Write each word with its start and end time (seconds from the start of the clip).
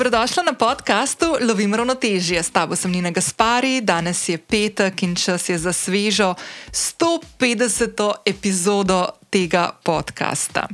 Dobrodošla 0.00 0.42
na 0.42 0.52
podkastu 0.56 1.26
Lovim 1.44 1.74
ravnotežje. 1.74 2.42
S 2.42 2.48
tabo 2.50 2.72
sem 2.72 2.88
Nina 2.88 3.10
Gaspari, 3.12 3.84
danes 3.84 4.28
je 4.28 4.38
petek 4.40 5.02
in 5.02 5.12
čas 5.12 5.48
je 5.48 5.58
za 5.58 5.72
svežo 5.76 6.34
150. 6.72 8.24
epizodo 8.24 9.12
tega 9.30 9.76
podcasta. 9.84 10.64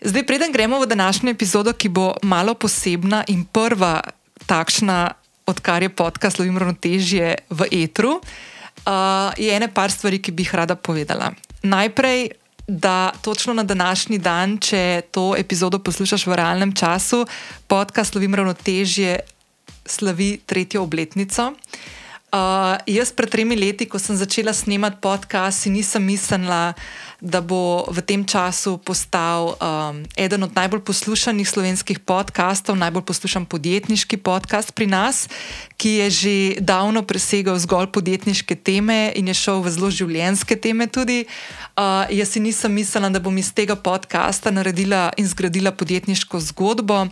Zdaj, 0.00 0.26
preden 0.26 0.52
gremo 0.54 0.78
v 0.78 0.86
današnjo 0.86 1.34
epizodo, 1.34 1.72
ki 1.72 1.88
bo 1.88 2.14
malo 2.22 2.54
posebna 2.54 3.24
in 3.26 3.42
prva 3.44 4.00
takšna, 4.46 5.10
odkar 5.46 5.82
je 5.82 5.90
podcast 5.90 6.38
Lovim 6.38 6.58
ravnotežje 6.58 7.50
v 7.50 7.66
etru, 7.82 8.22
uh, 8.22 9.34
je 9.34 9.50
ene 9.56 9.74
par 9.74 9.90
stvari, 9.90 10.22
ki 10.22 10.30
bi 10.30 10.46
jih 10.46 10.54
rada 10.54 10.78
povedala. 10.78 11.34
Najprej 11.62 12.30
da 12.66 13.12
točno 13.22 13.54
na 13.54 13.62
današnji 13.62 14.18
dan, 14.18 14.58
če 14.58 15.02
to 15.10 15.36
epizodo 15.38 15.78
poslušaš 15.78 16.26
v 16.26 16.34
realnem 16.34 16.74
času, 16.74 17.26
podcast 17.66 18.12
Slovim 18.12 18.34
Ravnotežje 18.34 19.20
slavi 19.86 20.38
tretjo 20.46 20.82
obletnico. 20.82 21.52
Uh, 22.26 22.74
jaz 22.86 23.12
pred 23.14 23.30
tremi 23.30 23.56
leti, 23.56 23.86
ko 23.86 23.98
sem 24.02 24.16
začela 24.18 24.52
snemati 24.52 24.98
podcast, 25.00 25.62
si 25.62 25.70
nisem 25.70 26.02
mislila, 26.02 26.74
da 27.20 27.40
bo 27.40 27.88
v 27.88 28.04
tem 28.04 28.24
času 28.24 28.76
postal 28.78 29.56
um, 29.56 30.04
eden 30.16 30.42
od 30.42 30.52
najbolj 30.52 30.84
poslušanih 30.84 31.48
slovenskih 31.48 31.98
podkastov, 31.98 32.76
najbolj 32.76 33.08
poslušan 33.08 33.48
podjetniški 33.48 34.20
podcast 34.20 34.74
pri 34.76 34.86
nas, 34.86 35.28
ki 35.80 35.90
je 36.04 36.06
že 36.10 36.34
davno 36.60 37.02
presegal 37.02 37.56
zgolj 37.56 37.88
podjetniške 37.92 38.56
teme 38.56 39.12
in 39.16 39.28
je 39.28 39.34
šel 39.34 39.64
v 39.64 39.72
zelo 39.72 39.90
življenjske 39.90 40.56
teme 40.60 40.86
tudi. 40.86 41.24
Uh, 41.76 42.04
jaz 42.12 42.36
si 42.36 42.40
nisem 42.40 42.72
mislila, 42.72 43.08
da 43.08 43.20
bom 43.20 43.32
iz 43.38 43.52
tega 43.52 43.76
podcasta 43.76 44.52
naredila 44.52 45.12
in 45.16 45.28
zgradila 45.28 45.72
podjetniško 45.72 46.40
zgodbo 46.40 47.08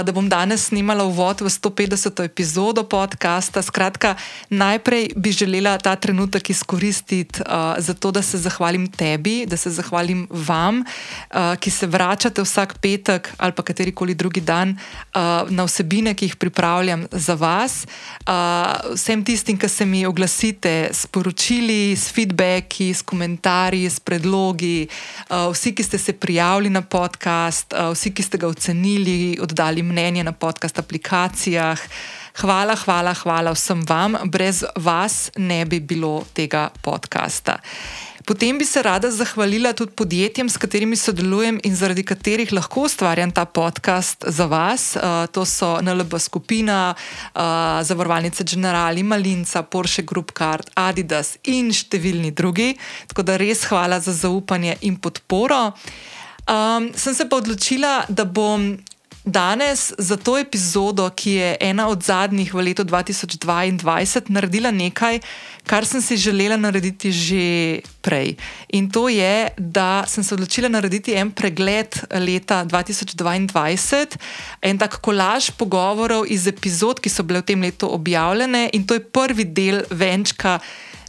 da 0.00 0.12
bom 0.12 0.28
danes 0.28 0.72
snimala 0.72 1.04
uvod 1.04 1.40
v 1.44 1.50
150. 1.52 2.24
epizodo 2.24 2.84
podcasta. 2.88 3.62
Skratka, 3.62 4.14
najprej 4.48 5.12
bi 5.16 5.32
želela 5.32 5.76
ta 5.78 5.96
trenutek 5.96 6.50
izkoristiti 6.50 7.42
uh, 7.42 7.76
za 7.78 7.94
to, 7.94 8.10
da 8.10 8.22
se 8.22 8.38
zahvalim 8.38 8.86
tebi, 8.88 9.44
da 9.46 9.56
se 9.56 9.70
zahvalim 9.70 10.26
vam, 10.30 10.80
uh, 10.80 11.56
ki 11.60 11.70
se 11.70 11.86
vračate 11.86 12.42
vsak 12.42 12.78
petek 12.78 13.28
ali 13.38 13.52
pa 13.52 13.62
katerikoli 13.62 14.14
drugi 14.14 14.40
dan 14.40 14.72
uh, 14.72 15.50
na 15.50 15.64
vsebine, 15.64 16.14
ki 16.14 16.24
jih 16.24 16.36
pripravljam 16.36 17.06
za 17.12 17.34
vas. 17.34 17.84
Uh, 18.24 18.94
vsem 18.94 19.24
tistim, 19.24 19.58
ki 19.58 19.68
se 19.68 19.86
mi 19.86 20.06
oglasite 20.06 20.88
s 20.92 21.06
poročili, 21.06 21.96
s 21.96 22.08
feedbacki, 22.12 22.94
s 22.94 23.02
komentarji, 23.02 23.90
s 23.90 24.00
predlogi, 24.00 24.88
uh, 25.28 25.52
vsi, 25.52 25.74
ki 25.74 25.82
ste 25.82 25.98
se 25.98 26.12
prijavili 26.12 26.70
na 26.70 26.82
podcast, 26.82 27.74
uh, 27.74 27.92
vsi, 27.92 28.14
ki 28.14 28.22
ste 28.22 28.38
ga 28.38 28.48
ocenili, 28.48 29.36
oddali 29.42 29.81
mnenje 29.82 30.24
na 30.24 30.32
podcast 30.32 30.78
aplikacijah. 30.78 31.80
Hvala, 32.40 32.76
hvala, 32.76 33.14
hvala 33.14 33.52
vsem 33.52 33.82
vam. 33.88 34.16
Brez 34.24 34.64
vas 34.76 35.30
ne 35.36 35.64
bi 35.64 35.80
bilo 35.80 36.24
tega 36.34 36.70
podcasta. 36.82 37.58
Potem 38.24 38.58
bi 38.58 38.64
se 38.64 38.82
rada 38.82 39.10
zahvalila 39.10 39.72
tudi 39.72 39.92
podjetjem, 39.98 40.48
s 40.48 40.56
katerimi 40.56 40.96
sodelujem 40.96 41.58
in 41.64 41.74
zaradi 41.76 42.04
katerih 42.06 42.52
lahko 42.52 42.84
ustvarjam 42.86 43.32
ta 43.34 43.44
podcast 43.44 44.24
za 44.26 44.46
vas. 44.46 44.96
Uh, 44.96 45.26
to 45.26 45.44
so 45.44 45.80
NLB 45.82 46.18
skupina, 46.18 46.94
uh, 47.34 47.42
zavarovalnice 47.82 48.44
Generali, 48.44 49.02
Malinca, 49.02 49.62
Porsche 49.62 50.02
Group 50.02 50.32
Card, 50.38 50.70
Adidas 50.74 51.36
in 51.44 51.72
številni 51.74 52.30
drugi. 52.30 52.76
Tako 53.10 53.26
da 53.26 53.36
res 53.36 53.66
hvala 53.66 53.98
za 54.00 54.14
zaupanje 54.14 54.78
in 54.86 54.96
podporo. 55.02 55.72
Um, 56.46 56.92
sem 56.94 57.14
se 57.14 57.26
pa 57.28 57.42
odločila, 57.42 58.04
da 58.08 58.24
bom 58.24 58.76
danes 59.24 59.92
za 59.98 60.16
to 60.16 60.38
epizodo, 60.38 61.10
ki 61.10 61.30
je 61.30 61.56
ena 61.60 61.88
od 61.88 62.02
zadnjih 62.02 62.54
v 62.54 62.60
letu 62.60 62.84
2022, 62.84 64.26
naredila 64.28 64.70
nekaj, 64.70 65.20
kar 65.66 65.86
sem 65.86 66.02
si 66.02 66.16
želela 66.16 66.56
narediti 66.56 67.12
že 67.12 67.80
prej. 68.02 68.34
In 68.74 68.90
to 68.90 69.08
je, 69.08 69.48
da 69.58 70.04
sem 70.06 70.24
se 70.24 70.34
odločila 70.34 70.68
narediti 70.68 71.14
en 71.14 71.30
pregled 71.30 72.02
leta 72.18 72.64
2022, 72.64 74.18
en 74.62 74.78
tak 74.78 74.98
kolaž 74.98 75.50
pogovorov 75.54 76.26
iz 76.26 76.46
epizod, 76.46 76.98
ki 76.98 77.10
so 77.10 77.22
bile 77.22 77.42
v 77.42 77.46
tem 77.46 77.62
letu 77.62 77.86
objavljene, 77.86 78.70
in 78.74 78.86
to 78.86 78.98
je 78.98 79.06
prvi 79.06 79.44
del 79.44 79.86
venčka 79.90 80.58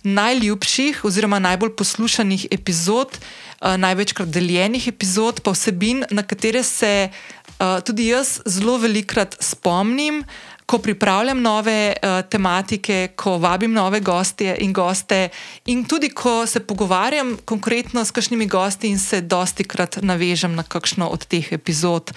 najljubših 0.03 1.06
oziroma 1.06 1.40
najbolj 1.40 1.73
poslušanih 1.79 2.47
epizod. 2.52 3.18
Uh, 3.63 3.79
največkrat 3.79 4.28
deljenih 4.28 4.90
epizod, 4.91 5.40
pa 5.40 5.53
vsebin, 5.56 6.03
na 6.12 6.19
katere 6.28 6.63
se 6.68 7.07
Eh, 7.43 7.43
tudi 7.85 8.07
jaz 8.09 8.40
zelo 8.46 8.78
velikrat 8.81 9.38
spomnim, 9.40 10.24
ko 10.66 10.79
pripravljam 10.79 11.41
nove 11.41 11.94
uh, 11.94 12.22
tematike, 12.29 13.13
ko 13.16 13.38
vabim 13.38 13.74
nove 13.74 14.00
goste 14.00 14.56
in 14.63 14.74
goste, 14.74 15.28
in 15.66 15.84
tudi 15.85 16.09
ko 16.09 16.46
se 16.47 16.63
pogovarjam 16.63 17.35
konkretno 17.46 18.06
s 18.06 18.12
kakšnimi 18.12 18.47
gosti 18.47 18.90
in 18.90 19.00
se 19.00 19.22
dosti 19.22 19.63
krat 19.63 20.00
navežem 20.02 20.56
na 20.56 20.63
kakšno 20.63 21.07
od 21.07 21.25
teh 21.28 21.52
epizod, 21.53 22.13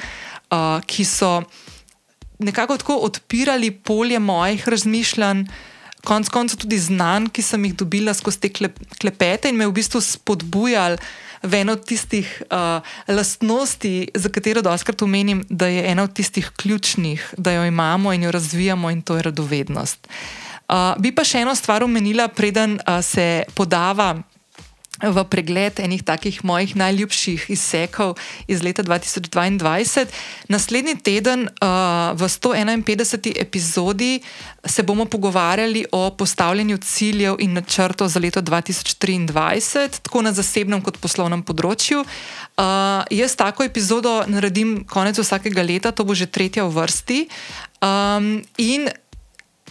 uh, 0.51 0.81
ki 0.87 1.05
so 1.05 1.43
nekako 2.39 2.77
tako 2.77 2.97
odpirali 3.09 3.71
polje 3.71 4.19
mojih 4.19 4.69
razmišljanj. 4.69 5.47
Konec 6.07 6.29
koncev 6.31 6.61
tudi 6.63 6.79
znanj, 6.79 7.33
ki 7.35 7.43
sem 7.43 7.65
jih 7.65 7.75
dobila 7.75 8.15
skozi 8.15 8.41
te 8.41 8.51
klepete 9.01 9.51
in 9.51 9.57
me 9.59 9.67
v 9.67 9.75
bistvu 9.75 10.01
spodbujali 10.01 11.01
v 11.43 11.61
eno 11.61 11.73
od 11.73 11.85
tistih 11.87 12.43
uh, 12.51 12.81
lastnosti, 13.09 14.09
za 14.15 14.29
katero 14.29 14.63
doskrat 14.63 15.03
omenim, 15.03 15.45
da 15.49 15.67
je 15.67 15.91
ena 15.91 16.03
od 16.03 16.13
tistih 16.13 16.51
ključnih, 16.57 17.35
da 17.39 17.53
jo 17.53 17.65
imamo 17.65 18.13
in 18.13 18.23
jo 18.23 18.31
razvijamo, 18.31 18.91
in 18.91 19.03
to 19.03 19.17
je 19.17 19.23
radovednost. 19.23 20.09
Uh, 20.69 20.95
bi 20.99 21.15
pa 21.15 21.25
še 21.25 21.45
eno 21.45 21.55
stvar 21.55 21.85
omenila, 21.85 22.29
preden 22.29 22.81
uh, 22.81 22.99
se 23.05 23.45
podava 23.55 24.23
v 25.03 25.25
pregled 25.29 25.81
enih 25.81 26.01
takih 26.03 26.41
mojih 26.45 26.77
najljubših 26.77 27.51
izsekov 27.53 28.17
iz 28.49 28.63
leta 28.65 28.83
2022. 28.83 30.07
Naslednji 30.49 30.97
teden 30.97 31.49
uh, 31.49 32.17
v 32.17 32.23
151. 32.25 33.37
epizodi 33.37 34.21
se 34.65 34.83
bomo 34.83 35.05
pogovarjali 35.05 35.85
o 35.93 36.11
postavljanju 36.11 36.79
ciljev 36.79 37.37
in 37.39 37.53
načrtov 37.53 38.09
za 38.09 38.21
leto 38.21 38.41
2023, 38.41 40.01
tako 40.03 40.23
na 40.23 40.33
zasebnem 40.33 40.81
kot 40.81 40.97
poslovnem 40.99 41.43
področju. 41.43 42.01
Uh, 42.01 43.05
jaz 43.13 43.37
tako 43.37 43.69
epizodo 43.69 44.25
naredim 44.27 44.85
konec 44.89 45.21
vsakega 45.21 45.63
leta, 45.63 45.93
to 45.93 46.05
bo 46.05 46.15
že 46.17 46.27
tretja 46.27 46.65
v 46.65 46.73
vrsti. 46.73 47.21
Um, 47.85 48.41
in 48.57 48.89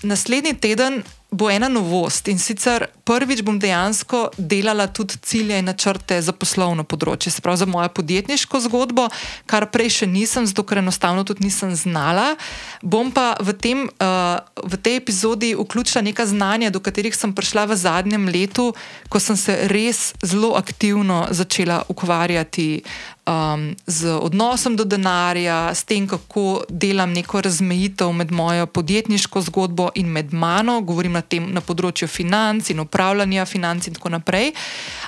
naslednji 0.05 0.53
teden 0.53 1.01
bo 1.35 1.49
ena 1.51 1.67
novost 1.67 2.27
in 2.31 2.39
sicer 2.39 2.87
prvič 3.03 3.43
bom 3.43 3.57
dejansko 3.59 4.29
delala 4.37 4.87
tudi 4.87 5.19
cilje 5.21 5.59
in 5.59 5.67
načrte 5.67 6.21
za 6.23 6.31
poslovno 6.31 6.85
področje, 6.87 7.33
se 7.33 7.43
pravi 7.43 7.61
za 7.61 7.67
mojo 7.69 7.89
podjetniško 7.97 8.61
zgodbo, 8.65 9.09
kar 9.49 9.67
prej 9.73 9.91
še 9.99 10.07
nisem, 10.07 10.47
zato 10.47 10.63
ker 10.63 10.79
enostavno 10.79 11.25
tudi 11.27 11.45
nisem 11.45 11.75
znala. 11.75 12.33
Bom 12.81 13.11
pa 13.11 13.35
v, 13.43 13.53
tem, 13.59 13.83
uh, 13.99 14.39
v 14.63 14.79
tej 14.79 15.01
epizodi 15.01 15.51
vključila 15.59 16.05
neka 16.07 16.25
znanja, 16.29 16.71
do 16.71 16.79
katerih 16.79 17.15
sem 17.15 17.35
prišla 17.35 17.67
v 17.69 17.79
zadnjem 17.83 18.29
letu, 18.31 18.71
ko 19.11 19.19
sem 19.19 19.37
se 19.37 19.57
res 19.71 20.13
zelo 20.23 20.55
aktivno 20.55 21.25
začela 21.35 21.83
ukvarjati 21.91 22.85
um, 23.27 23.75
z 23.87 24.05
odnosom 24.05 24.75
do 24.75 24.83
denarja, 24.83 25.73
s 25.73 25.83
tem, 25.83 26.07
kako 26.07 26.63
delam 26.69 27.13
neko 27.13 27.41
razmejitev 27.41 28.11
med 28.13 28.31
mojo 28.31 28.65
podjetniško 28.65 29.41
zgodbo 29.41 29.89
in 29.95 30.07
med 30.07 30.33
mano, 30.33 30.81
govorim 30.81 31.17
na, 31.17 31.21
tem, 31.21 31.47
na 31.53 31.61
področju 31.61 32.07
financ 32.07 32.69
in 32.69 32.79
upravljanja 32.79 33.45
financ 33.45 33.87
in 33.87 33.97
tako 33.97 34.13
naprej. 34.17 34.53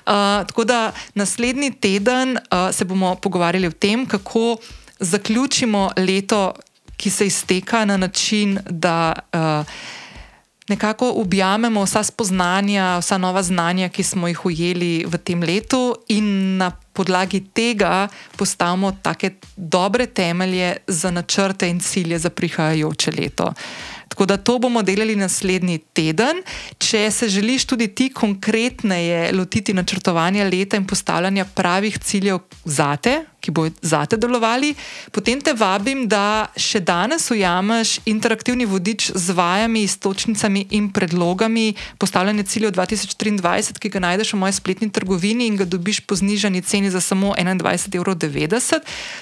Uh, 0.05 0.43
tako 0.49 0.65
da 0.67 0.91
naslednji 1.15 1.71
teden 1.81 2.37
uh, 2.37 2.69
se 2.71 2.85
bomo 2.85 3.15
pogovarjali 3.15 3.67
o 3.67 3.71
tem, 3.75 4.05
kako 4.05 4.57
zaključimo 4.99 5.91
leto, 5.97 6.53
ki 6.97 7.09
se 7.09 7.27
izteka 7.27 7.85
na 7.85 7.97
način, 7.97 8.57
da. 8.65 9.13
Uh, 9.33 9.77
nekako 10.67 11.13
objamemo 11.15 11.83
vsa 11.83 12.03
spoznanja, 12.03 12.97
vsa 12.99 13.17
nova 13.17 13.43
znanja, 13.43 13.89
ki 13.89 14.03
smo 14.03 14.27
jih 14.27 14.45
ujeli 14.45 15.05
v 15.07 15.17
tem 15.17 15.43
letu, 15.43 15.95
in 16.07 16.57
na 16.57 16.71
podlagi 16.97 17.43
tega 17.53 18.07
postavimo 18.35 18.91
take 19.01 19.31
dobre 19.55 20.07
temelje 20.09 20.75
za 20.87 21.11
načrte 21.11 21.69
in 21.69 21.79
cilje 21.79 22.17
za 22.19 22.29
prihajajoče 22.29 23.11
leto. 23.11 23.53
Tako 24.07 24.25
da 24.25 24.37
to 24.37 24.57
bomo 24.59 24.83
delali 24.83 25.15
naslednji 25.15 25.79
teden. 25.93 26.41
Če 26.77 27.11
se 27.11 27.29
želiš 27.29 27.65
tudi 27.65 27.87
ti 27.87 28.09
konkretneje 28.13 29.31
lotiti 29.33 29.73
načrtovanja 29.73 30.49
leta 30.49 30.77
in 30.77 30.87
postavljanja 30.87 31.45
pravih 31.45 31.99
ciljev 31.99 32.39
za 32.65 32.95
te, 32.95 33.21
ki 33.47 33.51
bo 33.51 33.67
zate 33.81 34.17
delovali. 34.17 34.73
Potem 35.11 35.39
te 35.41 35.53
vabim, 35.55 36.03
da 36.09 36.49
še 36.59 36.81
danes 36.83 37.29
ujameš 37.31 37.97
interaktivni 38.09 38.65
vodič 38.67 39.11
z 39.15 39.35
vajami, 39.37 39.85
istočnicami 39.87 40.65
in 40.75 40.89
predlogami 40.91 41.71
postavljanja 42.01 42.43
ciljev 42.43 42.73
2023, 42.75 43.79
ki 43.79 43.93
ga 43.93 44.03
najdeš 44.03 44.33
v 44.33 44.41
moji 44.41 44.57
spletni 44.57 44.89
trgovini 44.91 45.47
in 45.47 45.55
ga 45.61 45.69
dobiš 45.69 46.01
po 46.03 46.17
znižani 46.19 46.61
ceni 46.61 46.91
za 46.91 47.01
samo 47.01 47.35
21,90 47.39 47.95
evrov. 47.95 48.17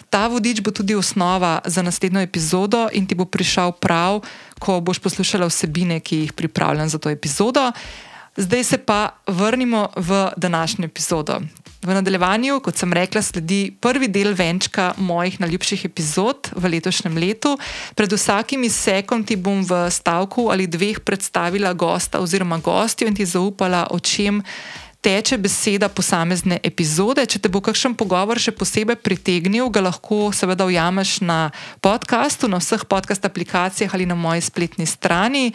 Ta 0.09 0.25
vodič 0.31 0.63
bo 0.65 0.73
tudi 0.73 0.95
osnova 0.95 1.59
za 1.65 1.85
naslednjo 1.85 2.25
epizodo 2.25 2.87
in 2.93 3.05
ti 3.05 3.15
bo 3.15 3.29
prišel 3.29 3.75
prav, 3.77 4.23
ko 4.59 4.79
boš 4.79 4.99
poslušala 4.99 5.47
vsebine, 5.51 5.99
ki 5.99 6.25
jih 6.25 6.33
pripravljam 6.33 6.89
za 6.89 6.97
to 6.97 7.09
epizodo. 7.09 7.71
Zdaj 8.37 8.63
se 8.63 8.77
pa 8.77 9.09
vrnimo 9.27 9.89
v 9.95 10.29
današnjo 10.37 10.85
epizodo. 10.85 11.39
V 11.85 11.93
nadaljevanju, 11.93 12.59
kot 12.59 12.77
sem 12.81 12.93
rekla, 12.93 13.21
sledi 13.21 13.69
prvi 13.81 14.07
del 14.09 14.33
venčka 14.33 14.93
mojih 14.97 15.37
najljubših 15.39 15.85
epizod 15.85 16.49
v 16.55 16.71
letošnjem 16.73 17.17
letu. 17.17 17.57
Pred 17.95 18.13
vsakim 18.17 18.63
izsekom 18.65 19.23
ti 19.23 19.35
bom 19.35 19.61
v 19.63 19.85
stavku 19.93 20.49
ali 20.51 20.67
dveh 20.67 20.99
predstavila 20.99 21.73
gosta 21.73 22.19
oziroma 22.19 22.57
gostjo 22.57 23.07
in 23.07 23.15
ti 23.15 23.25
zaupala, 23.25 23.85
o 23.91 23.99
čem 23.99 24.41
teče 25.05 25.37
beseda 25.37 25.85
posamezne 25.89 26.57
epizode. 26.65 27.21
Če 27.29 27.37
te 27.43 27.49
bo 27.53 27.61
kakšen 27.61 27.93
pogovor 27.97 28.39
še 28.41 28.55
posebej 28.57 28.97
pritegnil, 29.05 29.69
ga 29.69 29.83
lahko 29.85 30.31
seveda 30.33 30.65
ujameš 30.65 31.19
na 31.21 31.51
podkastu, 31.85 32.49
na 32.49 32.57
vseh 32.57 32.87
podcast 32.89 33.27
aplikacijah 33.27 33.93
ali 33.93 34.07
na 34.09 34.17
moji 34.17 34.41
spletni 34.41 34.87
strani. 34.89 35.51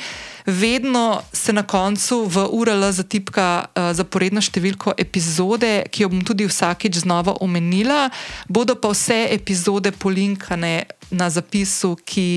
Vedno 0.46 1.22
se 1.34 1.54
na 1.56 1.66
koncu 1.66 2.22
v 2.30 2.46
URL 2.46 2.86
zatipka 2.94 3.48
uh, 3.66 3.90
zaporedno 3.96 4.38
številko 4.38 4.94
epizode, 4.94 5.72
ki 5.90 6.06
jo 6.06 6.12
bom 6.14 6.22
tudi 6.22 6.46
vsakič 6.46 7.02
znova 7.02 7.34
omenila. 7.42 8.06
Bodo 8.46 8.78
pa 8.78 8.94
vse 8.94 9.24
epizode 9.34 9.90
polinkane 9.90 10.86
na 11.10 11.26
zapisu, 11.26 11.96
ki 12.06 12.28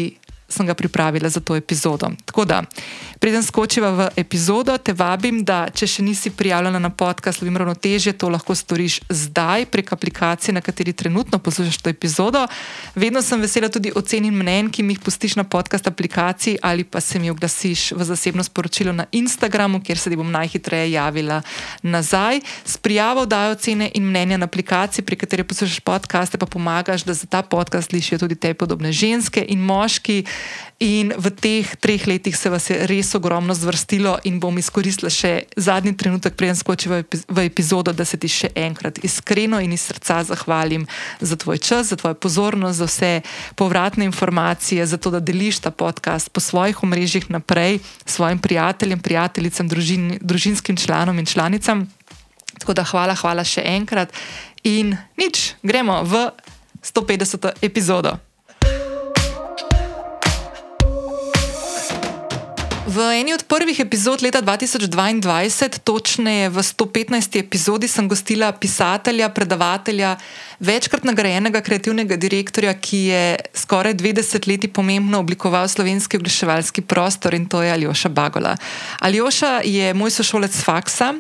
sem 0.53 0.69
ga 0.69 0.73
pripravila 0.77 1.29
za 1.29 1.39
to 1.39 1.55
epizodo. 1.55 2.11
Tako 2.25 2.45
da, 2.45 2.61
preden 3.23 3.43
skočiva 3.43 3.89
v 3.95 4.01
epizodo, 4.19 4.75
te 4.75 4.91
vabim, 4.91 5.45
da 5.47 5.69
če 5.71 5.87
še 5.87 6.03
nisi 6.03 6.27
prijavljena 6.35 6.75
na 6.83 6.89
podcast 6.91 7.39
Lovim 7.39 7.55
Ravnotežje, 7.55 8.11
to 8.19 8.27
lahko 8.27 8.51
storiš 8.51 8.97
zdaj 9.07 9.63
prek 9.71 9.93
aplikacije, 9.95 10.51
na 10.51 10.59
kateri 10.59 10.91
trenutno 10.91 11.39
poslušaš 11.39 11.77
to 11.79 11.87
epizodo. 11.87 12.41
Vedno 12.99 13.21
sem 13.23 13.39
vesela 13.39 13.69
tudi 13.71 13.93
ocen 13.95 14.27
in 14.27 14.35
mnen, 14.35 14.67
ki 14.67 14.83
mi 14.83 14.97
jih 14.97 14.99
pustiš 15.05 15.37
na 15.39 15.45
podcast 15.47 15.87
aplikaciji 15.87 16.57
ali 16.59 16.83
pa 16.83 16.99
se 16.99 17.19
mi 17.19 17.31
oglasiš 17.31 17.93
v 17.95 18.03
zasebno 18.03 18.43
sporočilo 18.43 18.91
na 18.91 19.07
Instagramu, 19.15 19.79
kjer 19.79 20.03
se 20.03 20.11
ti 20.11 20.19
bom 20.19 20.27
najhitreje 20.27 20.91
javila 20.91 21.39
nazaj. 21.79 22.41
S 22.65 22.75
prijavo 22.75 23.23
dajo 23.25 23.55
ocene 23.55 23.87
in 23.95 24.03
mnenja 24.03 24.37
na 24.37 24.51
aplikaciji, 24.51 25.05
pri 25.07 25.15
kateri 25.15 25.47
poslušaš 25.47 25.79
podcaste, 25.79 26.35
pa 26.35 26.45
pomagaš, 26.45 27.07
da 27.07 27.15
za 27.15 27.31
ta 27.31 27.39
podcast 27.41 27.87
slišijo 27.95 28.19
tudi 28.19 28.35
te 28.35 28.51
podobne 28.53 28.91
ženske 28.91 29.45
in 29.47 29.63
moški. 29.63 30.25
In 30.83 31.15
v 31.15 31.31
teh 31.31 31.63
treh 31.79 32.03
letih 32.03 32.35
se 32.35 32.51
vas 32.51 32.67
je 32.67 32.75
res 32.91 33.15
ogromno 33.15 33.55
zvrstilo, 33.55 34.17
in 34.27 34.35
bom 34.43 34.51
izkoristila 34.59 35.07
še 35.07 35.47
zadnji 35.55 35.93
trenutek, 35.95 36.35
preden 36.35 36.59
skočim 36.59 36.91
v 37.07 37.39
epizodo, 37.47 37.93
da 37.95 38.03
se 38.03 38.19
ti 38.19 38.27
še 38.27 38.49
enkrat 38.51 38.99
iskreno 38.99 39.61
in 39.63 39.71
iz 39.71 39.87
srca 39.87 40.19
zahvalim 40.27 40.83
za 41.23 41.39
tvoj 41.39 41.61
čas, 41.63 41.93
za 41.93 41.95
tvojo 41.95 42.19
pozornost, 42.19 42.83
za 42.83 42.89
vse 42.91 43.11
povratne 43.55 44.03
informacije, 44.11 44.83
za 44.83 44.99
to, 44.99 45.07
da 45.15 45.23
deliš 45.23 45.63
ta 45.63 45.71
podcast 45.71 46.27
po 46.35 46.43
svojih 46.43 46.83
omrežjih 46.83 47.31
naprej 47.31 47.79
svojim 48.03 48.43
prijateljem, 48.43 48.99
prijateljicam, 48.99 49.71
družin, 49.71 50.19
družinskim 50.19 50.75
članom 50.75 51.15
in 51.15 51.25
članicam. 51.25 51.87
Tako 52.59 52.75
da 52.75 52.83
hvala, 52.83 53.15
hvala 53.15 53.47
še 53.47 53.63
enkrat. 53.63 54.11
In 54.67 54.97
nič, 55.15 55.55
gremo 55.63 56.03
v 56.03 56.27
150. 56.83 57.63
epizodo. 57.63 58.19
V 62.83 62.99
eni 62.99 63.31
od 63.31 63.43
prvih 63.47 63.79
epizod 63.79 64.19
leta 64.19 64.41
2022, 64.43 65.79
točneje 65.87 66.49
v 66.51 66.59
115. 66.59 67.39
epizodi, 67.39 67.87
sem 67.87 68.09
gostila 68.11 68.51
pisatelja, 68.51 69.29
predavatelja, 69.31 70.17
večkrat 70.59 71.07
nagrajenega 71.07 71.61
kreativnega 71.63 72.19
direktorja, 72.19 72.75
ki 72.75 72.99
je 73.07 73.23
skoraj 73.55 73.95
20 73.95 74.47
let 74.51 74.67
pomembno 74.73 75.23
oblikoval 75.23 75.67
slovenski 75.67 76.19
oglaševalski 76.19 76.83
prostor 76.83 77.33
in 77.33 77.47
to 77.47 77.63
je 77.63 77.71
Aljoša 77.71 78.09
Bagola. 78.09 78.57
Aljoša 78.99 79.61
je 79.63 79.93
moj 79.93 80.11
sošolec 80.11 80.51
faksa. 80.51 81.13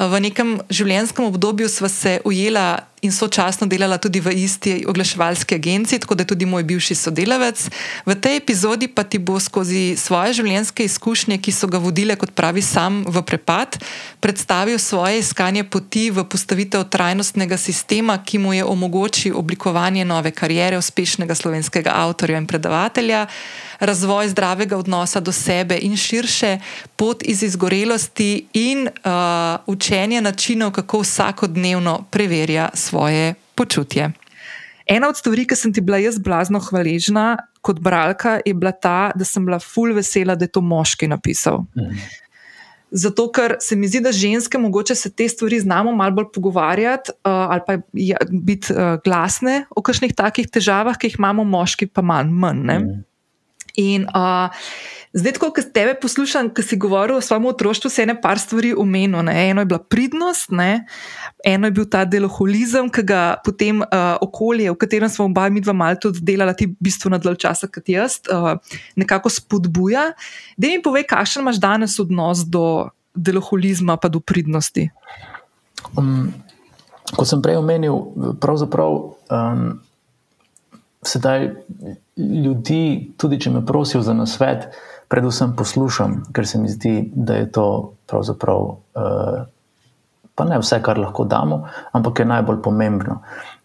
V 0.00 0.16
nekem 0.16 0.54
življenjskem 0.72 1.26
obdobju 1.28 1.68
sva 1.68 1.88
se 1.92 2.20
ujela 2.24 2.88
in 3.04 3.12
sočasno 3.12 3.66
delala 3.68 3.98
tudi 4.00 4.20
v 4.20 4.32
isti 4.44 4.84
oglaševalski 4.88 5.54
agenciji, 5.56 6.00
tako 6.00 6.14
da 6.16 6.24
je 6.24 6.32
tudi 6.32 6.48
moj 6.48 6.64
bivši 6.68 6.94
sodelavec. 6.94 7.68
V 8.08 8.16
tej 8.16 8.40
epizodi 8.40 8.88
pa 8.88 9.04
ti 9.04 9.20
bo 9.20 9.36
skozi 9.40 9.96
svoje 10.00 10.40
življenjske 10.40 10.84
izkušnje, 10.84 11.40
ki 11.40 11.52
so 11.52 11.68
ga 11.68 11.80
vodile, 11.80 12.16
kot 12.16 12.32
pravi, 12.32 12.64
sam 12.64 13.04
v 13.08 13.24
prepad, 13.24 13.76
predstavil 14.24 14.80
svoje 14.80 15.20
iskanje 15.20 15.64
poti 15.68 16.08
v 16.08 16.24
postavitev 16.24 16.88
trajnostnega 16.88 17.60
sistema, 17.60 18.20
ki 18.24 18.40
mu 18.40 18.56
je 18.56 18.64
omogočil 18.64 19.36
oblikovanje 19.36 20.04
nove 20.04 20.32
karijere 20.32 20.80
uspešnega 20.80 21.36
slovenskega 21.36 21.92
avtorja 21.92 22.40
in 22.40 22.48
predavatelja 22.48 23.26
razvoj 23.80 24.28
zdravega 24.28 24.76
odnosa 24.76 25.20
do 25.20 25.32
sebe 25.32 25.78
in 25.82 25.96
širše, 25.96 26.58
pot 26.96 27.22
iz 27.24 27.42
izgorelosti 27.42 28.46
in 28.52 28.88
uh, 28.88 29.12
učenje 29.66 30.20
načinov, 30.20 30.70
kako 30.70 31.00
vsakodnevno 31.00 32.04
preverja 32.10 32.68
svoje 32.74 33.34
počutje. 33.54 34.12
Ena 34.86 35.08
od 35.08 35.16
stvari, 35.16 35.46
ki 35.46 35.56
sem 35.56 35.72
ti 35.72 35.80
bila 35.80 35.98
jaz 35.98 36.18
blazno 36.18 36.60
hvaležna 36.60 37.36
kot 37.60 37.80
bralka, 37.80 38.40
je 38.44 38.54
bila 38.54 38.72
ta, 38.72 39.12
da 39.14 39.24
sem 39.24 39.44
bila 39.46 39.60
full 39.60 39.94
vesela, 39.94 40.34
da 40.34 40.44
je 40.44 40.52
to 40.52 40.60
moški 40.60 41.08
napisal. 41.08 41.64
Mhm. 41.76 42.00
Zato, 42.90 43.28
ker 43.30 43.54
se 43.62 43.76
mi 43.78 43.86
zdi, 43.86 44.00
da 44.02 44.10
ženske 44.12 44.58
mogoče 44.58 44.94
se 44.98 45.12
te 45.14 45.28
stvari 45.28 45.60
znamo 45.60 45.92
malo 45.94 46.10
bolj 46.10 46.24
pogovarjati 46.34 47.12
uh, 47.14 47.30
ali 47.30 47.60
pa 47.66 47.76
ja, 47.92 48.16
biti 48.30 48.72
uh, 48.72 48.98
glasne 49.04 49.64
o 49.70 49.82
kakšnih 49.82 50.14
takih 50.14 50.48
težavah, 50.50 50.98
ki 50.98 51.06
jih 51.06 51.20
imamo, 51.20 51.44
moški 51.44 51.86
pa 51.86 52.02
manj. 52.02 52.32
manj 52.34 52.66
mm. 52.66 52.98
In 53.80 54.04
uh, 54.12 54.52
zdaj, 55.16 55.38
ko 55.40 55.50
tebe 55.72 55.94
poslušam, 56.00 56.50
ki 56.54 56.62
si 56.62 56.78
govoril 56.80 57.16
o 57.16 57.24
svojem 57.24 57.48
otroštvu, 57.50 57.90
se 57.90 58.02
je 58.02 58.08
ene 58.08 58.16
par 58.20 58.38
stvari 58.38 58.74
umenilo. 58.76 59.24
Eno 59.30 59.64
je 59.64 59.70
bila 59.72 59.80
pridnost, 59.80 60.52
ne? 60.52 60.84
eno 61.44 61.66
je 61.66 61.72
bil 61.72 61.86
ta 61.88 62.04
deloholizem, 62.04 62.90
ki 62.92 63.02
ga 63.08 63.22
potem 63.44 63.80
uh, 63.80 64.20
okolje, 64.20 64.68
v 64.70 64.76
katerem 64.76 65.08
smo 65.08 65.24
oba 65.30 65.48
mi 65.48 65.62
dva 65.64 65.72
malo 65.72 65.96
tudi 65.96 66.20
delala, 66.20 66.52
ti 66.52 66.68
v 66.68 66.76
bistvu 66.84 67.10
na 67.10 67.18
dlje 67.18 67.40
časa 67.40 67.68
kot 67.70 67.88
jaz, 67.88 68.20
uh, 68.28 68.60
nekako 69.00 69.32
spodbuja. 69.32 70.10
Da 70.60 70.68
mi 70.68 70.82
povej, 70.84 71.08
kakšen 71.08 71.42
imaš 71.42 71.60
danes 71.62 71.96
odnos 72.00 72.44
do 72.44 72.90
deloholizma, 73.16 73.96
pa 73.96 74.12
do 74.12 74.20
pridnosti. 74.20 74.90
Um, 75.96 76.28
kot 77.16 77.26
sem 77.26 77.40
prej 77.42 77.58
omenil, 77.60 78.02
pravzaprav. 78.42 79.16
Um, 79.32 79.80
Sedaj 81.00 81.46
ljudi, 82.44 83.12
tudi 83.16 83.40
če 83.40 83.50
me 83.50 83.64
prosijo 83.66 84.02
za 84.02 84.14
nasvet, 84.14 84.68
predvsem 85.10 85.56
poslušam, 85.56 86.20
ker 86.32 86.46
se 86.46 86.58
mi 86.60 86.68
zdi, 86.70 87.10
da 87.14 87.40
je 87.40 87.48
to 87.52 87.66
pravzaprav 88.06 88.66
uh, 88.66 89.40
pa 90.40 90.46
ne 90.48 90.56
vse, 90.56 90.78
kar 90.80 90.96
lahko 90.98 91.26
damo, 91.28 91.66
ampak 91.92 92.22
je 92.22 92.24
najbolj 92.30 92.62
pomembno. 92.64 93.18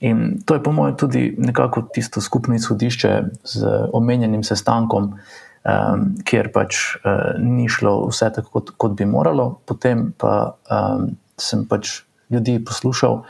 In 0.04 0.42
to 0.46 0.58
je, 0.58 0.64
po 0.64 0.74
mojem, 0.76 0.98
tudi 1.00 1.22
nekako 1.40 1.86
tisto 1.94 2.22
skupno 2.22 2.56
izhodišče 2.56 3.12
z 3.48 3.70
omenjenim 3.96 4.44
sestankom, 4.44 5.14
um, 5.14 6.04
kjer 6.28 6.52
pač 6.52 6.82
uh, 6.98 7.38
ni 7.40 7.70
šlo 7.72 7.96
vse 8.10 8.28
tako, 8.36 8.52
kot, 8.58 8.74
kot 8.76 8.98
bi 9.00 9.08
moralo, 9.08 9.62
potem 9.64 10.10
pa 10.20 10.58
um, 10.68 11.14
sem 11.40 11.64
pač 11.70 12.02
ljudi 12.34 12.58
poslušal 12.60 13.22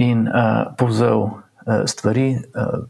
in 0.00 0.24
uh, 0.30 0.72
povzel 0.80 1.28
uh, 1.28 1.84
stvari. 1.84 2.30
Uh, 2.56 2.88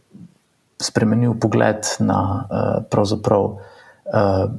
spremenil 0.82 1.34
pogled 1.40 1.86
na 2.00 2.20
uh, 2.20 2.84
pravzaprav 2.90 3.42
uh, 3.44 4.50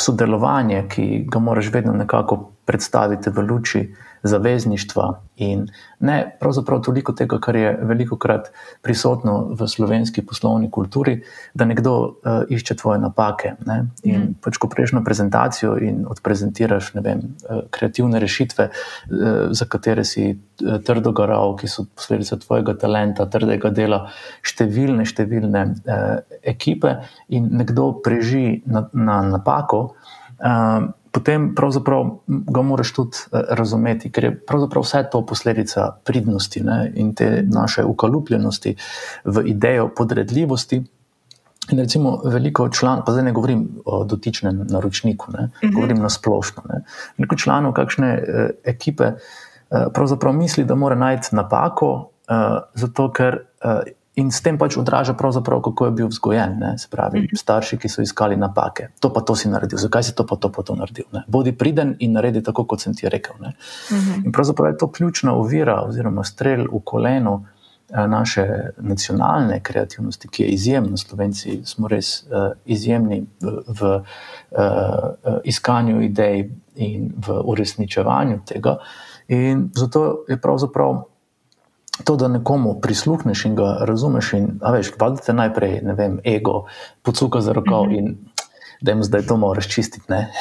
sodelovanje, 0.00 0.84
ki 0.88 1.24
ga 1.30 1.38
moraš 1.38 1.72
vedno 1.72 1.92
nekako 1.92 2.50
predstaviti 2.64 3.30
v 3.30 3.44
luči 3.44 3.82
zavezništva 4.22 5.20
in 5.36 5.68
ne 6.00 6.36
pravzaprav 6.40 6.82
toliko 6.84 7.12
tega, 7.12 7.38
kar 7.40 7.56
je 7.56 7.70
veliko 7.82 8.16
krat 8.16 8.50
prisotno 8.82 9.54
v 9.56 9.68
slovenski 9.68 10.22
poslovni 10.26 10.70
kulturi, 10.70 11.22
da 11.54 11.64
nekdo 11.64 11.94
uh, 12.00 12.42
išče 12.48 12.76
tvoje 12.76 13.00
napake. 13.00 13.54
Ne? 13.66 13.78
In 14.02 14.20
mm. 14.20 14.34
pač, 14.44 14.58
ko 14.60 14.68
prejš 14.68 14.92
na 14.96 15.04
prezentacijo 15.04 15.76
in 15.80 16.04
odprezentiraš 16.08 16.92
vem, 17.00 17.22
uh, 17.48 17.64
kreativne 17.70 18.20
rešitve, 18.20 18.68
uh, 18.70 19.40
za 19.56 19.68
katere 19.68 20.04
si 20.04 20.28
uh, 20.34 20.78
trdo 20.84 21.12
garal, 21.16 21.56
ki 21.56 21.68
so 21.68 21.86
posledica 21.88 22.36
tvojega 22.44 22.76
talenta, 22.80 23.28
trdega 23.30 23.72
dela, 23.72 24.04
številne, 24.44 25.08
številne 25.08 25.66
uh, 25.66 26.06
ekipe 26.44 26.98
in 27.32 27.48
nekdo 27.60 27.92
preži 28.04 28.60
na, 28.66 28.88
na 28.92 29.22
napako. 29.32 29.84
Uh, 30.40 30.92
potem 31.10 31.54
ga 32.26 32.62
moraš 32.62 32.92
tudi 32.92 33.24
uh, 33.30 33.40
razumeti, 33.50 34.10
ker 34.10 34.24
je 34.24 34.32
vse 34.82 35.02
to 35.12 35.24
posledica 35.26 35.90
pridnosti 36.04 36.62
ne, 36.64 36.92
in 36.94 37.14
te 37.14 37.42
naše 37.46 37.84
ukalupljenosti 37.84 38.76
v 39.24 39.42
idejo 39.46 39.90
podredljivosti. 39.96 40.82
In 41.70 41.78
recimo, 41.78 42.20
veliko 42.24 42.68
članov, 42.68 43.04
pa 43.06 43.12
zdaj 43.12 43.24
ne 43.24 43.32
govorim 43.32 43.68
o 43.84 44.04
dotičnem 44.04 44.66
naročniku, 44.70 45.32
ne, 45.32 45.44
uh 45.44 45.48
mhm. 45.48 45.68
-huh. 45.68 45.74
govorim 45.74 45.98
na 45.98 46.08
splošno. 46.08 46.62
Ne. 46.68 46.82
Veliko 47.18 47.36
članov 47.36 47.72
kakšne 47.72 48.14
uh, 48.14 48.50
ekipe 48.64 49.12
uh, 49.12 49.92
pravzaprav 49.94 50.34
misli, 50.34 50.64
da 50.64 50.74
mora 50.74 50.94
najti 50.94 51.36
napako, 51.36 52.10
uh, 52.30 52.58
zato 52.74 53.12
ker 53.12 53.38
uh, 53.64 53.80
in 54.14 54.30
s 54.30 54.42
tem 54.42 54.58
pač 54.58 54.76
odraža, 54.76 55.14
kako 55.14 55.86
je 55.86 55.90
bil 55.90 56.08
vzgojen. 56.08 56.58
Ne, 56.58 56.78
se 56.78 56.88
pravi, 56.90 57.20
mhm. 57.20 57.26
-huh. 57.26 57.38
starši, 57.38 57.78
ki 57.78 57.88
so 57.88 58.02
iskali 58.02 58.36
napake. 58.36 58.88
To 59.00 59.12
pa 59.12 59.20
to 59.20 59.36
si 59.36 59.48
naredil, 59.48 59.78
zakaj 59.78 60.02
si 60.02 60.14
to 60.14 60.26
pa 60.26 60.36
to, 60.36 60.52
pa 60.52 60.62
to 60.62 60.74
naredil. 60.74 61.04
Ne. 61.12 61.22
Bodi 61.28 61.52
priden 61.52 61.96
in 61.98 62.12
naredi 62.12 62.42
tako, 62.42 62.64
kot 62.64 62.80
sem 62.80 62.94
ti 62.94 63.08
rekel. 63.08 63.36
Uh 63.40 63.46
mhm. 63.46 64.10
-huh. 64.10 64.24
In 64.24 64.32
pravzaprav 64.32 64.72
je 64.72 64.78
to 64.78 64.90
ključna 64.92 65.34
ovira, 65.34 65.82
oziroma 65.82 66.24
strelj 66.24 66.66
v 66.72 66.80
koleno. 66.84 67.44
Eh, 67.92 68.06
naše 68.06 68.70
nacionalne 68.78 69.60
kreativnosti, 69.62 70.28
ki 70.28 70.42
je 70.42 70.48
izjemna, 70.48 70.96
Slovenci 70.96 71.60
smo 71.64 71.88
res 71.88 72.22
uh, 72.22 72.52
izjemni 72.64 73.26
v, 73.40 73.50
v 73.66 73.82
uh, 73.90 75.38
iskanju 75.44 76.02
idej 76.02 76.50
in 76.76 77.10
v 77.26 77.40
uresničevanju 77.44 78.40
tega. 78.46 78.76
In 79.28 79.70
zato 79.74 80.24
je 80.28 80.36
pravzaprav 80.40 81.02
to, 82.04 82.16
da 82.16 82.28
nekomu 82.28 82.80
prisluhneš 82.80 83.44
in 83.44 83.54
ga 83.54 83.76
razumeš, 83.88 84.32
in 84.32 84.50
veš, 84.72 84.92
vadite 85.00 85.32
najprej, 85.32 85.80
ne 85.82 85.94
vem, 85.94 86.18
ego, 86.24 86.64
pocuka 87.02 87.40
za 87.40 87.52
roko 87.52 87.84
mm 87.84 87.90
-hmm. 87.90 87.98
in 87.98 88.16
da 88.80 88.92
jim 88.92 89.02
zdaj 89.04 89.22
to 89.22 89.36
moraš 89.36 89.68
čistiti. 89.68 90.04
Ne? 90.08 90.32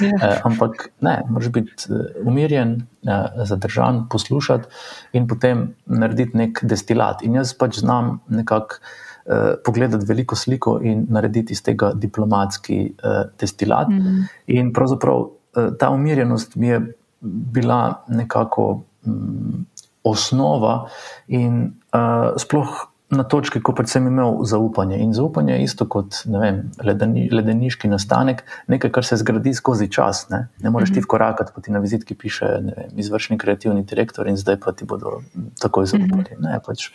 yeah. 0.00 0.40
Ampak 0.48 0.88
ne, 1.00 1.22
moraš 1.28 1.48
biti 1.48 1.72
eh, 1.90 2.22
umirjen, 2.24 2.82
eh, 3.08 3.44
zadržan, 3.44 4.06
poslušati 4.10 4.68
in 5.12 5.28
potem 5.28 5.74
narediti 5.86 6.36
nek 6.36 6.64
destilat. 6.64 7.22
In 7.22 7.34
jaz 7.34 7.54
pač 7.54 7.78
znam 7.78 8.20
nekako. 8.28 8.80
Uh, 9.26 9.32
pogledati 9.64 10.06
veliko 10.06 10.36
sliko 10.36 10.76
in 10.82 11.00
narediti 11.10 11.52
iz 11.52 11.62
tega 11.62 11.88
diplomatski 11.94 12.76
uh, 12.94 13.30
destilat. 13.40 13.88
Mm 13.88 13.98
-hmm. 13.98 14.26
In 14.46 14.72
pravzaprav 14.72 15.16
uh, 15.16 15.30
ta 15.78 15.90
umirjenost 15.90 16.54
mi 16.56 16.66
je 16.66 16.94
bila 17.20 18.04
nekako 18.08 18.82
um, 19.06 19.66
osnova, 20.06 20.86
in 21.26 21.74
uh, 21.90 22.36
sploh 22.40 22.86
na 23.10 23.22
točki, 23.22 23.60
ko 23.62 23.70
pač 23.76 23.92
sem 23.94 24.06
imel 24.08 24.40
zaupanje. 24.50 24.98
In 24.98 25.12
zaupanje 25.14 25.54
je 25.54 25.62
isto 25.62 25.86
kot 25.86 26.24
vem, 26.26 26.64
ledeni, 26.82 27.28
ledeniški 27.30 27.86
nastanek, 27.90 28.42
nekaj, 28.72 28.90
kar 28.94 29.06
se 29.06 29.18
zgradi 29.20 29.52
skozi 29.54 29.86
čas. 29.92 30.24
Ne, 30.32 30.48
ne 30.62 30.72
moreš 30.74 30.90
ti 30.90 30.98
mhm. 30.98 31.06
vkorakati, 31.06 31.54
pa 31.54 31.62
ti 31.62 31.74
na 31.74 31.82
vizitki 31.82 32.16
piše 32.18 32.48
vem, 32.50 32.72
izvršni 32.98 33.38
kreativni 33.38 33.84
direktor, 33.86 34.26
in 34.26 34.38
zdaj 34.40 34.58
pa 34.64 34.74
ti 34.74 34.88
bodo 34.88 35.20
takoj 35.62 35.86
zaupali. 35.92 36.26
Mhm. 36.34 36.48
Ne, 36.48 36.58
pač, 36.66 36.90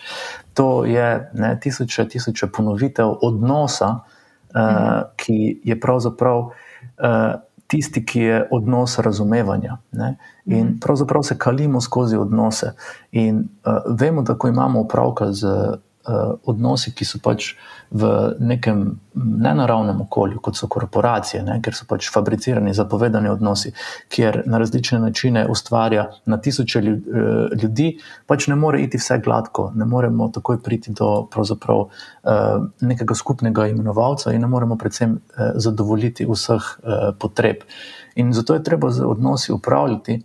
to 0.53 0.83
je 0.89 1.07
ne, 1.33 1.53
tisoče, 1.63 2.09
tisoče 2.11 2.51
ponovitev 2.51 3.15
odnosa, 3.23 3.93
uh, 4.01 5.15
ki 5.15 5.61
je 5.63 5.79
pravzaprav. 5.79 6.51
Uh, 6.97 7.39
tisti, 7.71 8.03
ki 8.05 8.19
je 8.19 8.47
odnos 8.51 8.97
razumevanja. 8.99 9.77
Ne? 9.91 10.15
In 10.45 10.65
mhm. 10.65 10.79
pravzaprav 10.83 11.23
se 11.23 11.37
kalimo 11.37 11.81
skozi 11.81 12.17
odnose. 12.17 12.73
In 13.11 13.37
uh, 13.39 13.95
vemo, 13.99 14.21
da 14.21 14.35
ko 14.37 14.47
imamo 14.47 14.81
opravka 14.81 15.31
z 15.31 15.47
uh, 15.47 15.79
odnosi, 16.43 16.93
ki 16.95 17.05
so 17.05 17.19
pač 17.23 17.53
v 17.91 18.35
nekem 18.39 18.99
nenaravnem 19.15 20.01
okolju, 20.01 20.39
kot 20.39 20.55
so 20.55 20.67
korporacije, 20.71 21.41
ne, 21.43 21.57
ker 21.63 21.75
so 21.75 21.83
pač 21.89 22.07
fabricirani, 22.13 22.71
zapovedani 22.73 23.29
odnosi, 23.29 23.73
kjer 24.11 24.41
na 24.47 24.61
različne 24.61 24.99
načine 25.03 25.43
ustvarja 25.51 26.07
na 26.25 26.39
tisoče 26.39 26.79
eh, 26.79 26.93
ljudi, 27.61 27.89
pač 28.31 28.47
ne 28.47 28.55
more 28.55 28.79
iti 28.81 29.01
vse 29.01 29.19
gladko, 29.23 29.71
ne 29.75 29.85
moremo 29.85 30.29
takoj 30.31 30.61
priti 30.63 30.91
do 30.95 31.27
uh, 31.27 31.99
nekega 32.81 33.15
skupnega 33.15 33.67
imenovalca 33.67 34.31
in 34.31 34.41
ne 34.41 34.47
moremo 34.47 34.77
predvsem 34.79 35.19
zadovoljiti 35.55 36.25
vseh 36.29 36.71
potreb. 37.19 37.63
In 38.15 38.33
zato 38.33 38.53
je 38.53 38.63
treba 38.63 38.91
z 38.91 39.05
odnosi 39.05 39.51
upravljati. 39.51 40.21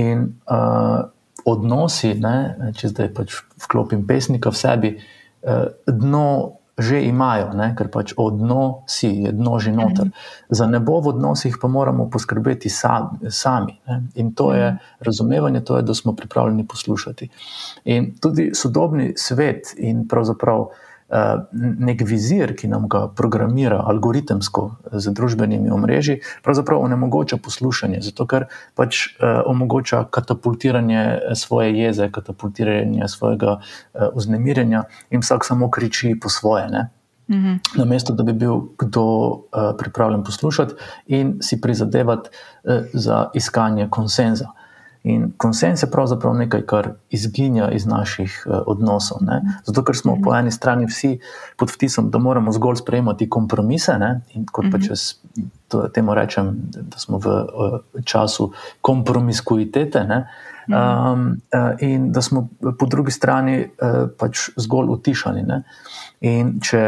In 0.00 0.26
uh, 0.48 1.04
odnosi, 1.44 2.14
ne, 2.14 2.72
če 2.76 2.92
zdaj 2.92 3.08
pač 3.14 3.40
vklopim 3.64 4.06
pesnika 4.06 4.52
v 4.52 4.56
sebi, 4.56 4.90
uh, 4.96 5.02
Eh, 5.02 5.19
dno 5.86 6.60
že 6.80 7.02
imajo, 7.04 7.52
ne? 7.52 7.74
ker 7.76 7.90
pač 7.92 8.14
odno 8.16 8.88
si, 8.88 9.28
je 9.28 9.32
dno 9.36 9.60
že 9.60 9.72
noter. 9.72 10.08
Mhm. 10.08 10.16
Za 10.48 10.66
nebo 10.66 11.00
v 11.00 11.12
odnosih 11.12 11.60
pa 11.60 11.68
moramo 11.68 12.08
poskrbeti 12.08 12.72
sami. 12.72 13.74
Ne? 13.86 13.96
In 14.16 14.32
to 14.32 14.56
je 14.56 14.72
mhm. 14.72 14.78
razumevanje, 15.00 15.60
to 15.60 15.76
je, 15.76 15.82
da 15.82 15.94
smo 15.94 16.16
pripravljeni 16.16 16.66
poslušati. 16.66 17.28
In 17.84 18.16
tudi 18.20 18.50
sodobni 18.54 19.12
svet 19.16 19.74
in 19.76 20.08
pravzaprav. 20.08 20.72
Eh, 21.10 21.36
nek 21.78 22.02
vizir, 22.06 22.52
ki 22.54 22.68
nam 22.70 22.84
ga 22.88 23.00
programira 23.18 23.80
algoritemsko 23.90 24.62
z 24.92 25.10
družbenimi 25.10 25.72
omrežji, 25.74 26.20
pravzaprav 26.46 26.78
onemogoča 26.84 27.40
poslušanje, 27.42 27.98
zato 28.06 28.26
ker 28.30 28.46
pač 28.78 29.00
uh, 29.18 29.40
omogoča 29.50 30.04
katapultiranje 30.14 31.34
svoje 31.34 31.72
jeze, 31.74 32.06
katapultiranje 32.14 33.08
svojega 33.10 33.56
vznemirjenja 34.14 34.84
in 35.10 35.26
vsak 35.26 35.48
samo 35.48 35.70
kriči 35.70 36.14
po 36.14 36.30
svoje. 36.30 36.68
Ne? 36.70 36.86
Mhm. 37.30 37.58
Na 37.82 37.84
mesto, 37.90 38.14
da 38.14 38.22
bi 38.22 38.32
bil 38.32 38.60
kdo 38.78 39.02
uh, 39.02 39.74
pripravljen 39.78 40.22
poslušati 40.24 40.74
in 41.06 41.38
si 41.42 41.60
prizadevati 41.60 42.30
uh, 42.30 42.86
za 42.94 43.30
iskanje 43.34 43.88
konsenza. 43.90 44.54
In 45.02 45.32
konsens 45.36 45.82
je 45.82 45.88
pravzaprav 45.90 46.34
nekaj, 46.36 46.62
kar 46.68 46.88
izginja 47.10 47.70
iz 47.72 47.86
naših 47.86 48.42
uh, 48.46 48.58
odnosov. 48.66 49.22
Ne? 49.24 49.40
Zato, 49.64 49.84
ker 49.84 49.96
smo 49.96 50.18
po 50.24 50.34
eni 50.36 50.52
strani 50.52 50.84
vsi 50.90 51.14
pod 51.56 51.72
vtisom, 51.72 52.10
da 52.12 52.20
moramo 52.20 52.52
zgolj 52.52 52.82
sprejemati 52.82 53.28
kompromise. 53.30 53.96
Ne? 53.98 54.10
In 54.36 54.44
kot 54.44 54.68
pa 54.72 54.80
če 54.82 54.98
temu 55.94 56.14
rečem, 56.14 56.52
da 56.76 57.00
smo 57.00 57.18
v 57.18 57.32
uh, 57.32 58.04
času 58.04 58.50
kompromiskuitete. 58.84 60.04
Um, 60.70 61.40
uh, 61.48 61.72
in 61.80 62.12
da 62.12 62.20
smo 62.22 62.48
po 62.78 62.86
drugi 62.86 63.10
strani 63.10 63.62
uh, 63.64 64.04
pač 64.18 64.50
zgolj 64.60 64.92
utišani. 64.98 65.46
Ne? 65.48 65.62
In 66.28 66.58
če 66.60 66.84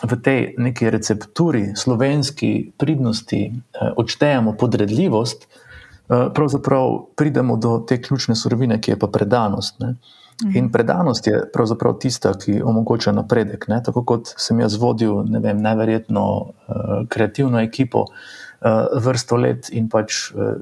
v 0.00 0.16
tej 0.24 0.54
neki 0.56 0.88
recepturi, 0.88 1.74
slovenski 1.76 2.70
pridnosti, 2.80 3.50
uh, 3.52 3.92
odštejemo 4.00 4.56
podredljivost, 4.56 5.44
Eh, 5.44 5.69
pravzaprav 6.10 6.96
pridemo 7.16 7.56
do 7.56 7.78
te 7.88 8.00
ključne 8.02 8.34
surovine, 8.36 8.80
ki 8.80 8.90
je 8.90 8.98
pa 8.98 9.06
predanost. 9.06 9.80
Ne? 9.80 9.94
Mhm. 10.44 10.56
In 10.56 10.72
predanost 10.72 11.26
je 11.26 11.42
pravzaprav 11.52 11.98
tista, 11.98 12.32
ki 12.34 12.62
omogoča 12.62 13.12
napredek. 13.12 13.68
Ne? 13.68 13.82
Tako 13.82 14.04
kot 14.04 14.32
sem 14.36 14.60
jaz 14.60 14.76
vodil 14.80 15.22
ne 15.28 15.38
vem, 15.38 15.60
neverjetno 15.62 16.24
uh, 16.40 16.54
kreativno 17.08 17.60
ekipo 17.60 18.06
uh, 18.06 19.02
vrsto 19.04 19.36
let 19.36 19.68
in 19.72 19.88
pač 19.88 20.30
uh, 20.32 20.54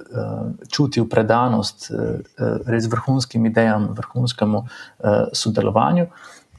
čutil 0.69 1.07
predanost 1.09 1.91
uh, 1.91 2.19
res 2.67 2.91
vrhunskim 2.91 3.47
idejam, 3.47 3.93
vrhunskemu 3.95 4.59
uh, 4.59 5.31
sodelovanju. 5.33 6.09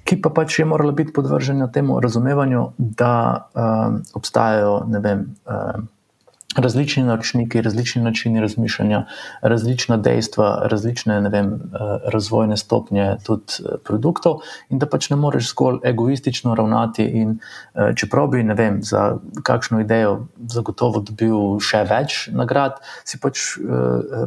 Ki 0.03 0.17
pa 0.21 0.31
pač 0.33 0.59
je 0.59 0.65
morala 0.65 0.95
biti 0.95 1.13
podvržena 1.13 1.67
temu 1.71 1.99
razumevanju, 2.01 2.63
da 2.77 3.13
um, 3.53 3.99
obstajajo, 4.17 4.85
ne 4.89 4.99
vem, 5.03 5.25
um, 5.45 5.87
različni 6.57 7.03
naročniki, 7.03 7.61
različni 7.61 8.01
načini 8.01 8.41
razmišljanja, 8.41 9.05
različna 9.41 9.97
dejstva, 9.97 10.61
različne 10.65 11.19
vem, 11.29 11.53
eh, 11.53 11.77
razvojne 12.05 12.57
stopnje 12.57 13.17
tudi 13.25 13.53
eh, 13.59 13.77
produktov, 13.85 14.41
in 14.69 14.79
da 14.79 14.85
pač 14.89 15.09
ne 15.09 15.15
moreš 15.15 15.49
zgolj 15.49 15.79
egoistično 15.83 16.55
ravnati. 16.55 17.03
In, 17.03 17.39
eh, 17.75 17.93
čeprav 17.95 18.27
bi 18.27 18.43
vem, 18.43 18.79
za 18.83 19.17
kakšno 19.43 19.79
idejo 19.79 20.25
zagotovo 20.47 20.99
dobil 20.99 21.59
še 21.59 21.83
več 21.89 22.29
nagrad, 22.33 22.81
si 23.05 23.19
pač 23.19 23.39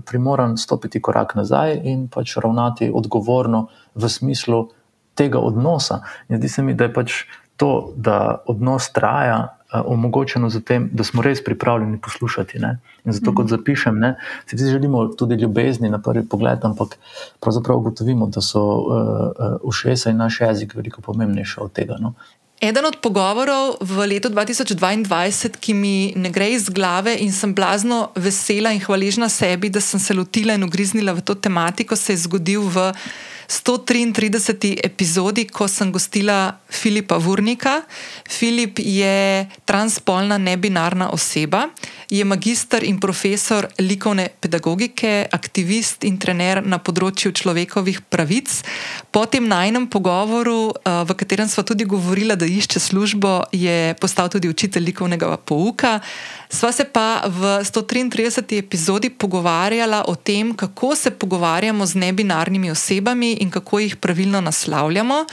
primoran 0.06 0.56
stopiti 0.56 1.00
korak 1.02 1.34
nazaj 1.34 1.80
in 1.84 2.08
pač 2.08 2.36
ravnati 2.36 2.90
odgovorno 2.94 3.66
v 3.94 4.08
smislu 4.08 4.68
tega 5.14 5.38
odnosa. 5.38 6.00
In 6.28 6.38
zdi 6.38 6.48
se 6.48 6.62
mi, 6.62 6.74
da 6.74 6.84
je 6.84 6.92
pač 6.92 7.24
to, 7.56 7.92
da 7.96 8.42
odnos 8.46 8.92
traja 8.92 9.56
omogočeno 9.72 10.50
z 10.50 10.60
tem, 10.60 10.88
da 10.92 11.04
smo 11.04 11.22
res 11.22 11.44
pripravljeni 11.44 11.98
poslušati. 12.00 12.58
Ne? 12.58 12.78
In 13.04 13.12
zato, 13.12 13.34
kot 13.34 13.46
mhm. 13.46 13.56
zapišem, 13.56 13.98
ne, 13.98 14.14
si 14.46 14.56
vsi 14.56 14.70
želimo 14.70 15.06
tudi 15.18 15.34
ljubezni 15.34 15.90
na 15.90 15.98
prvi 15.98 16.26
pogled, 16.28 16.64
ampak 16.64 16.98
pravzaprav 17.40 17.78
ugotovimo, 17.78 18.26
da 18.26 18.40
so 18.40 18.62
uh, 18.62 19.56
ušesa 19.62 20.10
in 20.10 20.16
naš 20.16 20.40
jezik 20.40 20.74
veliko 20.74 21.02
pomembnejši 21.02 21.60
od 21.60 21.72
tega. 21.72 21.96
No? 22.00 22.14
Eden 22.62 22.86
od 22.86 23.00
pogovorov 23.02 23.82
v 23.82 24.06
letu 24.06 24.30
2022, 24.30 25.58
ki 25.58 25.74
mi 25.74 26.12
ne 26.14 26.30
gre 26.30 26.52
iz 26.54 26.68
glave 26.70 27.16
in 27.18 27.32
sem 27.34 27.50
blazno 27.50 28.12
vesela 28.14 28.70
in 28.70 28.78
hvaležna 28.78 29.26
sebi, 29.26 29.66
da 29.66 29.80
sem 29.82 29.98
se 29.98 30.14
lotila 30.14 30.54
in 30.54 30.62
ugriznila 30.62 31.10
v 31.12 31.24
to 31.26 31.34
tematiko, 31.34 31.98
se 31.98 32.14
je 32.14 32.22
zgodil 32.22 32.62
v 32.62 32.92
133. 33.52 34.80
epizodi, 34.80 35.44
ko 35.44 35.68
sem 35.68 35.92
gostila 35.92 36.56
Filipa 36.72 37.18
Vurnika. 37.20 37.82
Filip 38.24 38.80
je 38.80 39.44
transpolna 39.68 40.38
nebinarna 40.38 41.10
oseba, 41.12 41.66
je 42.08 42.24
magistr 42.24 42.84
in 42.84 42.96
profesor 43.00 43.68
likovne 43.78 44.30
pedagogike, 44.40 45.28
aktivist 45.32 46.04
in 46.08 46.16
trener 46.16 46.62
na 46.64 46.80
področju 46.80 47.34
človekovih 47.36 48.00
pravic. 48.08 48.48
Po 49.12 49.26
tem 49.28 49.44
najnem 49.44 49.84
pogovoru, 49.84 50.72
eh, 50.72 51.04
v 51.04 51.12
katerem 51.12 51.48
smo 51.48 51.62
tudi 51.62 51.84
govorili, 51.84 52.36
da 52.36 52.48
išče 52.48 52.80
službo, 52.80 53.52
je 53.52 53.94
postal 54.00 54.32
tudi 54.32 54.48
učitelj 54.48 54.84
likovnega 54.84 55.36
pouka. 55.36 56.00
Sva 56.52 56.68
se 56.72 56.84
pa 56.84 57.24
v 57.24 57.64
133. 57.64 58.60
epizodi 58.60 59.08
pogovarjala 59.08 60.04
o 60.04 60.14
tem, 60.14 60.52
kako 60.52 60.92
se 60.96 61.10
pogovarjamo 61.10 61.86
z 61.86 61.94
nebinarnimi 61.96 62.70
osebami 62.70 63.32
in 63.40 63.50
kako 63.50 63.78
jih 63.78 63.96
pravilno 63.96 64.40
naslavljamo, 64.40 65.24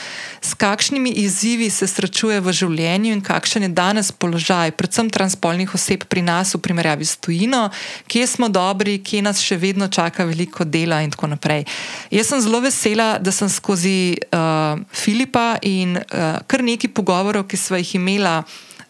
s 0.42 0.54
kakšnimi 0.54 1.10
izzivi 1.10 1.70
se 1.70 1.88
srečuje 1.88 2.40
v 2.40 2.54
življenju 2.56 3.12
in 3.12 3.22
kakšen 3.22 3.68
je 3.68 3.70
danes 3.70 4.12
položaj, 4.12 4.72
predvsem 4.80 5.10
transpolnih 5.12 5.76
oseb 5.76 6.08
pri 6.08 6.24
nas 6.24 6.56
v 6.56 6.62
primerjavi 6.64 7.06
s 7.06 7.20
tujino, 7.20 7.68
kje 8.08 8.28
smo 8.28 8.48
dobri, 8.48 9.02
kje 9.04 9.22
nas 9.28 9.44
še 9.44 9.60
vedno 9.60 9.92
čaka 9.92 10.24
veliko 10.24 10.64
dela 10.64 11.02
in 11.04 11.12
tako 11.12 11.34
naprej. 11.36 11.68
Jaz 12.16 12.32
sem 12.32 12.40
zelo 12.48 12.64
vesela, 12.64 13.18
da 13.20 13.36
sem 13.36 13.52
skozi 13.52 14.16
uh, 14.16 14.80
Filipa 14.96 15.60
in 15.68 16.00
uh, 16.00 16.40
kar 16.48 16.64
nekaj 16.64 16.96
pogovorov, 16.96 17.50
ki 17.52 17.60
sva 17.60 17.84
jih 17.84 17.98
imela. 18.00 18.40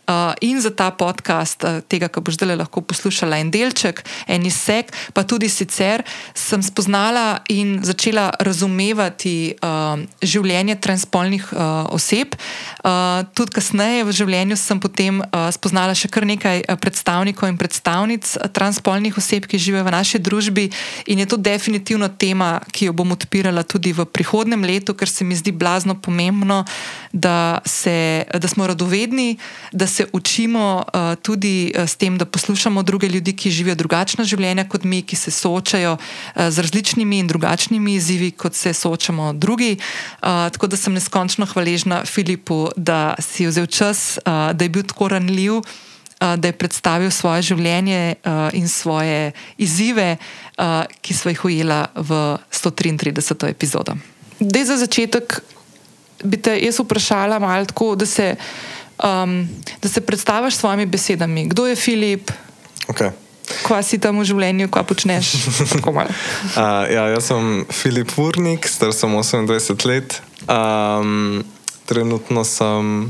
Uh, 0.09 0.33
in 0.41 0.57
za 0.61 0.73
ta 0.73 0.89
podcast, 0.89 1.61
uh, 1.61 1.85
tega, 1.85 2.07
ki 2.09 2.23
boš 2.25 2.39
zdaj 2.39 2.57
lahko 2.57 2.81
poslušala, 2.81 3.37
en 3.37 3.51
delček, 3.53 4.01
en 4.25 4.41
izsek, 4.41 4.89
pa 5.13 5.21
tudi 5.21 5.45
sicer, 5.53 6.01
sem 6.33 6.63
spoznala 6.65 7.43
in 7.53 7.75
začela 7.85 8.31
razumevati 8.41 9.53
uh, 9.61 10.01
življenje 10.25 10.79
transpolnih 10.81 11.45
oseb. 11.93 12.33
Tudi 13.35 13.53
kasneje 13.53 14.05
v 14.07 14.13
življenju 14.15 14.55
sem 14.57 14.79
potem 14.81 15.19
spoznala 15.53 15.93
še 15.97 16.09
kar 16.11 16.25
nekaj 16.27 16.63
predstavnikov 16.81 17.49
in 17.51 17.57
predstavnic 17.59 18.25
transpolnih 18.55 19.17
oseb, 19.19 19.45
ki 19.49 19.59
živijo 19.61 19.85
v 19.85 19.93
naši 19.93 20.21
družbi, 20.23 20.69
in 21.11 21.21
je 21.21 21.27
to 21.29 21.37
definitivno 21.37 22.09
tema, 22.09 22.59
ki 22.73 22.89
jo 22.89 22.95
bom 22.97 23.13
odpirala 23.15 23.63
tudi 23.67 23.93
v 23.95 24.07
prihodnem 24.09 24.63
letu, 24.65 24.95
ker 24.97 25.09
se 25.09 25.27
mi 25.27 25.37
zdi 25.37 25.51
blazno 25.51 25.97
pomembno, 25.99 26.63
da, 27.13 27.59
se, 27.65 28.25
da 28.33 28.47
smo 28.47 28.67
radovedni. 28.69 29.37
Da 29.73 29.87
se 29.87 29.98
učimo 30.13 30.83
uh, 30.93 31.15
tudi 31.21 31.73
uh, 31.75 31.83
s 31.83 31.95
tem, 31.95 32.17
da 32.17 32.25
poslušamo 32.25 32.83
druge 32.83 33.07
ljudi, 33.07 33.33
ki 33.35 33.51
živijo 33.51 33.75
drugačna 33.75 34.23
življenja 34.23 34.67
kot 34.69 34.83
mi, 34.83 35.01
ki 35.01 35.15
se 35.15 35.31
soočajo 35.31 35.97
uh, 35.97 36.49
z 36.49 36.59
različnimi 36.59 37.19
in 37.19 37.27
drugačnimi 37.27 37.95
izzivi, 37.95 38.31
kot 38.31 38.55
se 38.55 38.73
soočamo 38.73 39.33
drugi. 39.33 39.77
Uh, 40.21 40.47
tako 40.53 40.67
da 40.67 40.77
sem 40.77 40.93
neskončno 40.93 41.45
hvaležna 41.45 42.05
Filipu, 42.05 42.69
da 42.75 43.15
si 43.19 43.47
vzel 43.47 43.67
čas, 43.67 44.19
uh, 44.25 44.51
da 44.53 44.65
je 44.65 44.69
bil 44.69 44.83
tako 44.83 45.07
ranljiv. 45.07 45.61
Da 46.19 46.49
je 46.49 46.51
predstavil 46.51 47.11
svoje 47.15 47.45
življenje 47.47 48.15
uh, 48.27 48.49
in 48.51 48.67
svoje 48.67 49.31
izzive, 49.55 50.17
uh, 50.59 50.83
ki 50.99 51.13
smo 51.15 51.31
jih 51.31 51.45
ujeli 51.47 51.77
v 51.95 52.17
133. 52.51 53.47
epizodo. 53.47 53.95
Dej 54.39 54.65
za 54.67 54.75
začetek 54.83 55.39
bi 56.23 56.35
te 56.35 56.57
jaz 56.59 56.81
vprašala, 56.83 57.39
malo 57.39 57.63
tako, 57.71 57.93
da 57.95 58.05
se 58.05 58.33
uh, 58.35 58.78
um, 59.03 59.49
da 59.81 59.89
se 59.89 60.01
predstaviš 60.01 60.55
s 60.55 60.59
svojimi 60.59 60.85
besedami. 60.85 61.45
Kdo 61.45 61.65
je 61.65 61.75
Filip? 61.75 62.31
Okay. 62.87 63.11
Kaj 63.65 63.83
si 63.83 63.97
tam 63.97 64.19
v 64.21 64.27
življenju, 64.29 64.69
kaj 64.69 64.83
počneš? 64.85 65.33
uh, 65.89 66.85
ja, 66.85 67.09
jaz 67.09 67.31
sem 67.31 67.65
Filip 67.73 68.13
Urnik, 68.17 68.67
star 68.69 68.93
sem 68.93 69.09
28 69.09 69.89
let. 69.89 70.21
Um, 70.45 71.41
trenutno 71.89 72.45
sem 72.45 73.09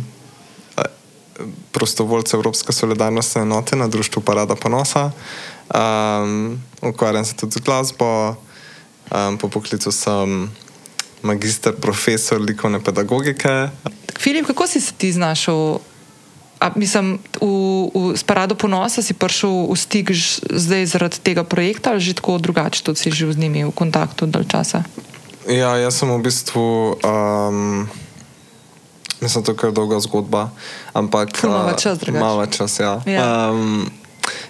prostovoljce 1.72 2.36
Evropske 2.36 2.74
solidarnostne 2.74 3.42
enote 3.42 3.76
na 3.76 3.88
društvu 3.88 4.22
Parada 4.22 4.56
Ponosa. 4.56 5.12
Um, 5.70 6.62
ukvarjam 6.82 7.26
se 7.26 7.36
tudi 7.36 7.52
z 7.52 7.62
glasbo, 7.62 8.36
um, 9.12 9.38
po 9.38 9.50
poklicu 9.50 9.92
sem 9.92 10.52
magister, 11.22 11.76
profesor 11.76 12.42
likovne 12.42 12.80
pedagogike. 12.84 13.70
Filip, 14.20 14.48
kako 14.48 14.68
si 14.68 14.82
se 14.82 14.94
ti 14.98 15.12
znašel? 15.12 15.78
A, 16.60 16.72
mislim, 16.76 17.20
v, 17.40 17.48
v 17.96 18.18
Sparadu 18.20 18.56
ponosa 18.56 19.00
si 19.00 19.16
prišel 19.16 19.72
v 19.72 19.76
stik 19.80 20.12
zdaj 20.52 20.92
zaradi 20.92 21.24
tega 21.24 21.48
projekta, 21.48 21.96
ali 21.96 22.04
že 22.04 22.20
tako 22.20 22.36
drugače, 22.36 22.84
tudi 22.84 23.00
si 23.00 23.12
že 23.12 23.32
z 23.32 23.40
njimi 23.40 23.64
v 23.64 23.72
kontaktu 23.72 24.28
dalj 24.28 24.52
časa? 24.52 24.84
Ja, 25.48 25.80
jaz 25.80 26.04
sem 26.04 26.12
v 26.12 26.20
bistvu. 26.20 27.00
Um, 27.00 27.88
mislim, 29.24 29.44
da 29.44 29.52
je 29.52 29.58
to 29.58 29.72
dolga 29.72 30.04
zgodba. 30.04 30.52
Ampak. 30.92 31.32
Malo 31.48 31.80
čas, 31.80 31.96
drugače. 32.00 32.20
Malo 32.20 32.46
čas, 32.46 32.80
ja. 32.80 33.00
Ja. 33.08 33.56
Um, 33.56 33.88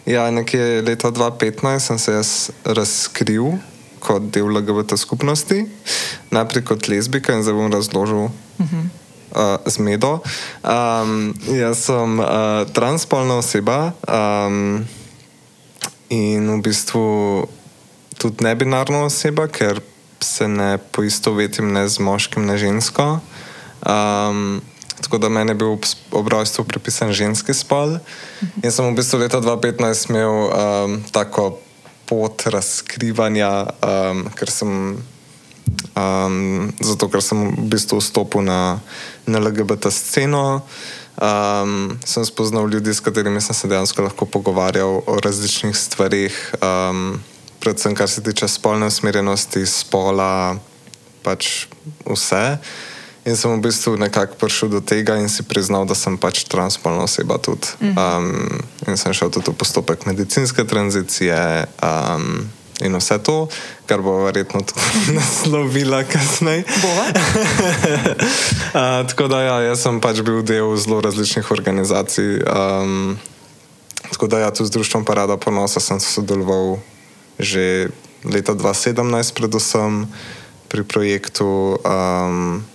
ja, 0.10 0.32
nekje 0.34 0.82
leta 0.82 1.14
2015 1.14 1.80
sem 1.80 1.98
se 2.00 2.12
jaz 2.12 2.50
razkril 2.66 3.62
kot 4.00 4.32
del 4.34 4.50
LGBT 4.50 4.98
skupnosti, 4.98 5.66
najprej 6.32 6.66
kot 6.66 6.88
lezbika 6.88 7.36
in 7.36 7.44
zdaj 7.44 7.54
bom 7.54 7.72
razložil. 7.72 8.30
Uh 8.30 8.32
-huh. 8.58 8.88
Uh, 9.30 9.62
zmedo. 9.66 10.20
Um, 10.66 11.34
jaz 11.46 11.86
sem 11.86 12.20
uh, 12.20 12.26
transpolna 12.74 13.38
oseba 13.38 13.94
um, 14.10 14.86
in 16.10 16.50
v 16.50 16.62
bistvu 16.62 17.46
tudi 18.18 18.44
nebinarna 18.44 19.06
oseba, 19.06 19.48
ker 19.48 19.82
se 20.20 20.48
ne 20.48 20.78
poistovetim 20.92 21.74
ne 21.74 21.88
z 21.88 22.00
moškim, 22.00 22.46
ne 22.46 22.58
žensko. 22.58 23.20
Um, 23.86 24.62
tako 25.02 25.18
da 25.18 25.30
meni 25.30 25.52
je 25.52 25.56
bil 25.56 25.78
ob 26.12 26.28
rojstvu 26.28 26.64
pripisan 26.64 27.14
ženski 27.14 27.54
spol. 27.54 27.98
In 28.64 28.72
sem 28.72 28.86
v 28.86 28.96
bistvu 28.96 29.20
leta 29.20 29.40
2015 29.40 30.10
imel 30.10 30.30
um, 30.30 31.04
tako 31.12 31.60
pot 32.10 32.46
razkrivanja, 32.50 33.54
um, 33.86 34.26
ker 34.36 34.52
sem. 34.52 34.76
Um, 35.94 36.72
zato, 36.82 37.06
ker 37.14 37.22
sem 37.22 37.44
v 37.54 37.68
bistvu 37.70 38.00
vstopil 38.02 38.42
na, 38.42 38.80
na 39.30 39.38
LGBT 39.38 39.92
sceno, 39.94 40.66
um, 41.22 41.94
sem 42.02 42.26
spoznal 42.26 42.66
ljudi, 42.72 42.90
s 42.90 43.04
katerimi 43.06 43.42
sem 43.42 43.54
se 43.54 43.70
dejansko 43.70 44.02
lahko 44.08 44.26
pogovarjal 44.26 45.04
o 45.06 45.20
različnih 45.22 45.78
stvarih, 45.78 46.34
um, 46.58 47.20
predvsem 47.62 47.94
kar 47.96 48.10
se 48.10 48.24
tiče 48.26 48.50
spolne 48.50 48.90
usmerjenosti, 48.90 49.62
spola, 49.70 50.58
pač 51.22 51.70
vse. 52.08 52.58
In 53.28 53.36
sem 53.36 53.52
v 53.52 53.60
bistvu 53.60 54.00
nekako 54.00 54.40
prišel 54.40 54.72
do 54.72 54.80
tega 54.80 55.20
in 55.20 55.28
si 55.28 55.44
priznal, 55.44 55.84
da 55.84 55.96
sem 55.96 56.16
pač 56.16 56.48
transpolna 56.48 57.04
oseba 57.04 57.36
tudi. 57.36 57.68
Um, 57.84 58.48
in 58.88 58.96
sem 58.96 59.12
šel 59.12 59.28
tudi 59.28 59.52
v 59.52 59.60
postopek 59.60 60.08
medicinske 60.08 60.64
tranzicije 60.64 61.68
um, 61.84 62.48
in 62.80 62.96
vse 62.96 63.20
to, 63.20 63.52
kar 63.92 64.00
bo 64.00 64.24
verjetno 64.24 64.64
tudi 64.64 64.88
naslovila 65.20 66.08
kasneje. 66.08 66.64
uh, 68.72 69.04
tako 69.12 69.28
da 69.28 69.44
ja, 69.44 69.58
jaz 69.68 69.84
sem 69.84 70.00
pač 70.00 70.24
bil 70.24 70.40
del 70.40 70.80
zelo 70.80 71.04
različnih 71.04 71.52
organizacij. 71.52 72.40
Um, 72.48 73.20
tako 74.16 74.32
da 74.32 74.48
ja, 74.48 74.50
tu 74.56 74.64
z 74.64 74.72
društvom 74.72 75.04
Parada 75.04 75.36
Ponosa 75.36 75.84
sem 75.84 76.00
sodeloval 76.00 76.80
že 77.40 77.88
leta 78.28 78.52
2017, 78.52 79.32
predvsem 79.32 80.12
pri 80.68 80.84
projektu. 80.84 81.80
Um, 81.84 82.68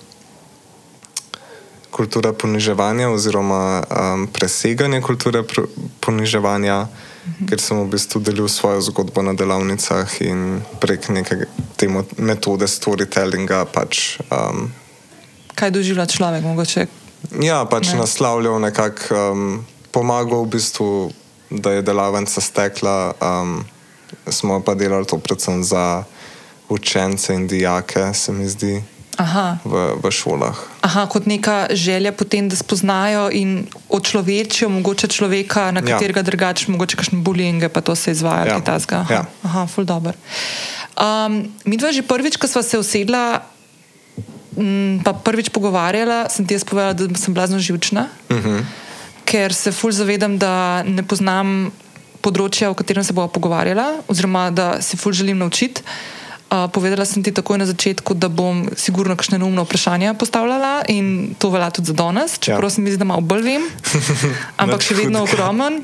kultura 1.94 2.32
poniževanja 2.34 3.10
oziroma 3.10 3.82
um, 3.82 4.26
preseganje 4.26 4.98
kulture 5.00 5.44
pr 5.46 5.68
poniževanja, 6.02 6.86
mhm. 6.86 7.46
ker 7.46 7.62
sem 7.62 7.78
v 7.78 7.86
bistvu 7.94 8.20
delil 8.20 8.50
svojo 8.50 8.82
zgodbo 8.90 9.22
na 9.22 9.36
delavnicah 9.38 10.18
in 10.26 10.58
prek 10.82 11.08
neke 11.14 11.46
te 11.78 11.86
metode 12.18 12.66
storytellinga. 12.66 13.64
Pač, 13.70 14.18
um, 14.26 14.72
Kaj 15.54 15.70
doživlja 15.70 16.10
človek, 16.10 16.42
mogoče? 16.42 16.86
Ja, 17.38 17.62
pač 17.70 17.94
ne. 17.94 18.02
naslavljal 18.02 18.58
nekako, 18.58 19.14
um, 19.14 19.62
pomagal 19.94 20.42
v 20.44 20.58
bistvu, 20.58 20.88
da 21.54 21.78
je 21.78 21.86
delavnica 21.86 22.42
stekla. 22.42 23.14
Um, 23.22 23.62
smo 24.26 24.58
pa 24.60 24.74
delali 24.74 25.06
to 25.06 25.18
predvsem 25.22 25.62
za 25.62 26.02
učence 26.68 27.34
in 27.34 27.46
dijake, 27.46 28.14
se 28.14 28.32
mi 28.32 28.48
zdi 28.48 28.82
v, 29.64 29.74
v 30.02 30.10
šolah. 30.10 30.58
Aha, 30.82 31.06
kot 31.06 31.26
neka 31.26 31.70
želja 31.70 32.12
potem, 32.12 32.48
da 32.50 32.56
spoznajo 32.56 33.30
in 33.30 33.66
očlovečijo 33.88 34.68
mogoče 34.68 35.08
človeka, 35.08 35.70
na 35.70 35.80
ja. 35.80 35.94
katerega 35.94 36.20
ja. 36.20 36.26
drugače, 36.26 36.70
mogoče 36.74 36.98
kakšne 36.98 37.22
bulinge, 37.22 37.68
pa 37.68 37.80
to 37.80 37.94
se 37.94 38.10
izvaja, 38.10 38.58
ja. 38.58 38.60
ta 38.60 38.78
zga. 38.78 39.06
Aha, 39.06 39.14
ja. 39.14 39.24
aha 39.42 39.66
ful 39.66 39.86
dobr. 39.86 40.18
Um, 40.98 41.46
mi 41.64 41.78
dva 41.78 41.92
že 41.94 42.02
prvič, 42.02 42.36
ko 42.36 42.50
sva 42.50 42.62
se 42.62 42.78
usedla, 42.78 43.42
m, 44.58 44.98
pa 45.06 45.14
prvič 45.14 45.50
pogovarjala, 45.54 46.26
sem 46.30 46.46
ti 46.46 46.58
jaz 46.58 46.66
povedala, 46.66 46.94
da 46.94 47.18
sem 47.18 47.34
blazno 47.34 47.58
živčna, 47.58 48.10
uh 48.30 48.36
mhm. 48.36 48.50
-huh. 48.50 48.62
ker 49.24 49.54
se 49.54 49.72
ful 49.72 49.92
zavedam, 49.92 50.38
da 50.38 50.82
ne 50.82 51.02
poznam 51.02 51.70
področja, 52.24 52.70
o 52.70 52.74
katerem 52.74 53.04
se 53.04 53.12
bomo 53.12 53.28
pogovarjala, 53.28 54.02
oziroma 54.08 54.50
da 54.50 54.82
se 54.82 54.96
ful 54.96 55.12
želim 55.12 55.38
naučiti. 55.38 55.82
Uh, 56.54 56.70
povedala 56.70 57.02
sem 57.02 57.18
ti 57.18 57.34
takoj 57.34 57.58
na 57.58 57.66
začetku, 57.66 58.14
da 58.14 58.30
bom 58.30 58.70
sigurno 58.78 59.18
kakšne 59.18 59.42
neumne 59.42 59.66
vprašanja 59.66 60.14
postavljala 60.14 60.86
in 60.86 61.34
to 61.34 61.50
velja 61.50 61.70
tudi 61.74 61.90
za 61.90 61.96
danes, 61.98 62.38
čeprav 62.38 62.70
ja. 62.70 62.70
se 62.70 62.80
mi 62.80 62.94
zdi, 62.94 63.02
da 63.02 63.08
malo 63.10 63.26
bolj 63.26 63.42
vem, 63.42 63.64
ampak 64.62 64.86
še 64.86 64.94
vedno 64.94 65.26
ogromen. 65.26 65.82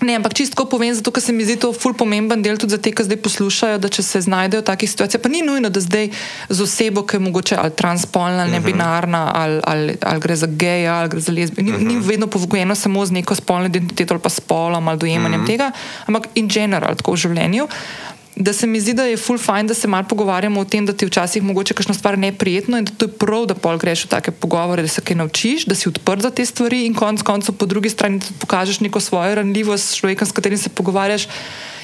Ne, 0.00 0.16
ampak 0.16 0.32
čisto 0.32 0.64
povem, 0.64 0.94
zato 0.96 1.12
ker 1.12 1.20
se 1.20 1.34
mi 1.36 1.44
zdi 1.44 1.58
to 1.60 1.74
ful 1.76 1.92
pomemben 1.92 2.40
del 2.40 2.56
tudi 2.56 2.72
za 2.72 2.80
te, 2.80 2.94
ki 2.96 3.04
zdaj 3.04 3.20
poslušajo, 3.20 3.76
da 3.76 3.92
če 3.92 4.00
se 4.00 4.24
znajdejo 4.24 4.64
v 4.64 4.68
takih 4.72 4.88
situacijah, 4.88 5.20
pa 5.20 5.28
ni 5.28 5.44
nujno, 5.44 5.68
da 5.68 5.82
zdaj 5.84 6.08
z 6.48 6.58
osebo, 6.64 7.04
ki 7.04 7.18
je 7.18 7.24
mogoče 7.28 7.60
ali 7.60 7.76
transpolna, 7.76 8.46
ali 8.48 8.56
nebinarna, 8.56 9.26
ali, 9.36 9.60
ali, 9.68 9.98
ali 10.00 10.24
gre 10.24 10.36
za 10.40 10.48
geja, 10.48 10.96
ali 11.02 11.12
gre 11.12 11.20
za 11.20 11.34
lezbijo. 11.36 11.66
Ni, 11.68 11.76
ni 11.76 12.00
vedno 12.00 12.30
povgojeno 12.32 12.72
samo 12.72 13.04
z 13.04 13.20
neko 13.20 13.36
spolno 13.36 13.68
identiteto 13.68 14.16
ali 14.16 14.24
pa 14.24 14.32
spolom 14.32 14.88
ali 14.88 15.04
dojemanjem 15.04 15.44
tega, 15.44 15.68
ampak 16.08 16.32
in 16.40 16.48
general, 16.48 16.96
tako 16.96 17.18
v 17.18 17.28
življenju 17.28 17.68
da 18.36 18.52
se 18.52 18.66
mi 18.66 18.80
zdi, 18.80 18.94
da 18.94 19.04
je 19.04 19.16
full 19.16 19.38
fine, 19.38 19.62
da 19.62 19.74
se 19.74 19.88
malo 19.88 20.06
pogovarjamo 20.08 20.60
o 20.60 20.64
tem, 20.64 20.86
da 20.86 20.92
ti 20.92 21.06
včasih 21.06 21.42
mogoče 21.42 21.74
kakšno 21.74 21.94
stvar 21.94 22.18
neprijetno 22.18 22.78
in 22.78 22.84
da 22.84 22.92
to 22.96 23.04
je 23.04 23.12
prav, 23.12 23.46
da 23.46 23.54
pol 23.54 23.78
greš 23.78 24.04
v 24.04 24.08
take 24.08 24.30
pogovore, 24.30 24.82
da 24.82 24.88
se 24.88 25.00
kaj 25.00 25.16
naučiš, 25.16 25.64
da 25.64 25.74
si 25.74 25.88
odprt 25.88 26.22
za 26.22 26.30
te 26.30 26.46
stvari 26.46 26.84
in 26.86 26.94
konc 26.94 27.22
koncev 27.22 27.54
po 27.54 27.66
drugi 27.66 27.90
strani 27.90 28.20
tudi 28.20 28.34
pokažeš 28.40 28.80
neko 28.80 29.00
svojo 29.00 29.34
ranljivost 29.34 29.88
s 29.88 29.96
človekom, 29.96 30.26
s 30.26 30.32
katerim 30.32 30.58
se 30.58 30.68
pogovarjaš. 30.68 31.28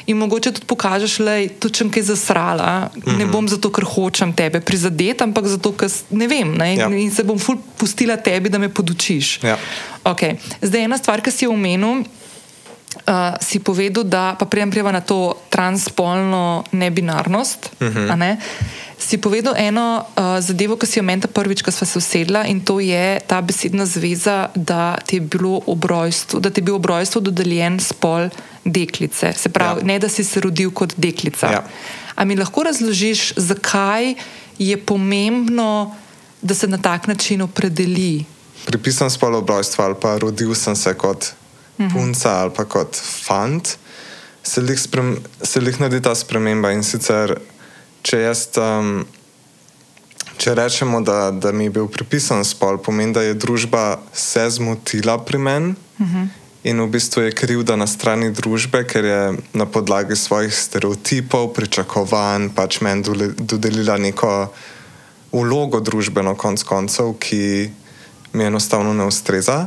In 0.06 0.16
mogoče 0.16 0.52
tudi 0.52 0.66
pokažeš, 0.66 1.18
da 1.18 1.32
je 1.34 1.48
to 1.48 1.68
čem 1.68 1.90
kaj 1.90 2.02
zasrala. 2.02 2.90
Mm 2.94 3.00
-hmm. 3.00 3.18
Ne 3.18 3.24
mhm. 3.24 3.32
bom 3.32 3.48
zato, 3.48 3.72
ker 3.72 3.84
hočem 3.84 4.32
tebe 4.32 4.60
prizadeti, 4.60 5.24
ampak 5.24 5.46
zato, 5.46 5.72
ker 5.72 5.90
ne 6.10 6.26
vem. 6.26 6.54
Ne? 6.54 6.76
Ja. 6.76 6.88
In 6.88 7.10
se 7.10 7.24
bom 7.24 7.38
ful 7.38 7.56
pustila 7.76 8.16
tebi, 8.16 8.48
da 8.48 8.58
me 8.58 8.68
podučiš. 8.68 9.42
Ja. 9.42 9.58
Okay. 10.04 10.36
Zdaj, 10.62 10.84
ena 10.84 10.98
stvar, 10.98 11.20
ki 11.20 11.30
si 11.30 11.44
jo 11.44 11.50
omenil, 11.50 12.04
uh, 13.06 13.36
si 13.40 13.58
povedal, 13.58 14.04
da 14.04 14.36
pa 14.38 14.46
prijem 14.46 14.70
prijava 14.70 14.92
na 14.92 15.00
to 15.00 15.34
transpolno 15.50 16.64
nebinarnost. 16.72 17.70
Uh 17.80 17.86
mhm. 17.86 17.98
-huh. 17.98 18.16
ne? 18.16 18.38
Si 18.98 19.18
povedal 19.18 19.54
eno 19.56 20.04
uh, 20.16 20.40
zadevo, 20.40 20.76
ki 20.76 20.86
si 20.86 20.98
jo 20.98 21.02
menila 21.02 21.28
prvič, 21.28 21.62
ko 21.62 21.70
smo 21.70 21.86
se 21.86 21.98
usedla, 21.98 22.44
in 22.44 22.60
to 22.60 22.80
je 22.80 23.20
ta 23.26 23.42
besedna 23.42 23.86
zveza, 23.86 24.48
da 24.54 24.96
ti 25.06 25.16
je, 25.16 25.28
obrojstvo, 25.66 26.40
da 26.40 26.50
ti 26.50 26.60
je 26.60 26.64
bil 26.64 26.74
ob 26.74 26.86
rojstvu 26.86 27.20
dodeljen 27.20 27.80
spol 27.80 28.28
deklice. 28.64 29.32
Se 29.36 29.48
pravi, 29.48 29.80
ja. 29.80 29.86
ne 29.86 29.98
da 29.98 30.08
si 30.08 30.24
se 30.24 30.40
rodil 30.40 30.70
kot 30.70 30.94
deklica. 30.96 31.46
Ja. 31.46 31.64
A 32.14 32.24
mi 32.24 32.36
lahko 32.36 32.62
razložiš, 32.62 33.32
zakaj 33.36 34.14
je 34.58 34.76
pomembno, 34.76 35.94
da 36.42 36.54
se 36.54 36.66
na 36.66 36.78
tak 36.78 37.06
način 37.06 37.42
opredeli? 37.42 38.24
Pripisam 38.64 39.10
spol 39.10 39.34
obrojstva 39.34 39.84
ali 39.84 39.94
pa 40.02 40.18
rodil 40.18 40.54
sem 40.54 40.76
se 40.76 40.94
kot 40.94 41.26
-hmm. 41.78 41.92
punca 41.92 42.40
ali 42.40 42.50
pa 42.56 42.64
kot 42.64 42.96
fant, 42.96 43.78
se 44.42 44.60
jih, 44.60 44.80
sprem, 44.80 45.16
se 45.42 45.60
jih 45.60 45.80
naredi 45.80 46.02
ta 46.02 46.14
sprememba. 46.14 46.72
In 46.72 46.82
sicer, 46.82 47.40
če, 48.02 48.20
jaz, 48.20 48.48
um, 48.56 49.06
če 50.38 50.54
rečemo, 50.54 51.00
da, 51.00 51.30
da 51.30 51.52
mi 51.52 51.64
je 51.64 51.70
bil 51.70 51.88
pripisan 51.88 52.44
spol, 52.44 52.78
pomeni, 52.78 53.12
da 53.12 53.22
je 53.22 53.34
družba 53.34 53.98
se 54.12 54.50
zmotila 54.50 55.18
pri 55.24 55.38
meni. 55.38 55.74
Mm 55.98 56.04
-hmm. 56.04 56.28
In 56.66 56.80
v 56.82 56.88
bistvu 56.90 57.22
je 57.22 57.30
krivda 57.30 57.76
na 57.76 57.86
strani 57.86 58.32
družbe, 58.34 58.82
ker 58.90 59.04
je 59.04 59.38
na 59.54 59.66
podlagi 59.66 60.16
svojih 60.16 60.54
stereotipov, 60.54 61.52
pričakovanj, 61.54 62.48
pač 62.58 62.80
meni 62.80 63.06
dodelila 63.38 63.94
neko 63.96 64.50
vlogo 65.32 65.80
družbeno, 65.80 66.34
konc 66.34 66.62
koncev, 66.62 67.14
ki 67.22 67.70
mi 68.32 68.44
enostavno 68.44 68.94
ne 68.94 69.06
ustreza. 69.06 69.66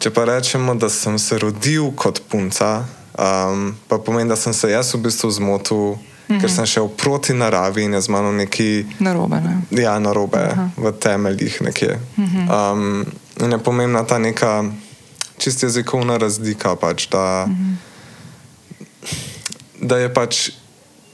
Če 0.00 0.10
pa 0.10 0.24
rečemo, 0.24 0.74
da 0.74 0.88
sem 0.88 1.18
se 1.18 1.38
rodil 1.38 1.90
kot 1.96 2.22
punca, 2.28 2.84
um, 3.18 3.74
pa 3.88 3.98
pomeni, 3.98 4.28
da 4.28 4.36
sem 4.36 4.52
se 4.52 4.70
jaz 4.70 4.94
v 4.94 5.02
bistvu 5.04 5.30
zmotil, 5.30 5.76
uh 5.76 5.98
-huh. 6.28 6.40
ker 6.40 6.50
sem 6.50 6.66
šel 6.66 6.88
proti 6.88 7.34
naravi 7.34 7.84
in 7.84 7.92
je 7.94 8.00
z 8.00 8.08
mano 8.08 8.32
neki. 8.32 8.86
Narobe. 8.98 9.40
Ne? 9.40 9.82
Ja, 9.82 9.98
narobe 9.98 10.56
v 10.76 10.92
temeljih 10.92 11.62
nekje. 11.62 12.00
Uh 12.16 12.24
-huh. 12.24 12.72
um, 12.72 13.06
in 13.40 13.52
je 13.52 13.58
pomembna 13.58 14.04
ta 14.04 14.18
neka 14.18 14.64
čist 15.38 15.62
jezikovna 15.62 16.16
razlika, 16.16 16.76
pač, 16.76 17.08
da, 17.08 17.44
uh 17.44 17.52
-huh. 17.52 17.74
da 19.80 19.98
je 19.98 20.14
pač 20.14 20.50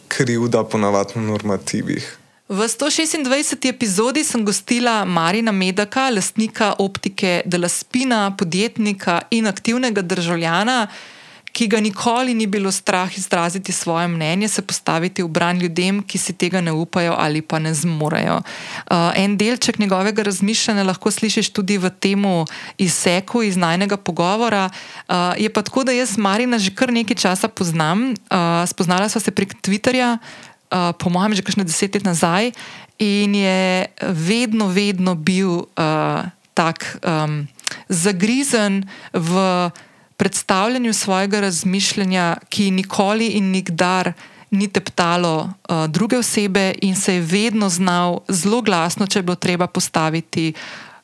krivda 0.09 0.65
ponavadi 0.65 1.13
v 1.15 1.21
normativih. 1.21 2.19
V 2.55 2.69
126. 2.69 3.67
epizodi 3.67 4.23
sem 4.23 4.45
gostila 4.45 5.03
Marina 5.05 5.51
Medaka, 5.51 6.07
lastnika 6.11 6.75
optike 6.79 7.43
Delaspina, 7.47 8.31
podjetnika 8.39 9.23
in 9.31 9.51
aktivnega 9.51 10.03
državljana, 10.03 10.87
ki 11.51 11.67
ga 11.67 11.81
nikoli 11.83 12.35
ni 12.35 12.47
bilo 12.47 12.71
strah 12.71 13.11
izraziti 13.19 13.73
svoje 13.73 14.07
mnenje, 14.09 14.49
se 14.49 14.63
postaviti 14.63 15.23
v 15.23 15.29
bran 15.29 15.59
ljudem, 15.59 16.03
ki 16.03 16.19
si 16.19 16.33
tega 16.33 16.61
ne 16.61 16.73
upajo 16.73 17.17
ali 17.19 17.43
pa 17.43 17.59
ne 17.59 17.75
zmorejo. 17.75 18.39
Uh, 18.39 19.11
en 19.19 19.37
delček 19.37 19.79
njegovega 19.79 20.23
razmišljanja 20.23 20.87
lahko 20.87 21.11
slišiš 21.11 21.51
tudi 21.51 21.79
v 21.79 21.91
tem 21.91 22.23
izseku 22.79 23.43
iz 23.43 23.57
najnega 23.57 23.97
pogovora. 23.97 24.71
Uh, 25.09 25.35
je 25.39 25.51
pa 25.51 25.63
tako, 25.63 25.85
da 25.85 25.93
jaz 25.93 26.19
Marina 26.19 26.59
že 26.59 26.71
kar 26.71 26.93
nekaj 26.93 27.17
časa 27.17 27.49
poznam, 27.49 28.15
uh, 28.15 28.63
spoznala 28.67 29.09
sva 29.09 29.21
se 29.21 29.31
prek 29.31 29.59
Twitterja. 29.59 30.19
Eh, 30.75 30.93
po 30.99 31.07
mojem, 31.07 31.39
že 31.39 31.47
kakšne 31.47 31.63
deset 31.63 31.95
let 31.95 32.03
nazaj, 32.03 32.51
in 32.99 33.31
je 33.35 33.87
vedno, 34.11 34.71
vedno 34.71 35.19
bil 35.19 35.67
uh, 35.67 36.23
tak 36.55 37.03
um, 37.03 37.43
zagrizen 37.91 38.87
v 39.11 39.35
predstavljanju 40.15 40.95
svojega 40.95 41.43
razmišljanja, 41.43 42.39
ki 42.47 42.71
nikoli 42.71 43.35
in 43.35 43.51
nikdar 43.51 44.15
ni 44.55 44.71
teptalo 44.71 45.51
uh, 45.51 45.91
druge 45.91 46.23
osebe, 46.23 46.79
in 46.87 46.95
se 46.95 47.19
je 47.19 47.27
vedno 47.27 47.67
znal 47.67 48.23
zelo 48.31 48.63
glasno, 48.63 49.11
če 49.11 49.19
je 49.19 49.27
bilo 49.27 49.39
treba 49.43 49.67
postaviti. 49.67 50.55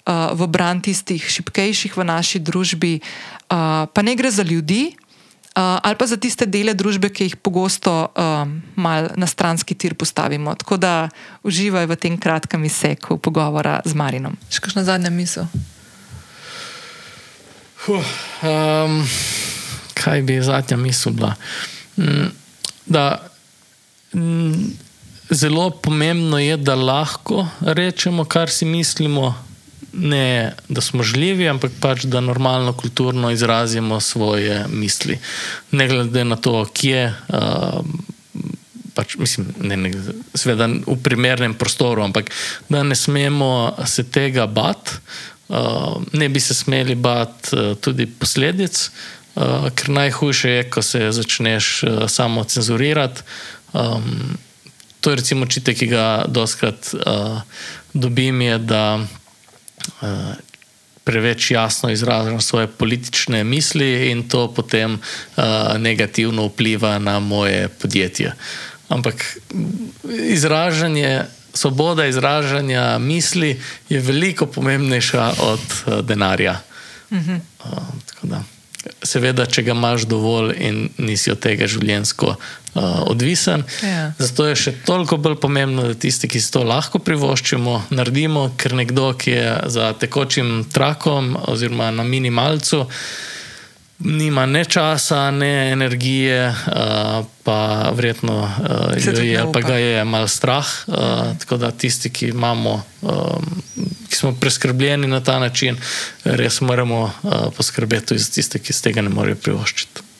Uh, 0.06 0.32
v 0.32 0.46
bran 0.46 0.80
tistih 0.80 1.20
šipkejših 1.20 1.92
v 1.94 2.02
naši 2.06 2.38
družbi, 2.40 3.02
uh, 3.02 3.84
pa 3.90 4.00
ne 4.02 4.14
gre 4.16 4.30
za 4.30 4.42
ljudi, 4.42 4.94
uh, 5.56 5.78
ali 5.82 5.96
pa 5.96 6.06
za 6.06 6.16
tiste 6.16 6.46
dele 6.46 6.74
družbe, 6.74 7.10
ki 7.10 7.30
jih 7.30 7.36
pogosto 7.36 8.10
um, 8.14 8.62
mal 8.76 9.10
na 9.16 9.26
stranski 9.26 9.74
tir 9.74 9.94
postavimo. 9.94 10.54
Tako 10.54 10.76
da 10.76 11.08
uživaj 11.42 11.86
v 11.86 11.96
tem 11.96 12.18
kratkem 12.18 12.64
izseku 12.64 13.18
pogovora 13.18 13.80
z 13.84 13.94
Marinom. 13.94 14.38
Še 14.50 14.62
kakšna 14.62 14.84
zadnja 14.86 15.10
misel? 15.10 15.50
Huh, 17.86 18.04
um, 18.44 19.00
kaj 19.96 20.22
bi 20.22 20.40
zadnja 20.44 20.76
misel 20.76 21.16
bila? 21.16 21.34
Mm, 21.96 22.30
da, 22.86 23.18
mm, 24.12 24.76
zelo 25.30 25.70
pomembno 25.70 26.38
je, 26.38 26.56
da 26.56 26.74
lahko 26.74 27.46
rečemo, 27.60 28.24
kar 28.24 28.50
si 28.50 28.64
mislimo, 28.64 29.34
ne 29.92 30.52
da 30.68 30.80
smo 30.80 31.02
žljivi, 31.02 31.48
ampak 31.48 31.72
pač 31.80 32.04
da 32.04 32.20
normalno, 32.20 32.72
kulturno 32.72 33.30
izrazimo 33.30 34.00
svoje 34.00 34.64
misli. 34.68 35.18
Ne 35.70 35.88
glede 35.88 36.24
na 36.24 36.36
to, 36.36 36.64
kje. 36.74 37.14
Uh, 37.28 37.84
Pač, 38.90 39.14
mislim, 39.16 39.46
ne, 39.62 39.76
ne, 39.78 39.90
sveda 40.34 40.66
v 40.66 40.96
primernem 40.98 41.54
prostoru, 41.54 42.02
ampak 42.02 42.32
da 42.68 42.82
ne 42.82 42.96
smemo 42.98 43.76
se 43.86 44.02
tega 44.02 44.48
bati, 44.50 44.98
uh, 45.48 46.02
ne 46.12 46.28
bi 46.28 46.42
se 46.42 46.56
smeli 46.58 46.96
bati 46.98 47.54
uh, 47.54 47.78
tudi 47.78 48.08
posledic, 48.10 48.80
uh, 49.38 49.70
ker 49.70 49.94
najhujše 49.94 50.50
je, 50.50 50.66
ko 50.74 50.82
se 50.82 51.06
začneš 51.14 51.70
uh, 51.86 52.02
samo 52.10 52.44
cenzurirati. 52.44 53.22
Um, 53.72 54.34
to 55.00 55.14
je 55.14 55.22
recimo 55.22 55.46
očitek, 55.46 55.78
ki 55.78 55.86
ga 55.86 56.24
doskrat 56.28 56.90
uh, 56.92 57.40
dobim, 57.94 58.42
je, 58.42 58.58
da 58.58 58.84
preveč 61.04 61.50
jasno 61.50 61.90
izražam 61.90 62.40
svoje 62.40 62.66
politične 62.66 63.44
misli, 63.44 64.10
in 64.10 64.28
to 64.28 64.54
potem 64.54 64.94
uh, 64.94 65.44
negativno 65.78 66.46
vpliva 66.46 66.98
na 66.98 67.18
moje 67.20 67.68
podjetje. 67.68 68.34
Ampak 68.88 69.38
izražanje, 70.28 71.22
svoboda 71.54 72.06
izražanja 72.06 72.98
misli 72.98 73.60
je 73.88 74.00
veliko 74.00 74.46
pomembnejša 74.46 75.32
od 75.40 75.60
uh, 75.86 76.00
denarja. 76.06 76.60
Uh, 77.10 77.18
tako 78.06 78.26
da. 78.26 78.42
Seveda, 79.04 79.44
če 79.44 79.62
ga 79.66 79.74
imaš 79.76 80.06
dovolj 80.08 80.54
in 80.56 80.76
nisi 80.96 81.32
od 81.32 81.40
tega 81.44 81.66
življenjsko 81.68 82.30
uh, 82.32 82.84
odvisen. 83.10 83.66
Ja. 83.84 84.06
Zato 84.18 84.46
je 84.48 84.56
še 84.56 84.72
toliko 84.86 85.18
bolj 85.20 85.36
pomembno, 85.42 85.84
da 85.90 85.98
tisti, 86.00 86.30
ki 86.30 86.40
si 86.40 86.52
to 86.54 86.64
lahko 86.64 87.02
privoščimo, 87.04 87.76
naredimo, 87.92 88.46
ker 88.56 88.76
nekdo, 88.78 89.10
ki 89.20 89.36
je 89.36 89.50
za 89.76 89.92
tekočim 90.00 90.62
trakom 90.72 91.34
oziroma 91.52 91.90
na 91.92 92.06
minimalcu, 92.08 92.86
uh, 92.86 93.28
nima 94.00 94.46
ne 94.46 94.64
časa, 94.64 95.30
ne 95.30 95.72
energije, 95.72 96.48
uh, 96.48 97.26
pa 97.42 97.90
verjetno 97.94 98.42
uh, 98.42 99.24
je, 99.24 99.44
pa 99.52 99.60
ga 99.60 99.74
je 99.74 100.04
malo 100.04 100.28
strah. 100.28 100.66
Uh, 100.86 100.94
tako 101.38 101.56
da 101.56 101.70
tisti, 101.70 102.10
ki, 102.10 102.28
imamo, 102.28 102.82
um, 103.02 103.62
ki 104.08 104.16
smo 104.16 104.32
preskrbljeni 104.40 105.06
na 105.06 105.20
ta 105.20 105.38
način, 105.38 105.76
res 106.24 106.60
moramo 106.60 107.02
uh, 107.02 107.32
poskrbeti 107.56 108.18
za 108.18 108.32
tiste, 108.32 108.58
ki 108.58 108.72
se 108.72 108.82
tega 108.82 109.02
ne 109.02 109.08
morejo 109.08 109.36
privoščiti. 109.36 110.10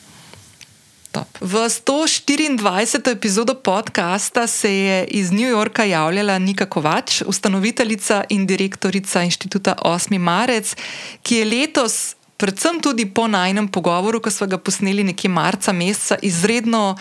Top. 1.11 1.27
V 1.41 1.59
124. 1.67 3.11
epizodo 3.11 3.55
podcasta 3.55 4.47
se 4.47 4.75
je 4.75 5.05
iz 5.05 5.33
New 5.33 5.49
Yorka 5.49 5.85
javljala 5.85 6.39
Nika 6.39 6.67
Kovač, 6.67 7.23
ustanoviteljica 7.27 8.25
in 8.29 8.47
direktorica 8.47 9.23
inštituta 9.23 9.75
8. 9.83 10.19
Marec, 10.19 10.77
ki 11.23 11.37
je 11.37 11.45
letos, 11.45 12.15
predvsem 12.41 12.81
tudi 12.81 13.05
po 13.07 13.29
najnem 13.29 13.69
pogovoru, 13.69 14.21
ko 14.25 14.33
smo 14.33 14.49
ga 14.49 14.59
posneli 14.59 15.05
nekje 15.05 15.29
marca 15.31 15.73
meseca, 15.77 16.17
izredno 16.25 16.97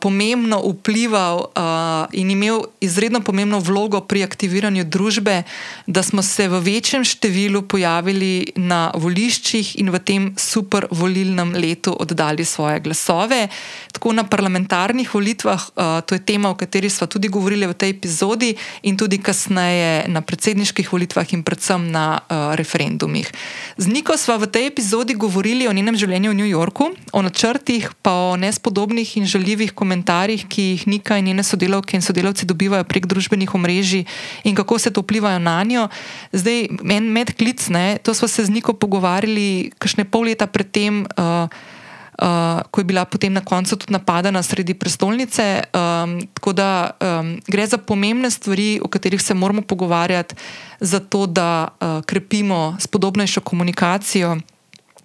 pomembno 0.00 0.60
vplival 0.62 1.50
uh, 1.50 2.06
in 2.12 2.30
imel 2.30 2.62
izredno 2.80 3.20
pomembno 3.20 3.58
vlogo 3.58 4.00
pri 4.00 4.22
aktiviranju 4.22 4.84
družbe, 4.84 5.42
da 5.86 6.02
smo 6.02 6.22
se 6.22 6.48
v 6.48 6.60
večjem 6.62 7.04
številu 7.04 7.62
pojavili 7.66 8.54
na 8.56 8.92
voliščih 8.94 9.74
in 9.82 9.90
v 9.90 9.98
tem 9.98 10.30
super 10.38 10.86
volilnem 10.90 11.52
letu 11.58 11.96
oddali 11.98 12.44
svoje 12.44 12.80
glasove. 12.80 13.48
Tako 13.92 14.12
na 14.12 14.24
parlamentarnih 14.24 15.10
volitvah, 15.14 15.60
uh, 15.74 16.00
to 16.06 16.14
je 16.14 16.22
tema, 16.22 16.50
o 16.50 16.58
kateri 16.58 16.90
smo 16.90 17.06
tudi 17.06 17.28
govorili 17.28 17.66
v 17.66 17.74
tej 17.74 17.90
epizodi, 17.98 18.54
in 18.82 18.96
tudi 18.96 19.18
kasneje 19.18 20.08
na 20.08 20.20
predsedniških 20.20 20.92
volitvah 20.92 21.32
in 21.32 21.42
predvsem 21.42 21.88
na 21.90 22.20
uh, 22.20 22.52
referendumih. 22.58 23.30
Z 23.76 23.86
Niko 23.88 24.16
smo 24.16 24.36
v 24.38 24.50
tej 24.50 24.68
epizodi 24.68 25.14
govorili 25.14 25.68
o 25.68 25.72
njenem 25.72 25.96
življenju 25.96 26.30
v 26.30 26.38
New 26.38 26.50
Yorku, 26.50 26.90
o 27.12 27.22
načrtih, 27.24 27.88
pa 28.02 28.12
o 28.32 28.36
nespodobnih 28.36 29.16
in 29.16 29.26
žaljivih 29.26 29.63
zanimivih 29.64 29.72
komentarjih, 29.74 30.46
ki 30.48 30.62
jih 30.62 30.86
Nika 30.86 31.18
in 31.18 31.24
njene 31.26 31.42
sodelavke 31.42 31.96
in 31.96 32.02
sodelavci 32.02 32.46
dobivajo 32.46 32.84
prek 32.84 33.06
družbenih 33.06 33.54
omrežij 33.54 34.04
in 34.44 34.54
kako 34.54 34.78
se 34.78 34.90
to 34.90 35.00
vplivajo 35.00 35.38
na 35.38 35.64
njo. 35.64 35.88
Zdaj, 36.32 36.68
en 36.90 37.12
medklic, 37.12 37.68
ne, 37.68 37.98
to 38.02 38.14
smo 38.14 38.28
se 38.28 38.44
z 38.44 38.50
Niko 38.50 38.74
pogovarjali, 38.74 39.72
kakšne 39.78 40.04
pol 40.04 40.24
leta 40.24 40.46
predtem. 40.46 41.06
Uh, 41.16 41.48
Uh, 42.14 42.62
ko 42.70 42.78
je 42.78 42.84
bila 42.86 43.02
potem 43.04 43.32
na 43.32 43.42
koncu 43.42 43.74
tudi 43.74 43.90
napadena 43.90 44.38
sredi 44.38 44.74
prestolnice. 44.78 45.66
Um, 45.74 46.22
tako 46.30 46.52
da 46.54 46.94
um, 46.94 47.42
gre 47.42 47.66
za 47.66 47.74
pomembne 47.74 48.30
stvari, 48.30 48.78
o 48.78 48.86
katerih 48.86 49.18
se 49.18 49.34
moramo 49.34 49.66
pogovarjati, 49.66 50.34
zato 50.80 51.26
da 51.26 51.74
uh, 51.74 52.06
krepimo 52.06 52.76
spodobnejšo 52.78 53.40
komunikacijo 53.40 54.38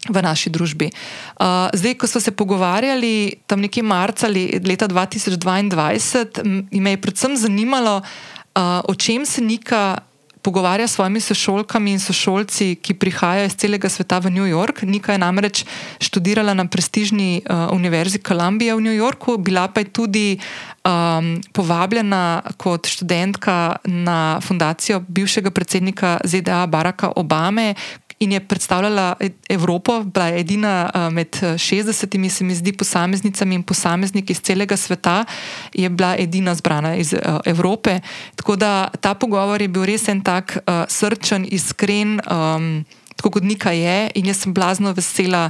v 0.07 0.17
naši 0.23 0.47
družbi. 0.49 0.87
Uh, 1.35 1.67
zdaj, 1.75 1.99
ko 1.99 2.07
smo 2.07 2.21
se 2.21 2.31
pogovarjali 2.31 3.43
tam 3.47 3.59
nekje 3.59 3.83
marca 3.83 4.27
leta 4.31 4.87
2022, 4.87 6.43
me 6.71 6.95
je 6.95 7.01
predvsem 7.01 7.35
zanimalo, 7.35 7.99
uh, 7.99 8.79
o 8.87 8.95
čem 8.95 9.25
se 9.25 9.41
Nika. 9.41 9.97
Pogovarja 10.39 10.87
s 10.87 10.95
svojimi 10.95 11.19
sošolkami 11.19 11.91
in 11.91 11.99
sošolci, 11.99 12.79
ki 12.79 12.93
prihajajo 12.95 13.49
iz 13.51 13.55
celega 13.59 13.89
sveta 13.91 14.23
v 14.23 14.31
New 14.31 14.47
York. 14.47 14.87
Nika 14.87 15.11
je 15.11 15.19
namreč 15.19 15.65
študirala 15.99 16.55
na 16.55 16.63
prestižni 16.63 17.43
uh, 17.43 17.75
univerzi 17.75 18.23
Columbia 18.23 18.71
v 18.79 18.87
New 18.87 18.95
Yorku, 18.95 19.35
bila 19.35 19.67
pa 19.67 19.83
je 19.83 19.91
tudi 19.91 20.39
um, 20.87 21.43
povabljena 21.51 22.55
kot 22.55 22.87
študentka 22.87 23.83
na 23.83 24.39
fundacijo 24.39 25.03
bivšega 25.03 25.51
predsednika 25.51 26.23
ZDA 26.23 26.63
Baracka 26.71 27.11
Obame, 27.19 27.75
in 28.19 28.31
je 28.31 28.39
predstavljala 28.39 29.15
Evropo, 29.49 30.03
bila 30.03 30.25
je 30.27 30.39
edina 30.39 30.89
med 31.11 31.27
60, 31.41 32.29
se 32.29 32.43
mi 32.43 32.55
zdi, 32.55 32.73
posameznicami 32.73 33.55
in 33.55 33.63
posamezniki 33.63 34.33
iz 34.33 34.41
celega 34.41 34.77
sveta, 34.77 35.25
je 35.73 35.89
bila 35.89 36.15
edina 36.19 36.55
zbrana 36.55 36.95
iz 36.95 37.13
Evrope. 37.45 37.99
Tako 38.35 38.55
da 38.55 38.89
ta 39.01 39.13
pogovor 39.13 39.61
je 39.61 39.67
bil 39.67 39.85
res 39.85 40.07
en 40.07 40.21
tak 40.21 40.57
srčen, 40.87 41.47
iskren, 41.51 42.19
um, 42.31 42.85
tako 43.15 43.29
kot 43.29 43.43
Nika 43.43 43.71
je, 43.71 44.11
in 44.15 44.25
jaz 44.25 44.43
sem 44.43 44.53
blazno 44.53 44.93
vesela 44.93 45.49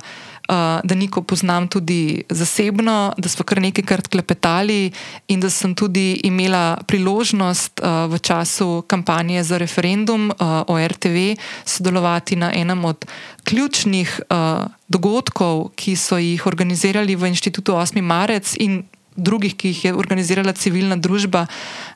da 0.84 0.96
Niko 0.96 1.22
poznam 1.22 1.68
tudi 1.68 2.24
zasebno, 2.30 3.14
da 3.18 3.30
smo 3.30 3.46
kar 3.46 3.62
nekajkrat 3.62 4.08
klepetali 4.08 4.92
in 5.28 5.40
da 5.40 5.50
sem 5.50 5.76
tudi 5.76 6.22
imela 6.24 6.78
priložnost 6.88 7.80
uh, 7.84 8.12
v 8.12 8.20
času 8.20 8.84
kampanje 8.88 9.44
za 9.44 9.58
referendum 9.58 10.30
uh, 10.30 10.36
o 10.68 10.88
RTV 10.88 11.38
sodelovati 11.66 12.36
na 12.36 12.52
enem 12.56 12.86
od 12.86 13.06
ključnih 13.44 14.22
uh, 14.30 14.66
dogodkov, 14.88 15.70
ki 15.76 15.96
so 15.96 16.18
jih 16.18 16.46
organizirali 16.46 17.16
v 17.16 17.30
inštitutu 17.30 17.74
8. 17.74 18.02
marec 18.02 18.56
in 18.58 18.84
drugih, 19.16 19.56
ki 19.56 19.68
jih 19.68 19.86
je 19.86 19.94
organizirala 19.94 20.54
civilna 20.54 20.96
družba, 20.96 21.46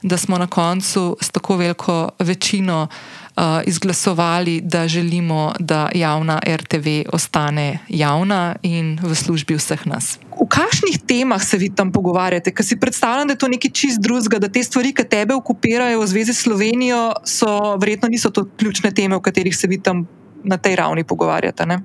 da 0.04 0.18
smo 0.18 0.38
na 0.38 0.48
koncu 0.48 1.18
s 1.22 1.30
tako 1.30 1.58
veliko 1.58 2.10
večino 2.20 2.88
uh, 2.90 3.23
izglasovali, 3.66 4.62
da 4.62 4.88
želimo, 4.88 5.54
da 5.60 5.90
javna 5.96 6.40
RTV 6.48 6.88
ostane 7.14 7.80
javna 7.90 8.56
in 8.62 9.00
v 9.04 9.16
službi 9.16 9.56
vseh 9.56 9.88
nas. 9.88 10.20
V 10.42 10.48
kakšnih 10.50 11.00
temah 11.08 11.44
se 11.44 11.58
vi 11.58 11.70
tam 11.76 11.92
pogovarjate? 11.92 12.52
Ker 12.52 12.66
si 12.66 12.80
predstavljam, 12.80 13.28
da 13.28 13.34
je 13.34 13.38
to 13.38 13.48
nekaj 13.48 13.72
čist 13.72 14.02
drugega, 14.02 14.40
da 14.40 14.50
te 14.50 14.64
stvari, 14.64 14.94
ki 14.94 15.04
tebe 15.10 15.34
okupirajo 15.34 16.02
v 16.02 16.08
zvezi 16.08 16.34
s 16.34 16.44
Slovenijo, 16.44 17.14
so 17.24 17.78
verjetno 17.78 18.10
niso 18.10 18.30
to 18.30 18.46
ključne 18.58 18.92
teme, 18.92 19.16
o 19.16 19.22
katerih 19.22 19.58
se 19.58 19.68
vi 19.68 19.82
tam 19.82 20.08
na 20.44 20.58
tej 20.58 20.76
ravni 20.76 21.04
pogovarjate. 21.04 21.66
Ne? 21.66 21.80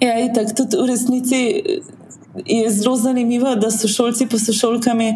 Ja, 0.00 0.18
in 0.18 0.34
tako 0.34 0.54
tudi 0.56 0.76
v 0.76 0.86
resnici 0.88 1.40
je 2.46 2.70
zelo 2.70 2.96
zanimivo, 2.96 3.54
da 3.54 3.70
so 3.70 3.88
šolci 3.88 4.26
po 4.26 4.38
sošolkami. 4.38 5.14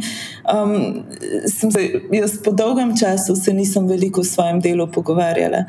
Um, 0.54 1.04
se, 1.46 1.68
jaz 2.12 2.38
po 2.44 2.52
dolgem 2.52 2.94
času 2.98 3.37
se 3.37 3.52
nisem 3.52 3.87
veliko 3.88 4.20
v 4.20 4.24
svojem 4.24 4.61
delu 4.61 4.87
pogovarjala. 4.92 5.64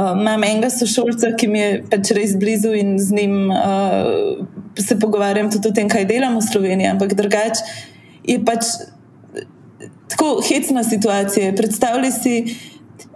Um, 0.00 0.20
imam 0.20 0.44
enega 0.44 0.70
sošolca, 0.70 1.34
ki 1.38 1.48
mi 1.48 1.58
je 1.58 1.82
pač 1.90 2.14
res 2.16 2.36
blizu 2.38 2.74
in 2.78 2.98
z 2.98 3.18
njim 3.18 3.50
uh, 3.50 4.46
se 4.78 4.98
pogovarjam 4.98 5.50
tudi 5.50 5.68
o 5.68 5.74
tem, 5.74 5.88
kaj 5.88 6.06
delam 6.10 6.38
v 6.38 6.46
Sloveniji, 6.52 6.92
ampak 6.94 7.14
drugače 7.18 7.66
je 8.24 8.38
pač 8.44 8.74
tako 10.12 10.40
hecna 10.48 10.84
situacija. 10.84 11.54
Predstavljaj 11.56 12.12
si 12.12 12.36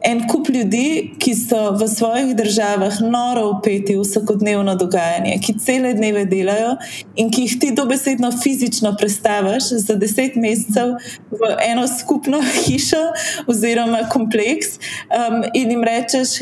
en 0.05 0.23
kup 0.29 0.49
ljudi, 0.49 1.13
ki 1.19 1.35
so 1.35 1.71
v 1.79 1.89
svojih 1.89 2.35
državah 2.37 3.01
noro 3.01 3.47
upeti 3.51 3.97
v 3.97 4.05
vsakodnevno 4.05 4.77
dogajanje, 4.77 5.39
ki 5.43 5.57
cele 5.59 5.95
dneve 5.95 6.25
delajo 6.31 6.77
in 7.17 7.31
ki 7.31 7.47
jih 7.47 7.57
ti 7.61 7.73
dobesedno 7.77 8.31
fizično 8.43 8.95
predstaviš 8.99 9.71
za 9.87 9.95
deset 9.95 10.37
mesecev 10.37 10.97
v 11.31 11.53
eno 11.69 11.87
skupno 11.89 12.43
hišo 12.67 13.03
oziroma 13.47 14.07
kompleks 14.13 14.77
um, 14.77 15.43
in 15.55 15.71
jim 15.71 15.85
rečeš, 15.85 16.41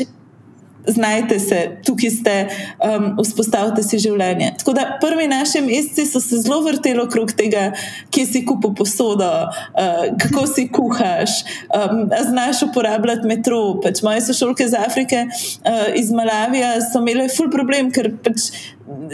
znajte 0.87 1.39
se, 1.39 1.59
tukaj 1.85 2.09
ste, 2.09 2.35
um, 2.79 3.07
vzpostavite 3.23 3.83
si 3.83 3.99
življenje. 4.01 4.51
Tako 4.59 4.75
da 4.77 4.85
prvi 5.01 5.27
naši 5.27 5.61
meseci 5.65 6.05
so 6.09 6.21
se 6.23 6.41
zelo 6.43 6.61
vrteli 6.65 7.01
okrog 7.03 7.31
tega, 7.37 7.71
kje 8.13 8.25
si 8.25 8.43
kupo 8.45 8.73
posodo, 8.77 9.29
uh, 9.47 10.05
kako 10.21 10.45
si 10.47 10.67
kuhaš, 10.71 11.41
um, 11.69 12.05
znaš 12.29 12.65
uporabljati 12.69 13.27
metro. 13.27 13.63
Pač 13.83 14.01
moje 14.05 14.21
sošolke 14.25 14.65
iz 14.67 14.73
Afrike, 14.77 15.25
uh, 15.27 15.87
iz 15.95 16.11
Malavija, 16.11 16.75
so 16.91 17.01
imele 17.03 17.27
ful 17.31 17.49
problem, 17.53 17.91
ker 17.93 18.11
pač 18.23 18.49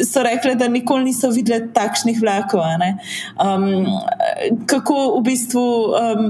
so 0.03 0.23
rekli, 0.23 0.55
da 0.55 0.67
nikoli 0.67 1.03
niso 1.03 1.29
videli 1.29 1.69
takšnih 1.73 2.21
vlakov. 2.21 2.61
Um, 2.61 3.87
kako 4.65 5.19
v 5.19 5.23
bistvu 5.23 5.63
um, 5.63 6.25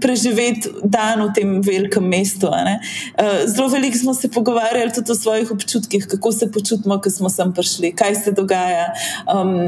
preživeti 0.00 0.70
dan 0.84 1.22
v 1.26 1.32
tem 1.34 1.60
velikem 1.62 2.04
mestu. 2.08 2.46
Uh, 2.46 3.46
zelo 3.46 3.68
veliko 3.68 3.98
smo 3.98 4.14
se 4.14 4.30
pogovarjali 4.30 4.92
tudi 4.94 5.12
o 5.12 5.14
svojih 5.14 5.50
občutkih, 5.50 6.06
kako 6.10 6.32
se 6.32 6.52
počutimo, 6.52 7.00
ko 7.00 7.10
smo 7.10 7.30
sem 7.30 7.52
prišli, 7.52 7.92
kaj 7.92 8.14
se 8.14 8.32
dogaja. 8.32 8.92
Um, 9.26 9.58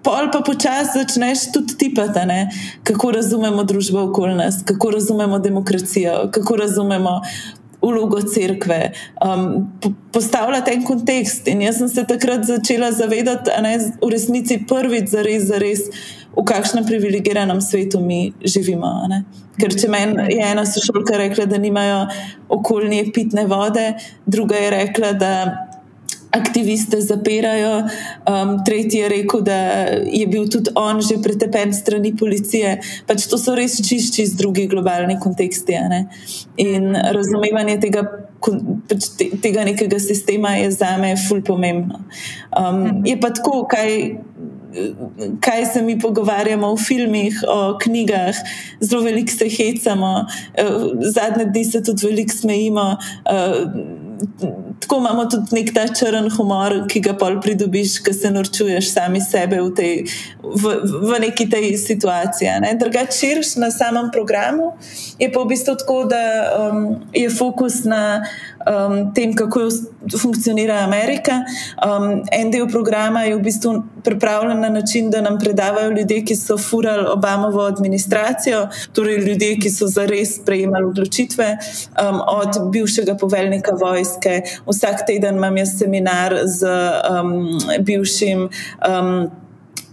Pol 0.00 0.30
pa 0.32 0.40
počasi 0.40 0.96
začneš 0.96 1.52
tudi 1.52 1.76
tipati, 1.76 2.24
ne? 2.24 2.48
kako 2.88 3.10
razumemo 3.10 3.64
družbo 3.68 4.06
okoli 4.08 4.34
nas, 4.34 4.62
kako 4.64 4.90
razumemo 4.96 5.38
demokracijo, 5.38 6.30
kako 6.32 6.56
razumemo 6.56 7.20
vlogo 7.82 8.20
crkve, 8.22 8.92
um, 9.24 9.72
postavljati 10.12 10.74
en 10.74 10.84
kontekst. 10.84 11.48
In 11.48 11.62
jaz 11.62 11.78
sem 11.78 11.88
se 11.88 12.04
takrat 12.06 12.44
začela 12.44 12.92
zavedati, 12.92 13.50
da 13.50 13.68
je 13.68 13.78
v 14.02 14.10
resnici 14.12 14.60
prvič 14.68 15.08
za 15.10 15.22
res, 15.22 15.46
za 15.48 15.58
res, 15.58 15.86
v 16.36 16.44
kakšnem 16.46 16.86
privilegiranem 16.86 17.60
svetu 17.60 18.00
mi 18.00 18.32
živimo. 18.44 18.90
Ker 19.60 19.74
če 19.76 19.88
meni 19.92 20.30
je 20.36 20.44
ena 20.46 20.64
sošolka 20.66 21.18
rekla, 21.18 21.46
da 21.50 21.58
nimajo 21.58 22.06
okoljne 22.48 23.02
pitne 23.14 23.46
vode, 23.50 23.92
druga 24.26 24.56
je 24.56 24.70
rekla, 24.70 25.12
da 25.12 25.32
aktiviste 26.30 27.00
zapirajo. 27.00 27.78
Um, 27.80 28.64
tretji 28.64 28.98
je 28.98 29.08
rekel, 29.08 29.40
da 29.40 29.58
je 30.06 30.26
bil 30.26 30.48
tudi 30.48 30.70
on 30.74 31.00
že 31.00 31.18
pretepen 31.22 31.74
strani 31.74 32.16
policije. 32.16 32.78
Pač 33.06 33.26
to 33.30 33.38
so 33.38 33.54
res 33.58 33.80
čišči 33.82 34.22
iz 34.22 34.34
drugih 34.38 34.70
globalnih 34.70 35.18
konteksti. 35.22 35.78
In 36.56 36.94
razumevanje 36.94 37.78
tega, 37.80 38.04
pač 38.88 39.10
te, 39.18 39.30
tega 39.42 39.64
nekega 39.66 40.00
sistema 40.00 40.56
je 40.60 40.70
za 40.70 40.96
me 41.00 41.14
fulj 41.28 41.44
pomembno. 41.46 42.04
Um, 42.54 43.02
je 43.06 43.18
pa 43.20 43.34
tako, 43.34 43.64
kaj. 43.70 44.20
Kaj 45.42 45.64
se 45.66 45.80
mi 45.82 45.96
pogovarjamo 45.98 46.68
v 46.76 46.78
filmih, 46.78 47.40
o 47.42 47.74
knjigah, 47.82 48.38
zelo 48.78 49.02
veliko 49.02 49.34
se 49.34 49.48
hecamo, 49.50 50.12
zadnje 51.10 51.48
dni 51.50 51.64
se 51.66 51.80
tudi 51.82 52.06
veliko 52.06 52.36
smejimo 52.36 52.84
tako 54.80 54.96
imamo 54.96 55.24
tudi 55.24 55.54
nek 55.54 55.74
ta 55.74 55.86
črn 55.94 56.30
humor, 56.36 56.74
ki 56.88 57.00
ga 57.04 57.14
pol 57.18 57.40
pridobiš, 57.40 57.98
ki 58.04 58.14
se 58.14 58.30
norčuješ 58.30 58.92
sami 58.92 59.20
sebe 59.20 59.60
v, 59.62 59.70
tej, 59.76 59.94
v, 60.42 60.74
v 60.84 61.20
neki 61.26 61.48
tej 61.50 61.76
situaciji. 61.78 62.60
Ne? 62.64 62.74
Drugače, 62.80 63.16
širiš 63.18 63.54
na 63.62 63.70
samem 63.70 64.10
programu, 64.12 64.72
je 65.18 65.30
pa 65.32 65.44
v 65.44 65.52
bistvu 65.52 65.76
tako, 65.80 66.04
da 66.10 66.22
um, 66.70 66.86
je 67.12 67.30
fokus 67.30 67.84
na 67.84 68.22
um, 68.66 69.12
tem, 69.14 69.34
kako 69.34 69.60
funkcionira 70.20 70.74
Amerika. 70.84 71.32
Um, 71.86 72.22
en 72.32 72.50
del 72.50 72.68
programa 72.68 73.22
je 73.22 73.36
v 73.36 73.42
bistvu 73.42 73.82
pripravljen 74.04 74.60
na 74.60 74.68
način, 74.68 75.10
da 75.10 75.20
nam 75.20 75.38
predavajo 75.38 75.90
ljudje, 75.90 76.24
ki 76.24 76.36
so 76.36 76.58
furali 76.58 77.06
Obamovo 77.08 77.64
administracijo, 77.66 78.68
torej 78.92 79.16
ljudje, 79.16 79.56
ki 79.60 79.70
so 79.70 79.86
zares 79.86 80.36
sprejemali 80.40 80.86
odločitve, 80.86 81.56
um, 82.02 82.20
od 82.26 82.70
bivšega 82.72 83.16
poveljnika 83.16 83.72
vojske. 83.80 84.42
Vsak 84.66 85.06
teden 85.06 85.36
imam 85.36 85.56
jaz 85.56 85.78
seminar 85.78 86.36
z 86.44 86.66
um, 87.10 87.58
bivšim. 87.84 88.48
Um, 88.88 89.30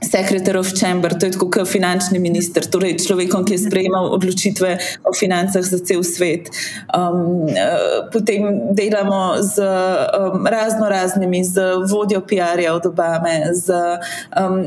Secretary 0.01 0.57
of 0.59 0.73
Chamber, 0.73 1.19
to 1.19 1.25
je 1.25 1.31
tako 1.31 1.49
kot 1.49 1.67
finančni 1.67 2.19
minister, 2.19 2.65
torej 2.65 2.99
človekom, 3.01 3.45
ki 3.45 3.55
je 3.55 3.63
sprejemal 3.65 4.11
odločitve 4.13 4.77
o 5.09 5.13
financah 5.17 5.65
za 5.65 5.79
cel 5.81 6.03
svet. 6.05 6.51
Um, 6.93 7.49
uh, 7.49 8.05
potem 8.13 8.73
delamo 8.77 9.41
z 9.41 9.57
um, 9.57 10.45
razno 10.45 10.89
raznimi, 10.89 11.41
z 11.43 11.81
vodjo 11.89 12.21
PR-ja 12.21 12.75
od 12.77 12.85
Obame, 12.85 13.41
z 13.57 13.73
um, 14.37 14.61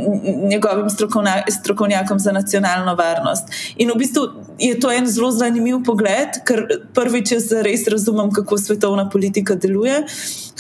njegovim 0.51 0.91
strokovna, 0.91 1.43
strokovnjakom 1.49 2.19
za 2.19 2.33
nacionalno 2.33 2.95
varnost. 2.95 3.55
In 3.77 3.95
v 3.95 3.99
bistvu 4.03 4.27
je 4.59 4.75
to 4.81 4.91
en 4.91 5.07
zelo 5.07 5.31
zanimiv 5.31 5.85
pogled, 5.87 6.43
ker 6.45 6.67
prvič 6.95 7.37
jaz 7.39 7.53
res 7.63 7.87
razumem, 7.89 8.35
kako 8.35 8.59
svetovna 8.59 9.07
politika 9.09 9.55
deluje. 9.55 10.03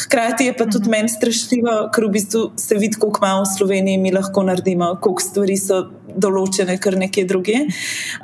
Hkrati 0.00 0.46
je 0.46 0.56
pa 0.56 0.64
tudi 0.64 0.88
meni 0.88 1.10
strašljivo, 1.10 1.90
ker 1.94 2.06
v 2.06 2.14
bistvu 2.14 2.46
se 2.56 2.78
vidi, 2.78 2.96
kako 2.96 3.20
malo 3.20 3.42
v 3.42 3.50
Sloveniji 3.58 3.98
mi 3.98 4.14
lahko 4.14 4.42
naredimo 4.46 4.59
naredimo, 4.60 4.98
koliko 5.00 5.22
stvari 5.22 5.56
so 5.56 5.88
določene, 6.16 6.78
kar 6.80 6.96
nekje 6.98 7.24
druge. 7.24 7.64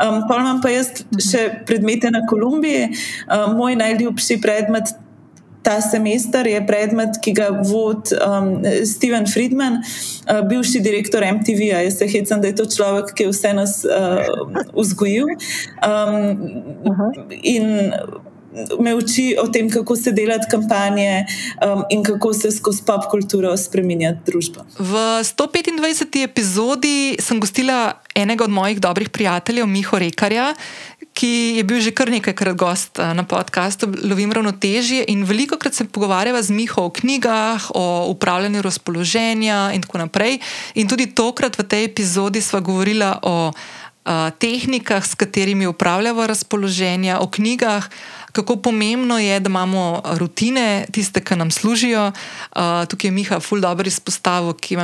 Um, 0.02 0.22
pa 0.28 0.38
imam 0.40 0.60
pa 0.62 0.70
jaz 0.70 1.04
še 1.22 1.64
predmete 1.66 2.10
na 2.10 2.24
Kolumbiji. 2.28 2.92
Um, 3.26 3.56
moj 3.56 3.76
najljubši 3.76 4.40
predmet. 4.42 4.94
Ta 5.66 5.80
semester 5.82 6.46
je 6.46 6.60
predmet, 6.62 7.16
ki 7.18 7.32
ga 7.34 7.48
vodi 7.66 8.14
um, 8.22 8.52
Steven 8.86 9.26
Friedman, 9.26 9.80
uh, 9.82 10.44
bivši 10.46 10.78
direktor 10.78 11.26
MTV. 11.26 11.72
-a. 11.74 11.80
Jaz 11.82 11.98
se 11.98 12.06
hecam, 12.06 12.40
da 12.40 12.46
je 12.46 12.54
to 12.54 12.66
človek, 12.70 13.10
ki 13.14 13.26
je 13.26 13.32
vse 13.32 13.52
nas 13.52 13.82
uh, 13.82 14.22
vzgojil. 14.76 15.26
Um, 15.82 16.14
in 17.42 17.90
me 18.80 18.94
uči 18.94 19.36
o 19.42 19.46
tem, 19.48 19.70
kako 19.70 19.96
se 19.96 20.12
delati 20.12 20.46
kampanje 20.50 21.24
um, 21.24 21.84
in 21.90 22.02
kako 22.04 22.32
se 22.34 22.50
skozi 22.50 22.82
pop 22.86 23.04
kulturo 23.10 23.56
spremenjati 23.56 24.20
družbo. 24.26 24.64
V 24.78 24.92
125. 25.22 26.22
epizodi 26.24 27.16
sem 27.20 27.40
gostila 27.40 28.00
enega 28.14 28.44
od 28.44 28.50
mojih 28.50 28.80
dobrih 28.80 29.10
prijateljev, 29.10 29.66
Miho 29.66 29.98
Rekarja. 29.98 30.54
Ki 31.16 31.56
je 31.56 31.62
bil 31.64 31.80
že 31.80 31.94
kar 31.96 32.10
nekajkrat 32.12 32.56
gost 32.56 32.98
uh, 33.00 33.16
na 33.16 33.24
podkastu 33.24 33.88
Lovim 34.04 34.32
ravnotežje 34.32 35.06
in 35.08 35.24
veliko 35.24 35.56
krat 35.56 35.74
se 35.74 35.84
pogovarjava 35.88 36.42
z 36.42 36.52
Miho 36.52 36.84
o 36.84 36.92
knjigah, 36.92 37.70
o 37.74 38.12
upravljanju 38.12 38.62
razpoloženja 38.62 39.72
in 39.72 39.82
tako 39.82 40.04
naprej. 40.04 40.38
In 40.74 40.88
tudi 40.88 41.08
tokrat 41.08 41.56
v 41.56 41.64
tej 41.64 41.88
epizodi 41.88 42.44
sva 42.44 42.60
govorila 42.60 43.16
o 43.22 43.48
uh, 43.48 44.30
tehnikah, 44.38 45.00
s 45.06 45.14
katerimi 45.14 45.66
upravljamo 45.66 46.26
razpoloženja, 46.26 47.18
o 47.20 47.30
knjigah, 47.30 47.88
kako 48.36 48.56
pomembno 48.56 49.18
je, 49.18 49.40
da 49.40 49.48
imamo 49.48 50.02
rutine, 50.20 50.86
tiste, 50.92 51.22
ki 51.24 51.36
nam 51.36 51.50
služijo. 51.50 52.06
Uh, 52.06 52.84
tukaj 52.88 53.08
je 53.08 53.12
Miha, 53.16 53.40
ful 53.40 53.60
dobro 53.64 53.88
izpostavil, 53.88 54.52
ki, 54.60 54.76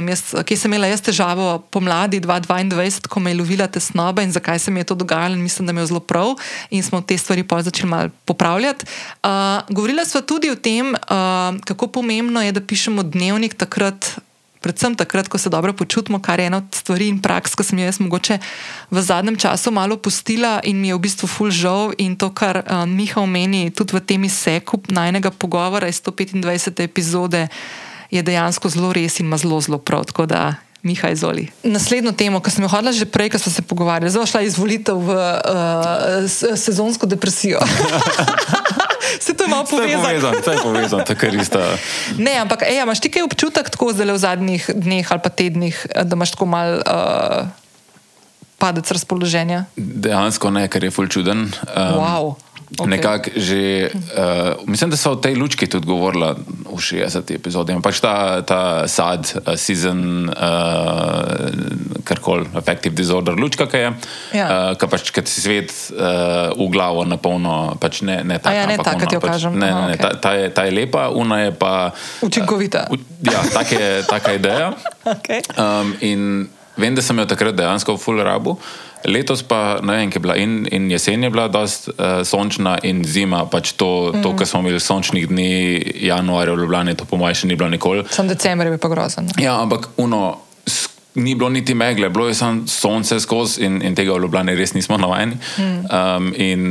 ki 0.48 0.56
sem 0.56 0.72
imela 0.72 0.88
jaz 0.88 1.04
težavo 1.04 1.58
pomladi 1.70 2.20
2022, 2.24 3.10
ko 3.12 3.20
me 3.20 3.34
je 3.34 3.40
lovila 3.42 3.68
tesnoba 3.68 4.24
in 4.24 4.32
zakaj 4.32 4.58
se 4.58 4.70
mi 4.70 4.80
je 4.80 4.88
to 4.88 4.94
dogajalo. 4.94 5.36
Mislim, 5.36 5.66
da 5.66 5.72
mi 5.72 5.84
je 5.84 5.90
zelo 5.92 6.00
prav 6.00 6.34
in 6.70 6.82
smo 6.82 7.00
te 7.00 7.18
stvari 7.18 7.44
pa 7.44 7.62
začeli 7.62 7.90
malo 7.90 8.10
popravljati. 8.24 8.86
Uh, 9.22 9.30
govorila 9.68 10.04
sva 10.08 10.24
tudi 10.24 10.50
o 10.50 10.56
tem, 10.56 10.94
uh, 10.94 11.60
kako 11.64 11.86
pomembno 11.86 12.42
je, 12.42 12.52
da 12.52 12.60
pišemo 12.60 13.02
dnevnik 13.02 13.54
takrat 13.54 14.16
predvsem 14.62 14.94
takrat, 14.94 15.28
ko 15.28 15.38
se 15.38 15.50
dobro 15.50 15.72
počutimo, 15.72 16.22
kar 16.22 16.40
je 16.40 16.46
ena 16.46 16.62
od 16.62 16.74
stvari 16.74 17.08
in 17.10 17.18
praks, 17.22 17.56
ki 17.58 17.66
sem 17.66 17.82
jo 17.82 17.88
jaz 17.90 17.98
mogoče 18.00 18.38
v 18.90 19.02
zadnjem 19.02 19.36
času 19.36 19.74
malo 19.74 19.98
pustila 19.98 20.60
in 20.64 20.80
mi 20.80 20.88
je 20.88 20.96
v 20.96 21.02
bistvu 21.02 21.28
full 21.28 21.50
žal. 21.50 21.92
In 21.98 22.16
to, 22.16 22.30
kar 22.30 22.62
uh, 22.62 22.86
Miha 22.86 23.20
omeni 23.20 23.70
tudi 23.74 23.98
v 23.98 24.00
tem 24.00 24.24
izseku 24.24 24.80
najnega 24.88 25.34
pogovora 25.34 25.90
iz 25.90 25.98
125. 26.00 26.82
epizode, 26.84 27.48
je 28.12 28.22
dejansko 28.22 28.68
zelo 28.68 28.92
res 28.92 29.20
in 29.20 29.26
ima 29.26 29.36
zelo, 29.40 29.60
zelo 29.60 29.78
prav. 29.78 30.06
Miha, 30.82 31.12
izvoli. 31.14 31.46
Naslednjo 31.62 32.10
temo, 32.18 32.40
ki 32.42 32.50
sem 32.50 32.64
jo 32.64 32.68
hodila 32.68 32.90
že 32.90 33.06
prej, 33.06 33.30
ko 33.30 33.38
smo 33.38 33.52
se 33.54 33.62
pogovarjali, 33.62 34.10
zelo 34.10 34.26
šla 34.26 34.42
izvolitev 34.42 34.98
v 34.98 35.14
uh, 35.14 36.26
sezonsko 36.58 37.06
depresijo. 37.06 37.62
Se 39.24 39.34
to 39.34 39.48
malo 39.48 39.64
povezano? 39.64 40.32
Vse 40.40 40.50
je 40.50 40.62
povezano, 40.62 41.04
tako 41.04 41.26
je 41.26 41.32
isto. 41.42 41.60
Ne, 42.18 42.38
ampak 42.38 42.62
ej, 42.68 42.82
imaš 42.82 43.00
ti 43.00 43.10
kaj 43.10 43.26
občutek 43.26 43.70
tako 43.70 43.92
zelo 43.92 44.14
v 44.14 44.22
zadnjih 44.22 44.70
dneh 44.74 45.06
ali 45.06 45.20
pa 45.22 45.30
tednih, 45.30 45.86
da 46.04 46.16
imaš 46.16 46.36
tako 46.36 46.46
mal 46.46 46.80
uh, 46.82 47.48
padec 48.58 48.86
razpoloženja? 48.90 49.64
Dejansko 49.76 50.50
ne, 50.54 50.68
ker 50.70 50.84
je 50.86 50.90
ful 50.94 51.10
čuden. 51.10 51.50
Um, 51.74 51.98
wow. 51.98 52.34
Okay. 52.72 52.88
Nekako 52.88 53.30
že, 53.36 53.90
uh, 53.92 54.56
mislim, 54.66 54.90
da 54.90 54.96
so 54.96 55.12
o 55.12 55.16
tej 55.20 55.36
lučki 55.36 55.66
tudi 55.66 55.86
govorila 55.86 56.32
v 56.72 56.80
60 56.80 57.34
epizodih. 57.34 57.76
Pač 57.84 58.00
ta, 58.00 58.40
ta 58.40 58.88
sad, 58.88 59.28
uh, 59.28 59.52
season, 59.60 60.32
uh, 60.32 61.52
karkoli, 62.04 62.48
affective 62.56 62.96
disorder, 62.96 63.36
lučka, 63.36 63.68
ki 63.68 63.76
je, 63.76 63.90
ja. 64.40 64.46
uh, 64.48 64.78
ki 64.80 64.88
pač, 64.88 65.12
ti 65.12 65.28
svet 65.28 65.68
uh, 65.92 66.56
v 66.56 66.68
glavo 66.72 67.04
napolno, 67.04 67.76
pač 67.76 68.00
ne, 68.08 68.22
ne 68.24 68.40
tako. 68.40 68.56
Ja, 68.56 68.64
ne 68.64 68.80
tako, 68.80 69.04
kot 69.04 69.12
jo 69.12 69.20
pač, 69.20 69.36
kažem. 69.36 69.60
Ne, 69.60 69.68
ne, 69.68 69.84
ne, 69.92 70.00
ta, 70.00 70.16
ta, 70.16 70.32
je, 70.40 70.48
ta 70.56 70.64
je 70.64 70.72
lepa, 70.72 71.10
una 71.12 71.44
je 71.44 71.52
pa. 71.52 71.92
Učinkovita. 72.24 72.88
Uh, 72.88 73.04
ja, 73.28 73.44
taka 73.52 73.76
je 73.76 73.92
taka 74.08 74.32
ideja. 74.40 74.72
okay. 75.14 75.44
um, 75.60 75.92
in 76.00 76.48
vem, 76.80 76.96
da 76.96 77.04
sem 77.04 77.20
jo 77.20 77.28
takrat 77.28 77.52
dejansko 77.52 78.00
v 78.00 78.00
full 78.00 78.24
rabu. 78.24 78.56
Letos 79.04 79.42
pa 79.42 79.80
ne 79.82 79.96
vem, 79.96 80.10
je 80.14 80.20
bila 80.22 80.36
in, 80.36 80.66
in 80.70 80.90
jesen 80.90 81.22
je 81.22 81.30
bila 81.30 81.48
dosti 81.48 81.90
uh, 81.90 82.22
sončna, 82.26 82.78
in 82.82 83.04
zima, 83.04 83.46
pač 83.50 83.72
to, 83.72 84.12
mm. 84.14 84.22
to 84.22 84.36
kar 84.36 84.46
smo 84.46 84.60
imeli 84.60 84.80
sončnih 84.80 85.28
dni, 85.28 85.50
januarja 86.06 86.54
v 86.54 86.62
Ljubljani, 86.62 86.94
to 86.94 87.04
po 87.04 87.16
mojem 87.16 87.42
še 87.42 87.50
ni 87.50 87.58
bilo 87.58 87.70
nikoli. 87.72 88.06
Sam 88.10 88.30
decembr 88.30 88.70
je 88.70 88.76
bil 88.76 88.82
pa 88.82 88.90
grozen. 88.92 89.30
Ja, 89.42 89.60
ampak 89.62 89.92
uno. 89.96 90.38
Ni 91.12 91.34
bilo 91.36 91.50
niti 91.52 91.74
megle, 91.76 92.08
bilo 92.08 92.24
je 92.24 92.34
samo 92.34 92.62
sonce 92.66 93.18
skozi 93.20 93.66
in, 93.66 93.74
in 93.84 93.92
tega 93.92 94.14
v 94.14 94.22
Ljubljani 94.24 94.54
res 94.56 94.72
nismo 94.72 94.96
navajeni. 94.96 95.36
Mm. 95.60 95.82
Um, 95.92 96.30
in 96.40 96.62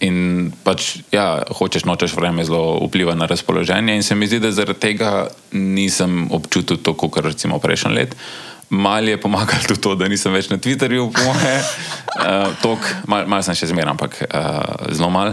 in 0.00 0.16
pač, 0.64 1.02
ja, 1.12 1.42
hočeš, 1.58 1.84
nočeš 1.84 2.14
vreme 2.16 2.44
zelo 2.48 2.78
vpliva 2.86 3.12
na 3.14 3.28
razpoloženje. 3.28 3.98
In 4.00 4.02
se 4.02 4.16
mi 4.16 4.30
zdi, 4.30 4.40
da 4.40 4.48
zaradi 4.48 4.80
tega 4.80 5.28
nisem 5.52 6.32
občutil 6.32 6.80
to, 6.80 6.96
kot 6.96 7.20
recimo 7.20 7.60
prejšnji 7.60 7.92
let. 7.92 8.16
Uh, 8.72 8.78
Mal 8.78 9.08
je 9.08 9.20
pomagalo 9.20 9.60
tudi 9.68 9.80
to, 9.80 9.94
da 9.94 10.08
nisem 10.08 10.32
več 10.32 10.48
na 10.48 10.56
Twitterju, 10.56 11.12
po 11.12 11.28
moje. 11.28 11.56
Uh, 12.12 12.76
mal, 13.08 13.24
mal 13.26 13.40
sem 13.42 13.56
še 13.56 13.70
zmeraj, 13.70 13.96
ampak 13.96 14.18
uh, 14.28 14.92
zelo 14.94 15.08
mal. 15.10 15.32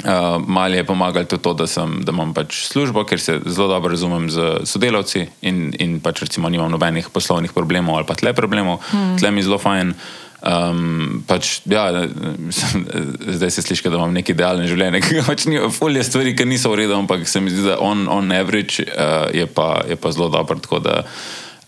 Uh, 0.00 0.38
mal 0.38 0.72
je 0.72 0.84
pomagalo 0.86 1.26
tudi 1.28 1.42
to, 1.42 1.52
da, 1.58 1.66
sem, 1.68 1.98
da 2.06 2.14
imam 2.14 2.30
pač 2.32 2.62
službo, 2.70 3.02
ker 3.04 3.20
se 3.20 3.34
zelo 3.42 3.66
dobro 3.68 3.90
razumem 3.92 4.30
z 4.32 4.62
sodelavci 4.70 5.26
in, 5.44 5.74
in 5.82 5.98
pač 6.00 6.22
recimo 6.24 6.48
nimam 6.48 6.70
nobenih 6.72 7.10
poslovnih 7.12 7.52
problemov 7.52 7.98
ali 7.98 8.08
pa 8.08 8.16
tle 8.16 8.32
problemov. 8.38 8.80
Hmm. 8.94 9.18
Tle 9.20 9.34
mi 9.34 9.42
je 9.42 9.50
zelo 9.50 9.58
fajn. 9.60 9.92
Um, 10.40 11.20
pač, 11.28 11.58
ja, 11.68 11.90
zdaj 13.36 13.50
se 13.50 13.66
sliši, 13.66 13.90
da 13.90 13.98
imam 13.98 14.14
neki 14.16 14.32
idealni 14.38 14.70
življenje, 14.70 15.02
ki 15.04 15.26
pač 15.26 15.50
ni, 15.50 15.60
fulje 15.74 16.06
stvari, 16.06 16.38
ki 16.38 16.48
niso 16.48 16.72
v 16.72 16.84
redu, 16.84 16.96
ampak 16.96 17.28
se 17.28 17.42
mi 17.44 17.52
zdi, 17.52 17.66
da 17.66 17.76
on, 17.82 18.06
on 18.08 18.32
average 18.32 18.86
uh, 18.86 19.28
je, 19.36 19.44
pa, 19.50 19.82
je 19.90 20.00
pa 20.00 20.14
zelo 20.16 20.30
dober. 20.32 20.62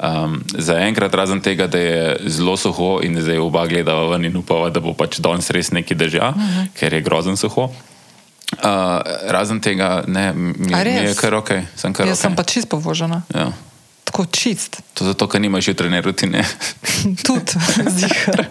Um, 0.02 0.40
za 0.58 0.74
enkrat, 0.82 1.14
razen 1.14 1.40
tega, 1.40 1.66
da 1.70 1.78
je 1.78 2.16
zelo 2.26 2.56
suho 2.56 2.98
in 3.02 3.20
zdaj 3.22 3.38
oba 3.38 3.66
gledava 3.70 4.08
ven 4.10 4.24
in 4.24 4.36
upava, 4.36 4.70
da 4.70 4.80
bo 4.82 4.96
pač 4.98 5.20
danes 5.22 5.50
res 5.54 5.70
neki 5.70 5.94
drža, 5.94 6.28
uh 6.28 6.36
mhm. 6.36 6.48
-huh. 6.48 6.66
ker 6.74 6.92
je 6.92 7.00
grozen 7.00 7.36
suho. 7.36 7.70
Uh, 8.52 9.00
razen 9.28 9.60
tega, 9.60 10.04
ne, 10.06 10.32
mi, 10.32 10.52
mi 10.58 11.08
je 11.08 11.14
kar 11.14 11.34
ok. 11.34 11.50
Sem 11.76 11.92
kar 11.92 12.06
Jaz 12.06 12.18
okay. 12.18 12.22
sem 12.22 12.36
pa 12.36 12.42
čist 12.42 12.68
povožena. 12.68 13.22
Ja. 13.34 13.52
Tako 14.04 14.24
čist. 14.24 14.82
To 14.94 15.04
zato, 15.04 15.28
ker 15.28 15.40
nimaš 15.40 15.68
jutrajne 15.68 16.00
rutine. 16.00 16.44
Tudi, 17.26 17.52
zihar. 17.98 18.44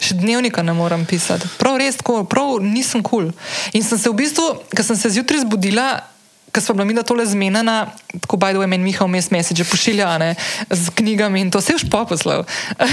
Še 0.00 0.14
dnevnika 0.14 0.62
ne 0.62 0.72
morem 0.72 1.06
pisati. 1.06 1.48
Prav 1.58 1.80
res, 1.80 1.96
tako, 1.96 2.24
prav 2.24 2.60
nisem 2.60 3.02
kul. 3.02 3.32
Cool. 3.32 3.32
In 3.72 3.82
sem 3.82 3.98
se 3.98 4.10
v 4.10 4.14
bistvu, 4.20 4.44
ker 4.76 4.84
sem 4.84 4.96
se 4.96 5.10
zjutraj 5.10 5.42
zbudila, 5.48 6.04
ker 6.52 6.62
smo 6.62 6.74
bila 6.74 6.84
mi 6.84 6.94
na 6.94 7.02
tole 7.02 7.26
zmenjena, 7.26 7.86
tako 8.20 8.36
baj 8.36 8.54
da 8.54 8.60
je 8.60 8.66
meni 8.66 8.84
Miha 8.84 9.06
vmes 9.06 9.30
mesiče 9.30 9.64
pošilja 9.64 10.18
ne, 10.18 10.34
z 10.70 10.90
knjigami 10.94 11.40
in 11.40 11.50
to 11.50 11.60
se 11.60 11.72
je 11.72 11.76
už 11.76 11.86
poposlal. 11.90 12.44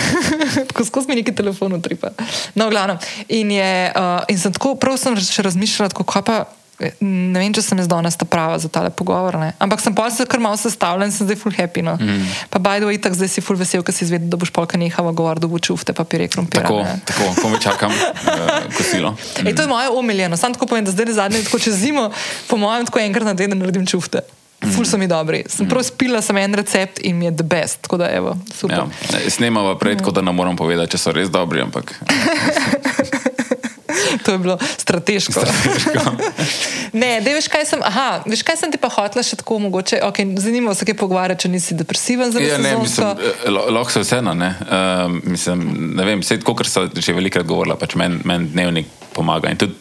tako 0.69 0.85
skozi 0.85 1.07
mi 1.07 1.15
neki 1.15 1.35
telefon 1.35 1.73
utripa. 1.73 2.13
No, 2.55 2.69
glavno. 2.69 2.97
In, 3.29 3.51
je, 3.51 3.91
uh, 3.95 4.23
in 4.27 4.39
sem 4.39 4.53
tako, 4.53 4.75
prav 4.75 4.97
sem 4.97 5.17
še 5.17 5.45
razmišljala, 5.47 5.93
kako 5.93 6.21
pa. 6.21 6.45
Ne 6.77 7.39
vem, 7.39 7.49
če 7.53 7.63
sem 7.65 7.79
jaz 7.81 7.87
danes 7.89 8.17
ta 8.19 8.25
prava 8.29 8.57
za 8.61 8.69
tale 8.69 8.91
pogovor. 8.93 9.39
Ne. 9.41 9.49
Ampak 9.63 9.81
sem 9.81 9.95
pa 9.97 10.05
se 10.13 10.27
kar 10.29 10.41
malo 10.43 10.59
sestavljen, 10.61 11.09
sem 11.13 11.25
zdaj 11.25 11.39
full 11.41 11.55
happy. 11.57 11.81
No. 11.85 11.95
Mm. 11.97 12.27
Pa 12.53 12.61
by 12.61 12.77
the 12.77 12.89
way, 12.89 13.01
tako 13.01 13.17
zdaj 13.17 13.31
si 13.33 13.41
full 13.41 13.57
vesel, 13.57 13.81
ker 13.85 13.95
si 13.95 14.05
izvedel, 14.05 14.29
da 14.29 14.37
boš 14.37 14.53
polka 14.53 14.77
nehala 14.77 15.13
govor, 15.17 15.41
da 15.41 15.49
bo 15.49 15.57
čufte 15.57 15.95
papirje 15.97 16.29
krompir. 16.35 16.61
Tako, 16.61 16.85
tako, 17.09 17.33
ko 17.41 17.49
me 17.49 17.61
čakam 17.63 17.93
uh, 17.93 18.69
kosilo. 18.77 19.15
Mm. 19.17 19.49
Ej, 19.49 19.57
to 19.57 19.65
je 19.65 19.73
moje 19.73 19.89
omiljeno. 19.89 20.37
Sam 20.37 20.53
tako 20.53 20.69
povem, 20.69 20.85
da 20.85 20.93
zdaj 20.93 21.17
zadnje, 21.17 21.43
tako 21.49 21.59
čez 21.59 21.81
zimo, 21.81 22.11
po 22.45 22.61
mojem, 22.61 22.85
tako 22.85 23.01
enkrat 23.01 23.25
na 23.25 23.33
teden 23.33 23.57
naredim 23.57 23.89
čufte. 23.89 24.21
Ful 24.57 24.85
so 24.85 24.97
mi 24.97 25.07
dobri. 25.07 25.43
Sem 25.49 25.65
mm. 25.65 25.69
prav 25.69 25.83
spila 25.85 26.21
sem 26.21 26.37
en 26.37 26.53
recept 26.57 27.01
in 27.05 27.17
mi 27.17 27.25
je 27.25 27.33
the 27.41 27.45
best. 27.45 27.81
Tako 27.81 27.97
da, 27.97 28.09
evo, 28.13 28.37
super. 28.53 28.77
Ja, 28.77 29.29
snemava 29.29 29.77
pred, 29.77 29.97
tako 29.97 30.11
da 30.11 30.21
ne 30.21 30.33
moram 30.33 30.57
povedati, 30.57 30.93
če 30.93 31.01
so 31.01 31.13
res 31.13 31.29
dobri, 31.29 31.61
ampak. 31.61 31.93
to 34.27 34.35
je 34.35 34.41
bilo 34.43 34.57
strateško. 34.77 35.31
strateško. 35.31 36.11
ne, 37.01 37.21
da 37.21 37.35
veš, 37.37 37.47
kaj 37.47 37.65
sem. 37.69 37.83
Aha, 37.83 38.07
veš, 38.27 38.43
kaj 38.43 38.59
sem 38.59 38.73
ti 38.73 38.79
pa 38.81 38.91
hotla 38.91 39.23
še 39.23 39.39
tako 39.39 39.61
mogoče. 39.63 40.01
Okay, 40.09 40.27
zanimivo 40.39 40.75
se 40.75 40.85
je 40.87 40.97
pogovarjati, 40.99 41.45
če 41.45 41.53
nisi 41.53 41.77
depresiven. 41.79 42.35
Ja, 42.43 42.59
ne, 42.59 42.75
mislim, 42.81 43.23
eh, 43.23 43.49
lahko 43.55 43.95
se 43.95 44.03
vseeno. 44.03 44.35
Ne. 44.35 44.51
Uh, 44.67 45.15
mislim, 45.23 45.63
ne 45.95 46.07
vem, 46.11 46.23
vse, 46.25 46.41
kot 46.43 46.67
so 46.67 46.89
že 46.91 47.15
velikrat 47.15 47.47
govorila, 47.47 47.79
pač 47.79 47.95
meni 47.95 48.19
men 48.27 48.49
dnevnik 48.51 48.91
pomaga. 49.15 49.53
In 49.53 49.63
tudi 49.63 49.79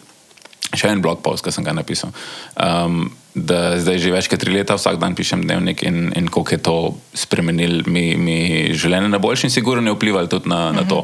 še 0.76 0.94
en 0.94 1.02
blog 1.02 1.24
post, 1.26 1.42
ki 1.42 1.54
sem 1.54 1.66
ga 1.66 1.74
napisal. 1.74 2.14
Um, 2.54 3.08
da 3.36 3.76
zdaj 3.76 3.98
že 4.00 4.10
več 4.14 4.28
kot 4.32 4.40
tri 4.40 4.54
leta 4.54 4.78
vsak 4.78 4.96
dan 4.96 5.12
pišem 5.12 5.42
dnevnik 5.44 5.82
in, 5.84 6.08
in 6.16 6.28
koliko 6.32 6.56
je 6.56 6.60
to 6.64 6.76
spremenilo 7.12 7.84
mi, 7.84 8.16
mi 8.16 8.38
življenje 8.72 9.10
na 9.12 9.20
boljši 9.20 9.50
in 9.50 9.52
sigurno 9.52 9.92
je 9.92 9.96
vplivalo 9.98 10.30
tudi 10.32 10.48
na, 10.48 10.72
na 10.72 10.86
to. 10.88 11.02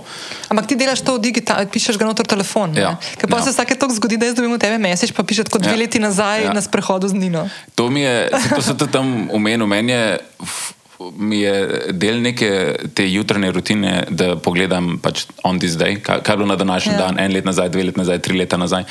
Ampak 0.49 0.70
ti 0.70 0.78
delaš 0.80 1.05
to 1.05 1.18
digitalno, 1.20 1.68
pišeš 1.68 2.01
ga 2.01 2.09
noter 2.09 2.24
telefon. 2.24 2.72
Ja. 2.72 2.97
Ker 3.20 3.28
pa 3.28 3.43
ja. 3.43 3.45
se 3.45 3.53
vsake 3.53 3.76
toliko 3.76 4.01
zgodi, 4.01 4.16
da 4.16 4.30
jaz 4.30 4.39
dobim 4.41 4.57
od 4.57 4.64
tebe 4.64 4.80
mesec, 4.80 5.12
pa 5.12 5.26
pišeš 5.28 5.53
kot 5.53 5.61
dve 5.61 5.76
ja. 5.76 5.83
leti 5.85 6.01
nazaj 6.01 6.49
ja. 6.49 6.57
na 6.57 6.64
sprehodu 6.64 7.12
z 7.12 7.20
Nino. 7.20 7.45
To 7.76 7.93
mi 7.93 8.01
je, 8.01 8.30
to 8.57 8.62
se 8.64 8.76
tudi 8.80 8.97
tam 8.97 9.28
umenil, 9.28 9.68
meni 9.68 9.93
je. 9.93 10.07
Mi 11.16 11.40
je 11.40 11.92
del 11.92 12.22
neke 12.22 12.76
te 12.94 13.07
jutranje 13.11 13.53
rutine, 13.53 13.92
da 14.11 14.36
pogledam 14.36 14.98
pač 15.03 15.26
on 15.44 15.59
this 15.59 15.76
day, 15.80 15.98
kaj 16.03 16.22
je 16.28 16.36
bilo 16.36 16.46
na 16.46 16.57
današnji 16.57 16.92
ja. 16.92 16.98
dan, 16.98 17.18
en 17.18 17.32
let 17.32 17.44
nazaj, 17.44 17.68
dve 17.68 17.84
leti 17.90 17.98
nazaj, 17.98 18.18
tri 18.18 18.38
leta 18.38 18.57
nazaj. 18.57 18.84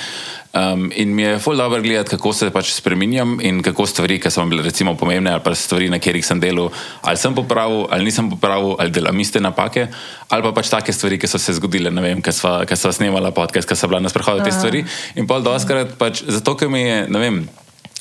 Um, 0.51 0.91
in 0.95 1.15
mi 1.15 1.21
je 1.21 1.37
zelo 1.39 1.55
dobro 1.55 1.81
gledati, 1.81 2.09
kako 2.09 2.33
se 2.33 2.49
pač 2.51 2.73
spremenjam 2.73 3.37
in 3.41 3.61
kako 3.63 3.85
stvari, 3.87 4.19
ki 4.19 4.31
so 4.31 4.43
bile 4.45 4.63
recimo 4.63 4.95
pomembne, 4.99 5.31
ali 5.31 5.43
pa 5.43 5.55
stvari, 5.55 5.87
na 5.89 5.99
katerih 5.99 6.25
sem 6.25 6.39
delal, 6.39 6.69
ali 7.01 7.17
sem 7.17 7.35
popravil, 7.35 7.85
ali 7.89 8.03
nisem 8.03 8.29
popravil, 8.29 8.75
ali 8.79 8.91
delam 8.91 9.19
iste 9.19 9.39
napake, 9.39 9.87
ali 10.29 10.43
pa 10.43 10.51
pač 10.51 10.69
take 10.69 10.93
stvari, 10.93 11.19
ki 11.19 11.27
so 11.27 11.39
se 11.39 11.55
zgodile, 11.55 11.91
ne 11.91 12.03
vem, 12.03 12.21
ki 12.21 12.75
so 12.75 12.91
snemala 12.91 13.31
podcast, 13.31 13.69
ki 13.69 13.79
so 13.79 13.87
bila 13.87 14.03
na 14.03 14.11
sprehodu 14.11 14.43
te 14.43 14.51
stvari. 14.51 14.83
In 15.15 15.27
pa 15.27 15.39
doskrat 15.39 15.95
pač 15.97 16.25
zato, 16.27 16.57
ker 16.59 16.67
mi 16.67 16.83
je, 16.83 17.01
ne 17.07 17.23
vem. 17.23 17.43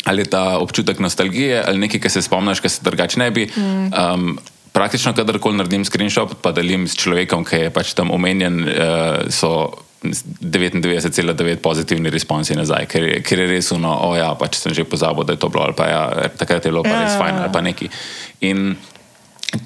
Ali 0.08 0.24
je 0.24 0.30
ta 0.32 0.58
občutek 0.58 0.98
nostalgije, 0.98 1.60
ali 1.66 1.78
nekaj, 1.78 2.00
kar 2.00 2.10
se 2.10 2.22
spomniš, 2.22 2.62
kar 2.64 2.70
se 2.70 2.80
drugače 2.84 3.18
ne 3.20 3.30
bi. 3.30 3.44
Mm. 3.56 3.90
Um, 3.92 4.38
praktično, 4.72 5.12
kadarkoli 5.12 5.58
naredim 5.58 5.84
screenshot, 5.84 6.38
pa 6.42 6.54
delim 6.56 6.88
s 6.88 6.96
človekom, 6.96 7.44
ki 7.44 7.66
je 7.66 7.70
pač 7.74 7.92
tam 7.98 8.10
omenjen, 8.14 8.62
uh, 8.64 9.28
so 9.28 9.82
99,9 10.02 11.60
pozitivni 11.60 12.10
responsi 12.10 12.56
nazaj, 12.56 12.86
ker, 12.88 13.04
ker 13.20 13.42
je 13.42 13.48
res 13.50 13.68
uno, 13.76 13.92
o 14.08 14.14
ja, 14.16 14.30
pač 14.38 14.56
sem 14.56 14.72
že 14.72 14.86
pozabil, 14.88 15.26
da 15.28 15.36
je 15.36 15.42
to 15.42 15.50
bilo, 15.52 15.66
ali 15.68 15.76
pa 15.76 15.88
ja, 15.90 16.02
takrat 16.40 16.64
je 16.64 16.72
bilo 16.72 16.82
pa 16.86 16.94
res 16.94 17.12
ja. 17.12 17.18
fajn, 17.20 17.36
ali 17.44 17.52
pa 17.52 17.60
neki. 17.60 17.90
In 18.48 18.72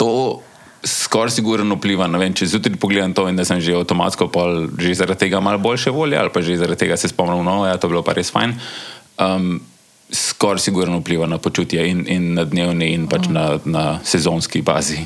to 0.01 0.43
skoraj 0.85 1.33
sigurno 1.39 1.79
vpliva, 1.79 2.09
vem, 2.19 2.35
če 2.35 2.51
zjutraj 2.51 2.81
pogledam 2.83 3.15
to 3.15 3.29
in 3.31 3.39
da 3.39 3.47
sem 3.47 3.63
že 3.63 3.77
avtomatsko 3.79 4.29
pol, 4.35 4.75
že 4.75 4.99
zaradi 4.99 5.27
tega 5.27 5.41
malo 5.41 5.63
boljše 5.63 5.95
volje, 5.95 6.19
ali 6.19 6.35
pa 6.35 6.43
že 6.43 6.59
zaradi 6.59 6.83
tega 6.83 6.99
se 6.99 7.09
spomnim, 7.09 7.47
no, 7.47 7.63
ja, 7.69 7.79
to 7.79 7.87
je 7.87 7.95
bilo 7.95 8.03
pa 8.03 8.17
res 8.19 8.35
fajn. 8.35 8.59
Um, 9.23 9.63
Skoraj 10.15 10.63
sigurno 10.63 11.01
vpliva 11.03 11.27
na 11.27 11.41
počutje 11.43 11.89
in, 11.91 12.05
in 12.09 12.33
na 12.39 12.47
dnevni, 12.47 12.93
in 12.95 13.09
pač 13.11 13.27
na, 13.33 13.59
na 13.65 13.85
sezonski 14.07 14.63
bazi. 14.63 15.03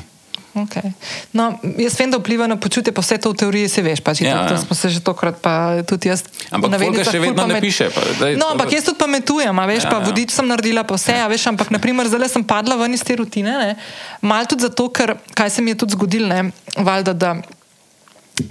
Okay. 0.53 0.91
No, 1.31 1.53
jaz 1.77 1.93
vem, 1.99 2.09
da 2.09 2.17
vpliva 2.17 2.47
na 2.49 2.57
počutje, 2.57 2.89
pa 2.93 3.03
vse 3.05 3.19
to 3.21 3.31
v 3.31 3.37
teoriji 3.37 3.69
se 3.69 3.81
veš. 3.85 4.01
Pač, 4.01 4.21
ja, 4.25 4.49
ja. 4.49 4.57
smo 4.57 4.73
se 4.75 4.89
že 4.89 4.99
tokrat, 5.05 5.37
pa 5.37 5.85
tudi 5.85 6.09
jaz. 6.09 6.25
Ampak 6.49 6.73
nekaj 6.73 7.05
še 7.05 7.21
vedno 7.21 7.45
ne 7.45 7.61
piše. 7.61 7.89
Pa, 7.93 8.01
daj, 8.17 8.33
no, 8.39 8.49
ampak 8.57 8.73
jaz 8.73 8.89
tudi 8.89 8.97
pametujem, 8.97 9.53
veš, 9.53 9.85
ja, 9.85 9.91
pa 9.93 10.01
ja. 10.01 10.05
vodič 10.09 10.33
sem 10.33 10.49
naredila, 10.49 10.83
pa 10.83 10.97
vse. 10.97 11.13
Ja. 11.13 11.29
Veš, 11.29 11.45
ampak, 11.53 11.69
naprimer, 11.69 12.09
zdaj 12.09 12.33
sem 12.33 12.43
padla 12.43 12.79
ven 12.81 12.97
iz 12.97 13.05
te 13.05 13.13
rutine. 13.19 13.77
Mal 14.25 14.49
tudi 14.49 14.65
zato, 14.65 14.89
ker 14.89 15.15
kaj 15.37 15.53
se 15.53 15.61
mi 15.61 15.77
je 15.77 15.85
tudi 15.85 15.93
zgodilo, 15.93 16.49
valjda. 16.81 17.13
Da, 17.13 17.37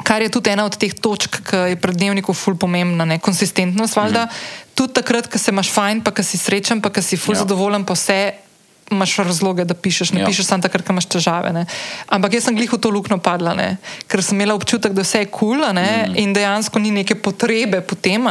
Kar 0.05 0.23
je 0.23 0.29
tudi 0.33 0.51
ena 0.51 0.65
od 0.65 0.77
teh 0.77 0.95
točk, 0.95 1.41
ki 1.51 1.63
je 1.73 1.79
pred 1.81 1.97
dnevnikom 1.97 2.35
ful 2.35 2.57
pomembna, 2.57 3.05
ne? 3.05 3.19
konsistentnost. 3.19 3.97
Mm. 3.97 4.29
Tudi 4.75 4.93
takrat, 5.01 5.31
ko 5.31 5.39
se 5.39 5.51
imaš 5.55 5.73
fajn, 5.75 6.03
pa 6.07 6.13
ko 6.15 6.23
si 6.23 6.39
srečen, 6.39 6.83
pa 6.85 6.93
ko 6.95 7.03
si 7.03 7.17
ful 7.17 7.35
ja. 7.35 7.43
zadovoljen, 7.43 7.87
pa 7.89 7.97
vse 7.99 8.49
imaš 8.91 9.17
razloge, 9.17 9.65
da 9.65 9.75
pišeš, 9.75 10.13
ne 10.13 10.21
ja. 10.21 10.27
pišeš 10.27 10.47
samo 10.47 10.63
takrat, 10.63 10.87
ko 10.87 10.93
imaš 10.93 11.09
težave. 11.13 11.53
Ne. 11.53 11.67
Ampak 12.09 12.39
jaz 12.39 12.49
sem 12.49 12.57
glih 12.57 12.73
v 12.73 12.79
to 12.81 12.91
luknjo 12.93 13.19
padla, 13.21 13.55
ne. 13.57 13.69
ker 14.09 14.23
sem 14.25 14.39
imela 14.39 14.57
občutek, 14.57 14.95
da 14.97 15.05
vse 15.05 15.25
je 15.25 15.29
kul 15.29 15.61
cool, 15.61 15.65
mm. 15.75 16.17
in 16.17 16.33
dejansko 16.33 16.81
ni 16.81 16.93
neke 16.95 17.19
potrebe 17.21 17.81
po 17.81 17.95
tem. 17.95 18.25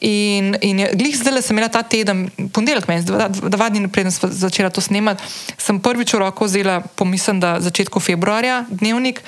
In, 0.00 0.54
in 0.64 0.82
glih 0.96 1.16
zdaj 1.16 1.42
sem 1.44 1.56
imela 1.56 1.68
ta 1.68 1.82
teden, 1.82 2.28
ponedeljek, 2.52 2.88
dva, 3.06 3.28
dva 3.28 3.70
dni 3.70 3.90
preden 3.92 4.12
sem 4.14 4.32
začela 4.32 4.70
to 4.70 4.80
snemati, 4.80 5.22
sem 5.58 5.80
prvič 5.80 6.14
v 6.14 6.24
roko 6.24 6.48
vzela, 6.48 6.80
pomislim, 6.96 7.40
da 7.40 7.58
začetku 7.60 8.00
februarja 8.00 8.64
dnevnik. 8.70 9.22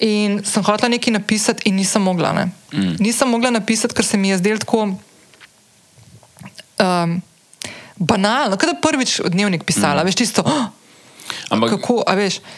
In 0.00 0.40
sem 0.44 0.64
hotela 0.64 0.88
nekaj 0.88 1.12
napisati, 1.12 1.68
in 1.68 1.76
nisem 1.76 2.02
mogla. 2.02 2.32
Mm. 2.72 2.96
Nisem 3.00 3.28
mogla 3.28 3.50
napisati, 3.50 3.94
ker 3.94 4.04
se 4.04 4.16
mi 4.16 4.32
je 4.32 4.38
zdelo 4.38 4.58
tako. 4.58 4.82
Um, 6.80 7.20
banalno, 7.96 8.56
kot 8.56 8.70
da 8.70 8.76
prvič 8.80 9.20
dnevnik 9.28 9.64
pisala, 9.68 10.02
mm. 10.02 10.06
veš, 10.08 10.16
čisto. 10.16 10.42
Oh, 10.46 10.68
Ampak, 11.50 11.70
kako, 11.70 12.04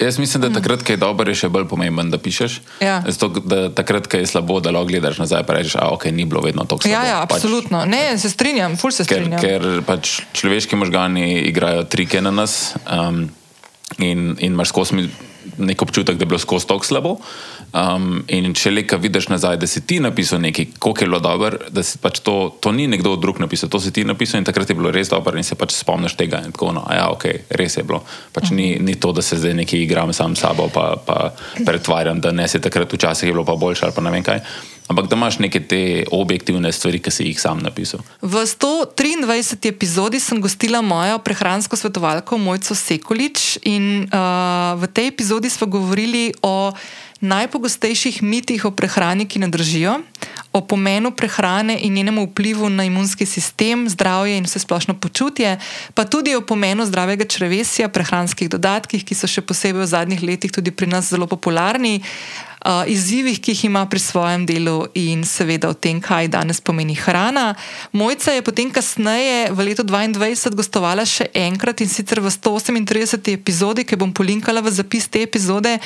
jaz 0.01 0.19
mislim, 0.19 0.41
da 0.41 0.51
takrat, 0.61 0.83
ko 0.83 0.93
je 0.93 0.97
dobro, 0.97 1.31
je 1.31 1.35
še 1.45 1.49
bolj 1.49 1.65
pomemben, 1.69 2.11
da 2.13 2.19
pišeš. 2.21 2.59
Ja. 2.81 3.01
Zato, 3.09 3.29
da 3.41 3.69
takrat, 3.73 4.07
ko 4.09 4.21
je 4.21 4.29
slabo, 4.29 4.61
da 4.61 4.73
lahko 4.73 4.91
gledaš 4.93 5.19
nazaj 5.23 5.45
in 5.49 5.55
rečeš, 5.57 5.77
da 5.81 5.89
okay, 5.93 6.13
ni 6.13 6.25
bilo 6.29 6.41
vedno 6.45 6.65
tako 6.69 6.85
slabo. 6.85 6.95
Ja, 6.95 7.03
ja 7.09 7.19
pač 7.27 7.41
absolutno. 7.41 7.83
Pač, 7.85 7.93
ne, 7.93 8.03
se 8.19 8.31
strinjam, 8.31 8.77
ful 8.77 8.93
se 8.93 9.05
strinjam. 9.09 9.41
Ker, 9.41 9.65
ker 9.65 9.85
pač 9.89 10.21
človeški 10.37 10.77
možgani 10.77 11.41
igrajo 11.49 11.85
trike 11.89 12.21
na 12.21 12.33
nas 12.35 12.75
um, 12.85 13.25
in, 13.99 14.35
in 14.39 14.53
imaš 14.53 14.75
skozi 14.75 15.09
nek 15.59 15.83
občutek, 15.83 16.17
da 16.17 16.23
je 16.23 16.27
bilo 16.27 16.39
skozi 16.39 16.67
tako 16.67 16.87
slabo. 16.87 17.17
Um, 17.73 18.19
in 18.29 18.53
če 18.53 18.69
le 18.69 18.83
kaj 18.85 18.99
vidiš 19.01 19.31
nazaj, 19.33 19.57
da 19.57 19.67
si 19.67 19.81
ti 19.89 19.97
napisal 20.01 20.43
nekaj, 20.45 20.67
kako 20.77 20.93
je 21.01 21.07
bilo 21.09 21.21
dobro, 21.25 21.57
da 21.73 21.81
si 21.83 21.97
pač 22.03 22.21
to, 22.21 22.35
to 22.61 22.73
ni 22.73 22.85
nekdo 22.85 23.15
drug 23.17 23.41
napisal, 23.41 23.71
to 23.73 23.81
si 23.81 23.95
ti 23.97 24.05
napisal 24.05 24.43
in 24.43 24.45
takrat 24.45 24.69
je 24.69 24.77
bilo 24.77 24.93
res 24.93 25.09
dobro 25.09 25.41
in 25.41 25.47
se 25.47 25.57
pač 25.57 25.73
spomniš 25.79 26.19
tega. 26.21 26.43
In 26.45 26.53
tako, 26.53 26.75
no, 26.77 26.85
ja, 26.93 27.09
ok, 27.15 27.25
res 27.57 27.79
je 27.81 27.87
bilo. 27.89 28.03
Pač 28.37 28.53
ni, 28.53 28.77
ni 28.77 28.99
to, 29.01 29.15
da 29.17 29.25
se 29.25 29.41
zdaj 29.41 29.57
nekaj 29.63 29.87
igram 29.87 30.13
sam 30.13 30.37
s 30.37 30.45
sabo, 30.45 30.69
pa, 30.69 30.99
pa 31.01 31.33
pretvarjam, 31.65 32.21
da 32.21 32.35
ne 32.37 32.45
se 32.49 32.61
takrat 32.61 32.93
včasih 32.93 33.31
je 33.31 33.33
bilo 33.33 33.49
pa 33.49 33.57
boljše 33.57 33.89
ali 33.89 33.97
pa 33.97 34.05
ne 34.05 34.13
vem 34.13 34.27
kaj. 34.27 34.45
Ampak 34.93 35.09
da 35.09 35.17
imaš 35.17 35.39
neke 35.39 35.61
te 35.65 36.05
objektivne 36.13 36.73
stvari, 36.73 36.99
ki 37.01 37.11
si 37.11 37.25
jih 37.31 37.41
sam 37.41 37.63
napisal. 37.65 38.03
V 38.21 38.43
123. 38.45 39.71
epizodi 39.71 40.21
sem 40.21 40.41
gostila 40.43 40.83
mojo 40.83 41.17
prehransko 41.25 41.79
svetovalko 41.79 42.37
Mojco 42.39 42.75
Sekulič 42.75 43.63
in 43.65 44.05
uh, 44.11 44.77
v 44.77 44.91
tej 44.93 45.09
epizodi 45.15 45.49
smo 45.49 45.71
govorili 45.71 46.35
o 46.43 46.73
najpogostejših 47.23 48.23
mitih 48.23 48.65
o 48.67 48.71
prehrani, 48.75 49.29
ki 49.31 49.39
ne 49.39 49.49
držijo, 49.49 50.01
o 50.53 50.61
pomenu 50.61 51.13
prehrane 51.17 51.79
in 51.81 51.95
njenem 51.95 52.19
vplivu 52.27 52.69
na 52.69 52.85
imunski 52.85 53.27
sistem, 53.27 53.89
zdravje 53.89 54.37
in 54.37 54.45
vse 54.45 54.59
splošno 54.59 54.95
počutje, 55.01 55.59
pa 55.95 56.05
tudi 56.05 56.35
o 56.35 56.43
pomenu 56.43 56.87
zdravega 56.87 57.25
črevesja, 57.25 57.89
prehranskih 57.89 58.51
dodatkih, 58.51 59.05
ki 59.05 59.15
so 59.15 59.31
še 59.31 59.41
posebej 59.41 59.87
v 59.87 59.91
zadnjih 59.95 60.23
letih 60.23 60.53
tudi 60.53 60.75
pri 60.75 60.91
nas 60.91 61.09
zelo 61.09 61.27
popularni 61.27 62.03
uh, 62.65 62.85
izzivih, 62.87 63.41
ki 63.41 63.53
jih 63.53 63.65
ima 63.65 63.87
pri 63.87 64.01
svojem 64.01 64.47
delu, 64.47 64.87
in 64.95 65.25
seveda 65.25 65.71
o 65.71 65.75
tem, 65.75 66.01
kaj 66.01 66.29
danes 66.33 66.61
pomeni 66.61 66.95
hrana. 66.95 67.55
Mojca 67.93 68.33
je 68.33 68.43
potem 68.43 68.71
kasneje 68.71 69.51
v 69.51 69.69
letu 69.69 69.83
2022 69.83 70.55
gostovala 70.57 71.05
še 71.07 71.29
enkrat 71.35 71.83
in 71.83 71.91
sicer 71.91 72.23
v 72.23 72.31
138. 72.31 73.35
epizodi, 73.35 73.85
ki 73.85 73.99
bom 73.99 74.13
polinkala 74.15 74.63
v 74.63 74.73
zapis 74.73 75.09
te 75.11 75.23
epizode, 75.23 75.79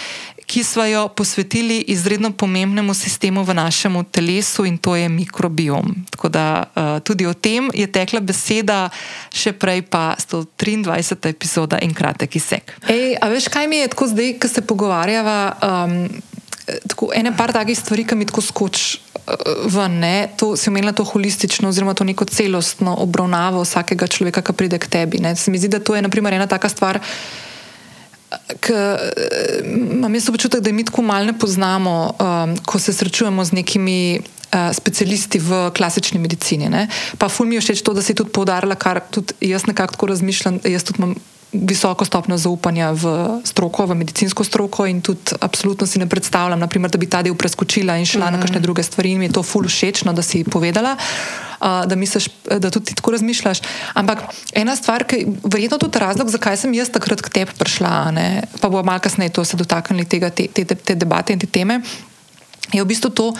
ki 0.46 0.62
smo 0.62 0.84
jo 0.86 1.08
posvetili 1.08 1.80
izredno 1.90 2.30
pomembnemu 2.30 2.94
sistemu 2.94 3.42
v 3.42 3.56
našem 3.56 3.98
telesu 4.10 4.64
in 4.64 4.78
to 4.78 4.94
je 4.96 5.08
mikrobiom. 5.08 6.06
Tako 6.10 6.28
da 6.28 6.46
uh, 6.62 7.00
tudi 7.00 7.26
o 7.26 7.34
tem 7.34 7.70
je 7.74 7.86
tekla 7.86 8.20
beseda, 8.20 8.86
še 9.34 9.52
prej 9.52 9.82
pa 9.90 10.14
123. 10.14 11.26
epizoda 11.26 11.80
in 11.82 11.94
kratek 11.94 12.36
izsek. 12.36 12.76
Ej, 12.86 13.16
a 13.18 13.26
veš, 13.32 13.50
kaj 13.50 13.66
mi 13.66 13.82
je 13.82 13.90
tako 13.90 14.06
zdaj, 14.12 14.38
ko 14.38 14.48
se 14.48 14.62
pogovarjava? 14.62 15.38
Um, 15.62 16.35
tako, 16.66 17.10
ene 17.14 17.36
par 17.36 17.52
takih 17.52 17.78
stvari, 17.78 18.04
ki 18.06 18.16
mi 18.18 18.26
tako 18.26 18.42
skočijo 18.42 19.00
uh, 19.26 19.66
ven. 19.72 19.98
Ne? 20.02 20.28
To 20.36 20.56
si 20.56 20.70
omenila 20.70 20.92
to 20.92 21.04
holistično, 21.04 21.68
oziroma 21.68 21.94
to 21.94 22.04
neko 22.04 22.24
celostno 22.24 22.96
obravnavo 22.98 23.62
vsakega 23.62 24.06
človeka, 24.06 24.42
ki 24.42 24.52
pride 24.52 24.78
k 24.78 24.90
tebi. 24.90 25.22
Ne? 25.22 25.36
Se 25.36 25.50
mi 25.50 25.58
zdi, 25.58 25.68
da 25.68 25.80
to 25.80 25.96
je 25.96 26.02
naprimer, 26.02 26.34
ena 26.34 26.46
taka 26.46 26.68
stvar. 26.68 27.00
K, 28.60 28.70
eh, 28.70 29.62
imam 29.94 30.14
jaz 30.14 30.28
občutek, 30.28 30.60
da 30.60 30.72
mi 30.72 30.84
tako 30.84 31.02
malo 31.02 31.30
ne 31.30 31.38
poznamo, 31.38 32.14
um, 32.18 32.56
ko 32.66 32.78
se 32.78 32.92
srečujemo 32.92 33.44
z 33.44 33.52
nekimi 33.52 34.18
uh, 34.18 34.74
specialisti 34.74 35.38
v 35.38 35.70
klasični 35.70 36.18
medicini. 36.18 36.68
Ne? 36.68 36.88
Pa 37.18 37.28
ful 37.28 37.46
mi 37.46 37.54
je 37.54 37.62
všeč 37.62 37.86
to, 37.86 37.94
da 37.94 38.02
si 38.02 38.18
tudi 38.18 38.34
poudarila, 38.34 38.74
kar 38.74 39.00
tudi 39.10 39.38
jaz 39.40 39.66
nekako 39.70 39.94
tako 39.94 40.10
razmišljam. 40.10 40.60
Jaz 40.66 40.84
tudi 40.84 41.02
imam 41.02 41.14
visoko 41.62 42.04
stopnjo 42.04 42.36
zaupanja 42.38 42.92
v 42.92 43.04
stroko, 43.44 43.86
v 43.86 43.94
medicinsko 43.94 44.44
stroko 44.44 44.86
in 44.86 45.00
tudi 45.02 45.36
absolutno 45.40 45.86
si 45.86 45.98
ne 45.98 46.06
predstavljam, 46.06 46.60
naprimer, 46.60 46.90
da 46.90 46.98
bi 46.98 47.08
ta 47.10 47.22
del 47.22 47.34
preskočila 47.34 47.96
in 47.96 48.06
šla 48.06 48.26
mm 48.26 48.28
-hmm. 48.28 48.32
na 48.32 48.40
kakšne 48.40 48.60
druge 48.60 48.82
stvari 48.82 49.12
in 49.12 49.18
mi 49.18 49.24
je 49.24 49.32
to 49.32 49.42
ful 49.42 49.68
všečno, 49.68 50.12
da 50.12 50.22
si 50.22 50.44
povedala. 50.44 50.96
Uh, 51.60 51.86
da 51.86 51.96
misliš, 51.96 52.28
da 52.58 52.70
tudi 52.70 52.94
tako 52.94 53.10
razmišljaš. 53.10 53.58
Ampak 53.94 54.18
ena 54.52 54.76
stvar, 54.76 55.04
ki 55.04 55.16
je 55.16 55.26
verjetno 55.44 55.78
tudi 55.78 55.98
razlog, 55.98 56.28
zakaj 56.28 56.56
sem 56.56 56.74
jaz 56.74 56.88
takrat 56.88 57.20
k 57.20 57.28
tebi 57.28 57.52
prišla, 57.58 58.10
ne, 58.10 58.42
pa 58.60 58.68
bo 58.68 58.82
malo 58.82 59.00
kasneje 59.00 59.32
to 59.32 59.44
se 59.44 59.56
dotaknili 59.56 60.04
tega, 60.04 60.30
te, 60.30 60.46
te, 60.52 60.64
te 60.64 60.94
debate 60.94 61.32
in 61.32 61.38
te 61.38 61.46
teme, 61.46 61.80
je 62.72 62.82
v 62.82 62.86
bistvu 62.86 63.10
to, 63.10 63.34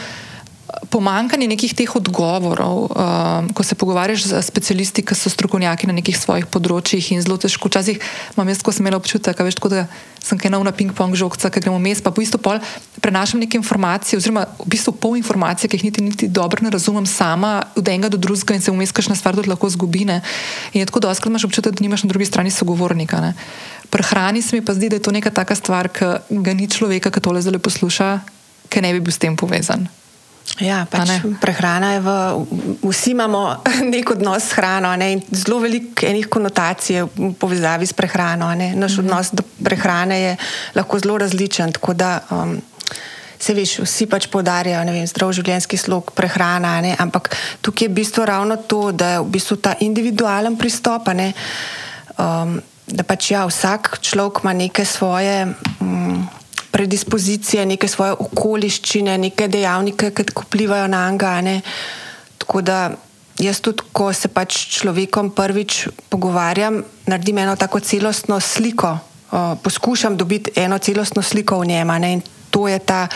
pomankanje 0.91 1.49
nekih 1.49 1.75
teh 1.75 1.91
odgovorov, 1.97 2.91
um, 2.91 3.49
ko 3.55 3.63
se 3.63 3.75
pogovarjaš 3.75 4.27
z 4.31 4.43
specialisti, 4.43 5.03
ki 5.03 5.15
so 5.15 5.31
strokovnjaki 5.31 5.87
na 5.87 5.97
nekih 5.97 6.17
svojih 6.19 6.47
področjih 6.51 7.13
in 7.15 7.23
zelo 7.23 7.39
težko. 7.41 7.71
Včasih 7.71 8.01
imam 8.37 8.51
jaz, 8.51 8.63
ko 8.63 8.75
sem 8.75 8.87
imel 8.87 8.99
občutek, 8.99 9.39
veš, 9.43 9.59
tako, 9.59 9.73
da 9.73 9.87
sem 10.27 10.39
kaj 10.39 10.51
na 10.51 10.73
ping-pong 10.75 11.15
žogca, 11.15 11.51
ki 11.51 11.63
gremo 11.63 11.79
mes, 11.79 12.03
pa 12.03 12.11
v 12.11 12.27
bistvu 12.27 12.41
pol 12.43 12.59
prenašam 12.99 13.39
neke 13.39 13.55
informacije, 13.59 14.19
oziroma 14.19 14.47
v 14.59 14.67
bistvu 14.75 14.97
pol 14.99 15.15
informacije, 15.21 15.71
ki 15.71 15.79
jih 15.79 15.85
niti, 15.87 16.03
niti 16.03 16.27
dobro 16.27 16.65
ne 16.67 16.73
razumem 16.75 17.07
sama, 17.07 17.63
od 17.79 17.87
enega 17.87 18.11
do 18.11 18.19
drugega 18.19 18.59
in 18.59 18.65
se 18.65 18.75
vmes 18.75 18.91
kakšna 18.91 19.15
stvar 19.15 19.39
tudi 19.39 19.51
lahko 19.51 19.71
zgubine. 19.71 20.19
In 20.75 20.83
je 20.83 20.89
tako, 20.91 21.05
da 21.05 21.13
oskrat 21.15 21.31
imaš 21.31 21.47
občutek, 21.47 21.79
da 21.79 21.85
nimaš 21.85 22.03
na 22.03 22.11
drugi 22.11 22.27
strani 22.27 22.51
sogovornika. 22.51 23.23
Ne? 23.23 23.35
Pri 23.91 24.03
hrani 24.03 24.43
se 24.43 24.59
mi 24.59 24.65
pa 24.67 24.75
zdi, 24.75 24.91
da 24.91 24.99
je 24.99 25.07
to 25.07 25.15
neka 25.15 25.31
taka 25.31 25.55
stvar, 25.55 25.89
ki 25.95 26.27
ga 26.43 26.57
ni 26.59 26.67
človeka, 26.67 27.15
ki 27.15 27.23
tole 27.23 27.43
zelo 27.43 27.63
posluša, 27.63 28.11
ki 28.67 28.83
ne 28.83 28.91
bi 28.99 29.05
bil 29.07 29.15
s 29.15 29.23
tem 29.23 29.39
povezan. 29.39 29.87
Ja, 30.63 30.87
pač 30.89 31.21
prehrana 31.43 31.93
je 31.97 32.01
v. 32.01 32.11
Vsi 32.81 33.13
imamo 33.13 33.61
nek 33.93 34.11
odnos 34.15 34.47
s 34.47 34.57
hrano, 34.57 34.95
ne, 34.97 35.13
in 35.17 35.21
zelo 35.29 35.59
veliko 35.61 36.07
enih 36.07 36.29
konotacij 36.33 37.03
v 37.03 37.33
povezavi 37.37 37.87
s 37.87 37.93
prehrano. 37.93 38.55
Ne. 38.55 38.73
Naš 38.75 38.97
mm 38.97 38.97
-hmm. 38.97 39.05
odnos 39.05 39.27
do 39.33 39.43
prehrane 39.65 40.21
je 40.21 40.37
lahko 40.75 40.99
zelo 40.99 41.19
različen. 41.19 41.73
Tako 41.73 41.95
da 41.95 42.21
um, 42.31 42.63
se 43.39 43.55
veš, 43.55 43.79
vsi 43.79 44.07
pač 44.07 44.27
podarjajo 44.27 45.07
zdrav 45.07 45.33
življenjski 45.33 45.77
slog, 45.77 46.13
prehrana. 46.15 46.81
Ne, 46.81 46.97
ampak 46.99 47.37
tukaj 47.61 47.85
je 47.85 47.89
v 47.89 47.95
bistvu 47.95 48.25
ravno 48.25 48.57
to, 48.57 48.93
da 48.93 49.09
je 49.09 49.21
v 49.21 49.29
bistvu 49.31 49.57
ta 49.57 49.75
individualen 49.81 50.57
pristop. 50.57 51.09
Ne, 51.15 51.33
um, 52.19 52.63
da 52.87 53.03
pač 53.03 53.31
ja, 53.31 53.47
vsak 53.47 53.99
človek 54.01 54.41
ima 54.43 54.53
neke 54.53 54.85
svoje. 54.85 55.47
Um, 55.81 56.29
predispozicije, 56.73 57.67
neke 57.67 57.89
svoje 57.89 58.13
okoliščine, 58.13 59.19
neke 59.19 59.49
dejavnike, 59.49 60.11
ki 60.11 60.27
vplivajo 60.35 60.87
na 60.89 61.07
angane. 61.09 61.61
Tako 62.39 62.63
da 62.63 62.79
jaz 63.39 63.61
tudi, 63.61 63.85
ko 63.93 64.13
se 64.13 64.29
pač 64.29 64.57
človekom 64.79 65.31
prvič 65.37 65.87
pogovarjam, 66.09 66.83
naredim 67.07 67.39
eno 67.39 67.57
tako 67.57 67.81
celostno 67.81 68.41
sliko, 68.41 68.97
uh, 68.97 69.55
poskušam 69.63 70.17
dobiti 70.17 70.57
eno 70.61 70.79
celostno 70.79 71.23
sliko 71.23 71.61
v 71.61 71.67
njema. 71.67 71.99
Ne? 71.99 72.13
In 72.13 72.23
to 72.51 72.69
je 72.69 72.79
ta. 72.79 73.07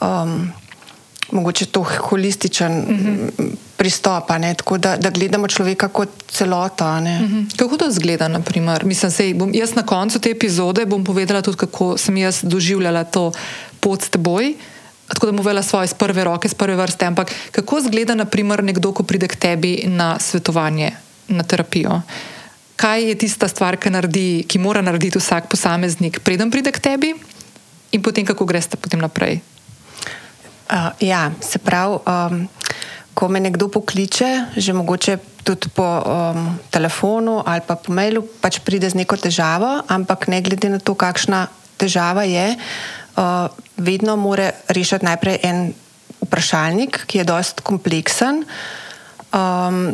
Um, 0.00 0.52
mogoče 1.32 1.66
to 1.66 1.82
holističen 1.98 2.78
uh 2.78 2.90
mhm. 2.90 3.28
-huh. 3.38 3.50
pristop, 3.76 4.26
tako 4.56 4.78
da, 4.78 4.96
da 4.96 5.10
gledamo 5.10 5.48
človeka 5.48 5.88
kot 5.88 6.08
celoto. 6.28 6.84
Uh 6.84 7.00
mhm. 7.00 7.08
-huh. 7.08 7.56
Kako 7.56 7.76
to 7.76 7.90
zgleda? 7.90 8.40
Mislim, 8.84 9.10
sej, 9.10 9.34
bom, 9.34 9.54
jaz 9.54 9.74
na 9.74 9.82
koncu 9.82 10.18
te 10.18 10.30
epizode 10.30 10.86
bom 10.86 11.04
povedala 11.04 11.42
tudi, 11.42 11.56
kako 11.56 11.98
sem 11.98 12.16
jaz 12.16 12.40
doživljala 12.42 13.04
to 13.04 13.32
pot 13.80 14.02
s 14.02 14.08
teboj. 14.08 14.54
Tako 15.08 15.26
da 15.26 15.32
bom 15.32 15.36
povedala 15.36 15.62
svoje 15.62 15.84
iz 15.84 15.94
prve 15.94 16.24
roke, 16.24 16.46
iz 16.46 16.54
prve 16.54 16.76
vrste. 16.76 17.06
Ampak 17.06 17.32
kako 17.50 17.80
zgleda, 17.80 18.14
naprimer, 18.14 18.64
nekdo, 18.64 18.92
ko 18.92 19.02
pride 19.02 19.28
k 19.28 19.36
tebi 19.36 19.84
na 19.86 20.18
svetovanje, 20.18 20.90
na 21.28 21.42
terapijo? 21.42 22.00
Kaj 22.76 23.08
je 23.08 23.14
tista 23.14 23.48
stvar, 23.48 23.76
ki, 23.76 23.90
naredi, 23.90 24.44
ki 24.48 24.58
mora 24.58 24.82
narediti 24.82 25.18
vsak 25.18 25.46
posameznik, 25.48 26.20
preden 26.20 26.50
pride 26.50 26.72
k 26.72 26.80
tebi, 26.80 27.14
in 27.92 28.02
potem 28.02 28.26
kako 28.26 28.44
greš 28.44 28.66
potem 28.80 29.00
naprej? 29.00 29.40
Uh, 30.72 30.88
ja, 31.04 31.28
se 31.40 31.60
pravi, 31.60 32.00
um, 32.00 32.48
ko 33.12 33.28
me 33.28 33.40
nekdo 33.44 33.68
pokliče, 33.68 34.56
že 34.56 34.72
mogoče 34.72 35.18
tudi 35.44 35.68
po 35.68 35.84
um, 35.84 36.56
telefonu 36.72 37.42
ali 37.44 37.60
pa 37.60 37.76
po 37.76 37.92
mailu, 37.92 38.24
pač 38.40 38.56
pride 38.64 38.88
z 38.88 38.96
neko 38.96 39.20
težavo, 39.20 39.84
ampak 39.84 40.32
ne 40.32 40.40
glede 40.40 40.72
na 40.72 40.80
to, 40.80 40.96
kakšna 40.96 41.52
težava 41.76 42.24
je, 42.24 42.56
uh, 42.56 43.52
vedno 43.76 44.16
mora 44.16 44.48
rešiti 44.72 45.04
najprej 45.04 45.44
en 45.44 45.76
vprašalnik, 46.24 47.04
ki 47.04 47.20
je 47.20 47.28
dost 47.28 47.60
kompleksen, 47.60 48.48
um, 49.28 49.92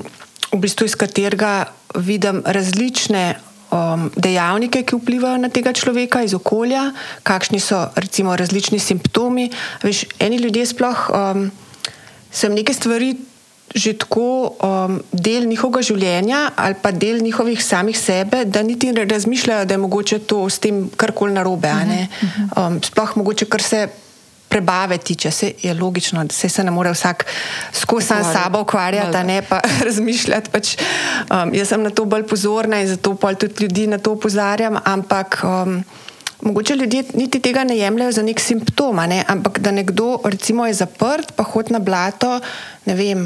v 0.55 0.59
bistvu 0.63 0.87
iz 0.87 0.95
katerega 0.95 1.75
vidim 1.99 2.47
različne 2.47 3.35
um, 3.71 4.11
dejavnike, 4.17 4.83
ki 4.83 4.99
vplivajo 4.99 5.39
na 5.39 5.49
tega 5.49 5.73
človeka 5.73 6.23
iz 6.23 6.35
okolja, 6.35 6.93
kakšni 7.23 7.61
so 7.61 7.89
recimo 7.97 8.37
različni 8.37 8.79
simptomi. 8.79 9.51
Veš, 9.83 10.05
eni 10.19 10.37
ljudje 10.37 10.67
sploh 10.67 11.09
um, 11.11 11.51
sem 12.31 12.55
neke 12.55 12.75
stvari. 12.75 13.17
Že 13.69 13.99
tako 14.01 14.57
um, 14.65 14.95
del 15.13 15.45
njihovega 15.45 15.83
življenja 15.85 16.39
ali 16.57 16.73
pa 16.81 16.89
del 16.89 17.19
njihovih 17.21 17.61
samih 17.61 17.99
sebe, 18.01 18.47
da 18.49 18.63
niti 18.65 18.89
ne 18.97 19.05
razmišljajo, 19.05 19.67
da 19.69 19.77
je 19.77 19.83
mogoče 19.83 20.19
to 20.25 20.39
s 20.49 20.57
tem 20.59 20.87
karkoli 20.97 21.37
narobe. 21.37 21.69
Uh 21.69 21.77
-huh, 21.77 22.07
uh 22.07 22.29
-huh. 22.49 22.67
um, 22.67 22.83
sploh 22.83 23.13
mogoče, 23.17 23.45
kar 23.45 23.63
se 23.63 23.89
prebave 24.49 24.99
tiče, 24.99 25.31
se 25.31 25.53
je 25.63 25.75
logično, 25.75 26.25
da 26.25 26.35
se, 26.35 26.49
se 26.49 26.65
ne 26.65 26.71
more 26.71 26.91
vsak 26.91 27.27
skozi 27.73 28.07
sam 28.07 28.25
sabo 28.33 28.61
ukvarjati, 28.61 29.13
da 29.13 29.23
ne 29.23 29.43
pa 29.43 29.61
razmišljati. 29.87 30.51
Pač, 30.51 30.77
um, 31.31 31.55
jaz 31.55 31.69
sem 31.69 31.83
na 31.83 31.91
to 31.91 32.05
bolj 32.05 32.27
pozorna 32.27 32.81
in 32.81 32.89
zato 32.89 33.15
pa 33.15 33.35
tudi 33.35 33.65
ljudi 33.65 33.87
na 33.87 33.99
to 33.99 34.13
opozarjam, 34.13 34.79
ampak. 34.85 35.41
Um, 35.45 35.85
Mogoče 36.43 36.75
ljudje 36.75 37.03
niti 37.15 37.41
tega 37.41 37.65
ne 37.65 37.75
jemljajo 37.77 38.13
za 38.13 38.23
nek 38.23 38.41
simptom, 38.41 38.97
ne? 38.97 39.25
ampak 39.29 39.59
da 39.59 39.73
nekdo 39.75 40.21
recimo, 40.25 40.67
je 40.67 40.75
zaprt, 40.75 41.33
pa 41.37 41.43
hodi 41.43 41.73
na 41.73 41.79
blato, 41.79 42.41
ne 42.87 42.95
vem, 42.95 43.25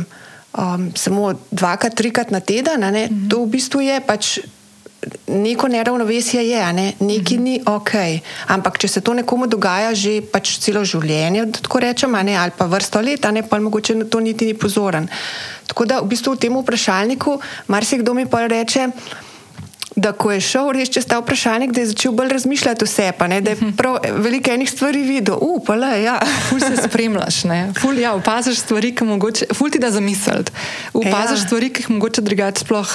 um, 0.58 0.86
samo 0.96 1.34
dvakrat, 1.50 1.94
trikrat 1.94 2.30
na 2.30 2.40
teden, 2.40 2.80
mm 2.80 2.94
-hmm. 2.94 3.30
to 3.30 3.42
v 3.44 3.46
bistvu 3.46 3.80
je 3.80 4.00
pač 4.00 4.38
neko 5.26 5.68
neravnovesje 5.68 6.48
je, 6.48 6.72
ne? 6.72 6.92
nekaj 7.00 7.38
ni 7.38 7.60
ok. 7.66 7.90
Ampak 8.46 8.78
če 8.78 8.88
se 8.88 9.00
to 9.00 9.14
nekomu 9.14 9.46
dogaja 9.50 9.94
že 9.94 10.20
pač 10.22 10.56
celo 10.62 10.84
življenje, 10.86 11.48
tako 11.62 11.82
rečem, 11.82 12.14
ali 12.14 12.54
pa 12.56 12.66
vrsto 12.66 13.00
let, 13.00 13.26
ne 13.32 13.42
pa 13.42 13.58
mogoče 13.58 13.94
na 13.94 14.04
to 14.04 14.20
niti 14.20 14.46
ni 14.46 14.54
pozoren. 14.54 15.08
Tako 15.66 15.84
da 15.84 16.00
v 16.00 16.12
bistvu 16.12 16.36
v 16.36 16.42
tem 16.46 16.54
vprašalniku 16.54 17.40
marsikdo 17.66 18.14
mi 18.14 18.26
pa 18.26 18.46
reče. 18.46 18.88
Da, 19.92 20.14
ko 20.16 20.30
je 20.32 20.40
šel 20.40 20.70
res 20.72 20.88
čez 20.88 21.04
ta 21.04 21.18
vprašalnik, 21.20 21.74
da 21.76 21.82
je 21.82 21.90
začel 21.90 22.14
bolj 22.16 22.30
razmišljati 22.32 22.84
o 22.84 22.88
sebi, 22.88 23.40
da 23.44 23.52
je 23.52 23.72
prav 23.76 23.98
veliko 24.24 24.48
enih 24.48 24.70
stvari 24.70 25.02
videl. 25.04 25.36
Upala 25.36 25.90
je, 25.92 26.06
ja. 26.06 26.14
Ful 26.48 26.62
se 26.64 26.72
spremljaš, 26.80 27.42
ne. 27.44 27.58
Ful, 27.76 28.00
ja, 28.00 28.14
opaziš 28.16 28.62
stvari, 28.64 28.94
ki 28.96 29.04
mogoče, 29.04 29.50
ful 29.52 29.68
ti 29.68 29.82
da 29.82 29.90
zamisliti. 29.92 30.48
Opaziš 30.96 31.42
ja. 31.42 31.44
stvari, 31.44 31.68
ki 31.68 31.84
jih 31.84 31.92
mogoče 31.92 32.24
drugače 32.24 32.64
sploh 32.64 32.88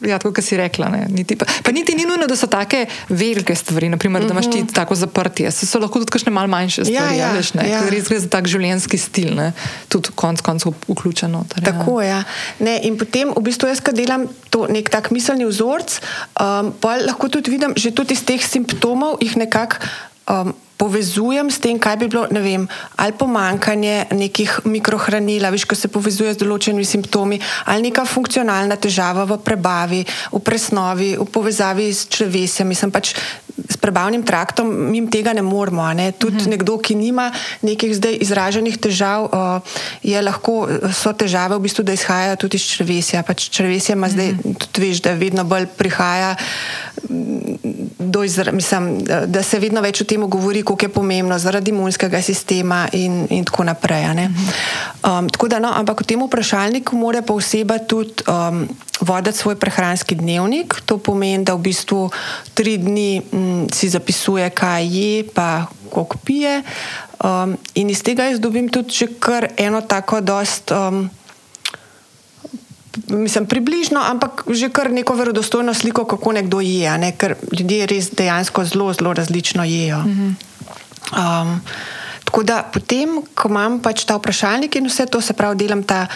Ja, 0.00 0.18
tako 0.18 0.34
kot 0.34 0.44
si 0.44 0.56
rekla. 0.56 0.90
Niti, 1.08 1.36
pa, 1.36 1.46
pa 1.64 1.72
niti 1.72 1.94
ni 1.96 2.04
nujno, 2.06 2.26
da 2.26 2.36
so 2.36 2.46
tako 2.46 2.84
velike 3.08 3.54
stvari, 3.54 3.88
naprimer, 3.88 4.24
da 4.26 4.34
imaš 4.34 4.50
ti 4.50 4.62
mhm. 4.62 4.72
tako 4.74 4.94
zaprtje. 4.94 5.50
So, 5.50 5.66
so 5.66 5.80
lahko 5.82 6.02
tudi 6.02 6.14
kakšne 6.14 6.32
malce 6.32 6.50
manjše 6.50 6.84
stvari. 6.84 7.18
Ja, 7.18 7.26
ja, 7.26 7.32
veš, 7.32 7.52
ja. 7.54 7.82
Res 7.90 8.08
gre 8.08 8.20
za 8.22 8.30
tak 8.32 8.48
življenjski 8.50 8.98
stil, 8.98 9.34
ne? 9.36 9.52
tudi 9.92 10.12
konc 10.18 10.42
koncev 10.44 10.74
vključeno. 10.88 11.44
Tar, 11.48 11.62
ja. 11.62 11.72
tako 11.72 12.00
je. 12.02 12.08
Ja. 12.08 12.22
In 12.88 12.98
potem, 13.00 13.32
v 13.36 13.44
bistvu, 13.44 13.70
jaz, 13.70 13.82
ki 13.84 13.94
delam 13.96 14.26
to 14.54 14.66
nek 14.70 14.90
tak 14.92 15.10
miselni 15.14 15.46
vzorc, 15.48 15.98
um, 16.40 16.72
pa 16.80 16.96
lahko 17.02 17.30
tudi 17.32 17.52
vidim, 17.54 17.76
že 17.76 17.92
tudi 17.94 18.16
iz 18.16 18.24
teh 18.26 18.42
simptomov 18.44 19.18
jih 19.24 19.36
nekako. 19.40 19.82
Um, 20.28 20.52
povezujem 20.78 21.50
s 21.50 21.58
tem, 21.58 21.74
kaj 21.74 21.96
bi 21.98 22.06
bilo, 22.06 22.28
ne 22.30 22.40
vem, 22.40 22.64
ali 23.02 23.12
pomankanje 23.18 24.14
nekih 24.14 24.60
mikrohranil, 24.64 25.42
viš, 25.50 25.66
ko 25.66 25.74
se 25.74 25.90
povezuje 25.90 26.36
z 26.36 26.38
določenimi 26.44 26.86
simptomi, 26.86 27.40
ali 27.66 27.90
neka 27.90 28.06
funkcionalna 28.06 28.78
težava 28.78 29.26
v 29.26 29.40
prebavi, 29.42 30.04
v 30.30 30.38
presnovi, 30.38 31.10
v 31.18 31.26
povezavi 31.26 31.90
s 31.90 32.06
črvesjem. 32.06 32.70
Mislim 32.70 32.94
pač 32.94 33.16
s 33.68 33.76
prebavnim 33.76 34.22
traktom, 34.22 34.68
mi 34.90 35.02
tega 35.10 35.32
ne 35.32 35.42
moramo. 35.42 35.92
Ne? 35.92 36.12
Tudi 36.12 36.42
mhm. 36.42 36.50
nekdo, 36.50 36.78
ki 36.78 36.94
nima 36.94 37.30
nekih 37.62 37.94
zdaj 37.96 38.18
izraženih 38.22 38.78
težav, 38.78 39.26
uh, 39.26 39.78
je 40.02 40.22
lahko, 40.22 40.68
so 40.94 41.12
težave 41.12 41.58
v 41.58 41.66
bistvu, 41.66 41.84
da 41.84 41.96
izhajajo 41.96 42.36
tudi 42.44 42.60
iz 42.60 42.68
črvesja. 42.70 43.22
Pač 43.26 43.48
črvesje 43.50 43.98
ima 43.98 44.10
zdaj, 44.12 44.32
mhm. 44.36 44.58
tudi 44.62 44.86
veš, 44.86 45.02
da 45.02 45.16
vedno 45.18 45.44
bolj 45.44 45.66
prihaja. 45.78 46.36
Do 47.98 48.24
izra, 48.24 48.52
mislim, 48.52 49.04
da 49.26 49.42
se 49.42 49.58
vedno 49.62 49.80
več 49.84 50.00
o 50.02 50.06
tem 50.08 50.24
govori, 50.30 50.64
kako 50.66 50.86
je 50.86 50.92
pomembno 50.92 51.38
zaradi 51.38 51.70
imunskega 51.70 52.22
sistema 52.22 52.88
in, 52.92 53.26
in 53.30 53.44
tako 53.46 53.64
naprej. 53.68 54.08
Um, 54.08 55.28
tako 55.30 55.48
da, 55.48 55.58
no, 55.62 55.70
ampak 55.74 56.02
v 56.02 56.08
tem 56.10 56.22
vprašalniku 56.22 56.98
mora 56.98 57.22
pa 57.22 57.34
oseba 57.34 57.78
tudi 57.78 58.26
um, 58.26 58.66
voditi 59.00 59.38
svoj 59.38 59.56
prehranski 59.56 60.14
dnevnik. 60.14 60.80
To 60.86 60.98
pomeni, 60.98 61.44
da 61.44 61.54
v 61.54 61.70
bistvu 61.70 62.10
tri 62.54 62.78
dni 62.78 63.22
m, 63.32 63.66
si 63.72 63.88
zapisuje, 63.88 64.50
kaj 64.50 64.86
je, 64.86 65.24
pa 65.34 65.66
koliko 65.90 66.18
pije. 66.24 66.62
Um, 67.18 67.56
in 67.74 67.90
iz 67.90 68.02
tega 68.02 68.28
jaz 68.30 68.40
dobim 68.40 68.68
tudi 68.68 68.94
že 68.94 69.06
kar 69.18 69.48
eno 69.56 69.80
tako 69.80 70.20
dost. 70.20 70.70
Um, 70.70 71.10
Mislim, 73.08 73.46
približno, 73.46 74.02
ampak 74.02 74.42
že 74.50 74.74
kar 74.74 74.90
neko 74.90 75.14
verodostojno 75.14 75.70
sliko, 75.74 76.02
kako 76.04 76.32
nekdo 76.32 76.58
je, 76.60 76.98
ne? 76.98 77.12
ker 77.14 77.36
ljudje 77.54 77.86
res 77.86 78.10
dejansko 78.10 78.64
zelo, 78.64 78.90
zelo 78.92 79.12
različno 79.14 79.64
jedo. 79.64 80.02
Um, 81.14 81.60
tako 82.24 82.42
da 82.42 82.66
potem, 82.66 83.22
ko 83.38 83.48
imam 83.48 83.78
pač 83.78 84.02
ta 84.04 84.18
vprašalnik 84.18 84.76
in 84.76 84.90
vse 84.90 85.06
to, 85.06 85.20
se 85.22 85.32
pravi, 85.32 85.56
delam 85.62 85.86
ta 85.86 86.08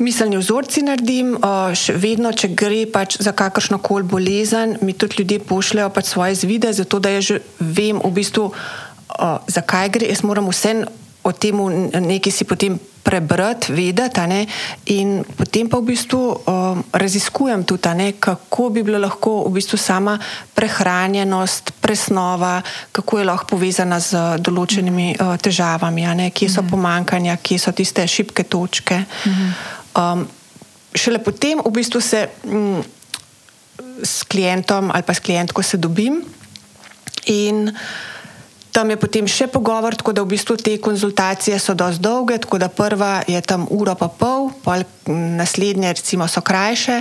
miselni 0.00 0.40
vzorci, 0.40 0.82
naredim, 0.86 1.34
uh, 1.36 1.70
še 1.76 1.94
vedno, 2.00 2.32
če 2.32 2.52
gre 2.56 2.84
pač 2.90 3.18
za 3.20 3.32
kakršno 3.36 3.78
koli 3.84 4.08
bolezen, 4.08 4.78
mi 4.80 4.96
tudi 4.96 5.20
ljudje 5.20 5.40
pošljajo 5.44 5.90
pač 5.94 6.12
svoje 6.12 6.38
zvide, 6.40 6.72
zato 6.72 6.98
da 6.98 7.12
jaz 7.12 7.30
že 7.30 7.40
vem 7.60 8.00
v 8.00 8.12
bistvu, 8.16 8.50
uh, 8.50 9.38
zakaj 9.46 9.92
gre. 9.96 10.08
Jaz 10.10 10.24
moram 10.24 10.48
vse 10.50 10.80
o 11.22 11.32
tem 11.32 11.56
nekaj 11.92 12.32
si 12.32 12.44
potem 12.48 12.78
prebrati, 13.02 13.72
vedeti, 13.72 14.20
ne, 14.28 14.46
in 14.92 15.24
potem 15.36 15.68
pa 15.68 15.80
v 15.80 15.92
bistvu 15.92 16.20
um, 16.20 16.84
raziskujem 16.92 17.64
tudi, 17.64 17.88
ne, 17.96 18.12
kako 18.20 18.68
bi 18.70 18.84
bilo 18.84 19.00
lahko 19.00 19.48
v 19.48 19.56
bistvu 19.56 19.76
sama 19.80 20.18
prehranjenost, 20.54 21.72
presnova, 21.80 22.60
kako 22.92 23.18
je 23.18 23.24
lahko 23.24 23.56
povezana 23.56 24.00
z 24.00 24.40
določenimi 24.40 25.16
težavami, 25.16 26.06
ne, 26.16 26.30
kje 26.30 26.48
so 26.48 26.64
pomankanja, 26.64 27.40
kje 27.40 27.58
so 27.58 27.72
tiste 27.72 28.04
šibke 28.06 28.44
točke. 28.44 29.04
Um, 29.96 30.28
šele 30.94 31.18
potem 31.18 31.60
v 31.64 31.70
bistvu 31.70 32.00
se 32.00 32.28
um, 32.44 32.84
s 34.02 34.22
klientom 34.22 34.90
ali 34.94 35.02
pa 35.02 35.14
s 35.14 35.20
klientko 35.20 35.62
se 35.62 35.76
dobim. 35.76 36.22
In 37.26 37.72
Tam 38.70 38.86
je 38.86 38.96
potem 38.96 39.26
še 39.26 39.48
pogovor, 39.50 39.96
tako 39.98 40.14
da 40.14 40.22
v 40.22 40.30
bistvu 40.30 40.54
te 40.62 40.76
konzultacije 40.78 41.58
so 41.58 41.74
dosti 41.74 42.02
dolge, 42.04 42.38
tako 42.38 42.60
da 42.62 42.70
prva 42.70 43.18
je 43.26 43.40
tam 43.42 43.66
uro 43.66 43.96
pa 43.98 44.06
pol, 44.06 44.50
pol 44.62 44.86
naslednje 45.10 45.90
recimo 45.98 46.28
so 46.30 46.38
krajše, 46.38 47.00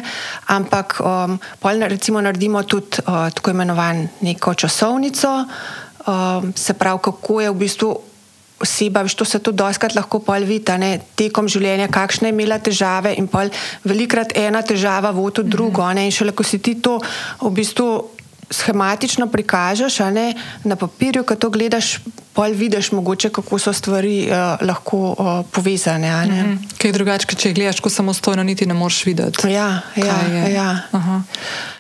ampak 0.49 0.97
um, 0.97 1.37
pol 1.61 1.85
recimo 1.85 2.25
naredimo 2.25 2.65
tudi 2.65 3.03
uh, 3.05 3.29
tako 3.29 3.53
imenovan 3.53 4.07
neko 4.25 4.55
časovnico, 4.57 5.45
um, 6.09 6.49
se 6.57 6.73
pravi, 6.73 7.05
kako 7.05 7.41
je 7.45 7.53
v 7.53 7.59
bistvu 7.61 7.91
oseba, 8.61 9.03
to 9.07 9.25
se 9.25 9.39
tudi 9.39 9.57
doskrat 9.57 9.95
lahko 9.95 10.19
pol 10.19 10.45
vidi, 10.47 10.77
ne, 10.77 10.99
tekom 11.15 11.47
življenja, 11.47 11.89
kakšne 11.91 12.29
je 12.29 12.35
imela 12.35 12.59
težave 12.59 13.15
in 13.17 13.27
pol 13.27 13.51
velikrat 13.87 14.35
ena 14.37 14.61
težava 14.61 15.11
vodi 15.15 15.43
v 15.43 15.49
drugo, 15.49 15.87
ne, 15.93 16.05
in 16.05 16.15
šele 16.15 16.35
ko 16.35 16.43
si 16.43 16.59
ti 16.59 16.75
to 16.81 16.99
v 17.41 17.51
bistvu 17.55 17.89
schematično 18.49 19.27
prikažeš, 19.29 19.99
ne 20.09 20.33
na 20.63 20.75
papirju, 20.75 21.23
ko 21.23 21.35
to 21.35 21.49
gledaš, 21.53 21.99
pol 22.33 22.53
vidiš, 22.57 22.91
mogoče, 22.91 23.29
kako 23.29 23.59
so 23.59 23.73
stvari 23.73 24.25
uh, 24.25 24.57
lahko 24.65 24.99
uh, 25.11 25.27
povezane. 25.51 26.09
a 26.09 26.25
ne. 26.25 26.57
Kaj 26.77 26.89
je 26.89 26.93
drugače, 26.93 27.35
če 27.35 27.53
gledaš, 27.53 27.79
ko 27.79 27.89
samostojno 27.89 28.43
niti 28.43 28.65
ne 28.65 28.73
moreš 28.73 29.05
videti. 29.05 29.51
Ja, 29.53 29.81
ja, 29.95 30.17
ja. 30.47 30.69
Aha. 30.91 31.21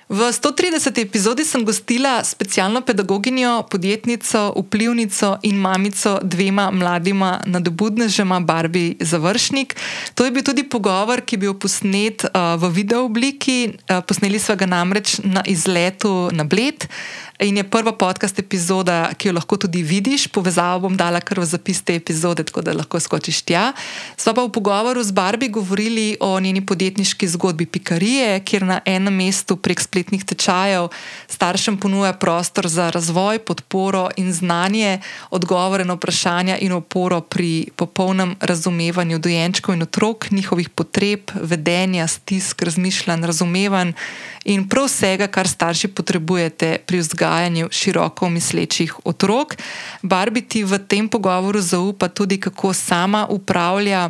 V 0.09 0.25
130. 0.25 1.05
epizodi 1.05 1.45
sem 1.45 1.61
gostila 1.61 2.23
specialno 2.25 2.81
pedagoginjo, 2.81 3.69
podjetnico, 3.69 4.53
vplivnico 4.57 5.37
in 5.41 5.55
mamico 5.55 6.17
dvema 6.23 6.71
mladima 6.71 7.41
nadobudnežema 7.45 8.39
Barbi 8.39 8.97
Završnik. 8.99 9.75
To 10.15 10.25
je 10.25 10.31
bil 10.31 10.43
tudi 10.43 10.63
pogovor, 10.65 11.21
ki 11.21 11.35
je 11.35 11.39
bil 11.39 11.53
posnet 11.53 12.25
uh, 12.25 12.57
v 12.57 12.73
video 12.73 13.05
obliki. 13.05 13.69
Uh, 13.69 14.01
posneli 14.01 14.39
smo 14.39 14.55
ga 14.55 14.65
namreč 14.65 15.19
na 15.23 15.45
izletu 15.45 16.33
na 16.33 16.43
Bled. 16.43 16.89
In 17.39 17.57
je 17.57 17.63
prva 17.63 17.93
podcast 17.95 18.39
epizoda, 18.39 19.13
ki 19.15 19.29
jo 19.29 19.33
lahko 19.37 19.55
tudi 19.57 19.79
vidiš. 19.79 20.27
Povezavo 20.27 20.81
bom 20.83 20.95
dala 20.99 21.21
kar 21.23 21.39
v 21.39 21.45
zapis 21.47 21.79
te 21.79 21.95
epizode, 21.95 22.43
tako 22.43 22.59
da 22.67 22.73
lahko 22.75 22.99
skočiš 22.99 23.39
tja. 23.47 23.69
Sva 24.19 24.33
pa 24.35 24.43
v 24.43 24.51
pogovoru 24.51 24.99
z 24.99 25.15
Barbi 25.15 25.47
govorili 25.47 26.17
o 26.19 26.33
njeni 26.39 26.59
podjetniški 26.59 27.29
zgodbi 27.31 27.63
Pikarije, 27.65 28.41
kjer 28.43 28.65
na 28.67 28.81
enem 28.83 29.15
mestu 29.15 29.55
prek 29.55 29.79
spletnih 29.79 30.25
tečajev 30.27 30.89
staršem 31.31 31.77
ponuja 31.79 32.11
prostor 32.13 32.67
za 32.67 32.89
razvoj, 32.91 33.39
podporo 33.39 34.09
in 34.19 34.33
znanje, 34.35 34.99
odgovore 35.31 35.87
na 35.87 35.95
vprašanja 35.95 36.57
in 36.59 36.75
oporo 36.75 37.21
pri 37.21 37.71
popolnem 37.75 38.35
razumevanju 38.41 39.19
dojenčkov 39.19 39.79
in 39.79 39.87
otrok, 39.87 40.27
njihovih 40.31 40.69
potreb, 40.69 41.31
vedenja, 41.39 42.07
stisk, 42.07 42.67
razmišljanj, 42.67 43.23
razumevanj 43.31 43.95
in 44.53 44.67
prav 44.69 44.87
vsega, 44.89 45.27
kar 45.27 45.47
starši 45.47 45.87
potrebujete 45.87 46.77
pri 46.85 46.99
vzgajanju 46.99 47.69
široko 47.71 48.29
mislečih 48.29 48.93
otrok. 49.05 49.55
Barbi 50.01 50.41
ti 50.41 50.63
v 50.63 50.79
tem 50.87 51.09
pogovoru 51.09 51.61
zaupa 51.61 52.07
tudi, 52.07 52.39
kako 52.39 52.73
sama 52.73 53.27
upravlja. 53.29 54.09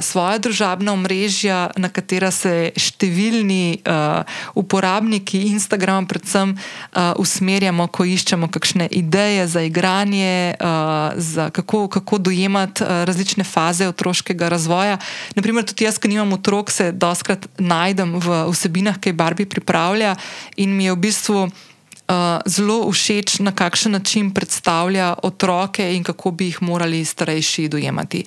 Svoje 0.00 0.38
družabna 0.38 0.92
omrežja, 0.92 1.70
na 1.80 1.88
katera 1.88 2.28
se 2.28 2.74
številni 2.76 3.80
uh, 3.80 4.20
uporabniki 4.52 5.46
Instagrama, 5.48 6.04
predvsem, 6.04 6.52
uh, 6.52 7.16
usmerjamo, 7.16 7.86
ko 7.88 8.04
iščemo 8.04 8.50
kakšne 8.52 8.90
ideje 8.92 9.48
za 9.48 9.64
igranje, 9.64 10.60
uh, 10.60 11.16
za 11.16 11.48
kako, 11.56 11.86
kako 11.88 12.20
dojemati 12.20 12.84
uh, 12.84 13.02
različne 13.08 13.48
faze 13.48 13.88
otroškega 13.88 14.52
razvoja. 14.52 15.00
Naprimer, 15.40 15.64
tudi 15.64 15.88
jaz, 15.88 15.96
ki 15.96 16.12
nimam 16.12 16.36
otrok, 16.36 16.68
se 16.68 16.92
doskrat 16.92 17.48
najdem 17.56 18.18
v 18.20 18.44
vsebinah, 18.52 19.00
ki 19.00 19.14
jih 19.14 19.16
Barbi 19.16 19.48
pripravlja 19.48 20.18
in 20.60 20.76
mi 20.76 20.84
je 20.90 20.92
v 20.92 21.04
bistvu. 21.08 21.48
Uh, 22.02 22.42
zelo 22.50 22.90
všeč, 22.90 23.38
na 23.38 23.52
kakšen 23.54 23.92
način 23.92 24.30
predstavlja 24.34 25.14
otroke 25.22 25.84
in 25.94 26.02
kako 26.02 26.30
bi 26.30 26.50
jih 26.50 26.58
morali 26.62 27.04
starejši 27.04 27.68
dojemati. 27.68 28.24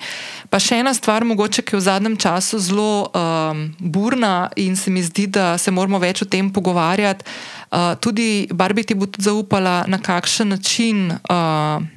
Pa 0.50 0.58
še 0.58 0.80
ena 0.80 0.94
stvar, 0.96 1.24
mogoče, 1.28 1.62
ki 1.62 1.76
je 1.76 1.80
v 1.80 1.84
zadnjem 1.84 2.16
času 2.16 2.58
zelo 2.58 3.06
um, 3.12 3.66
burna 3.78 4.48
in 4.56 4.76
se 4.76 4.90
mi 4.90 5.04
zdi, 5.04 5.26
da 5.26 5.58
se 5.58 5.70
moramo 5.70 6.00
več 6.02 6.24
o 6.24 6.30
tem 6.30 6.48
pogovarjati. 6.50 7.28
Uh, 7.70 7.92
tudi 8.00 8.48
Barbi 8.50 8.82
ti 8.82 8.96
bo 8.96 9.06
tudi 9.06 9.28
zaupala, 9.28 9.84
na 9.86 10.00
kakšen 10.02 10.56
način. 10.56 11.12
Uh, 11.28 11.95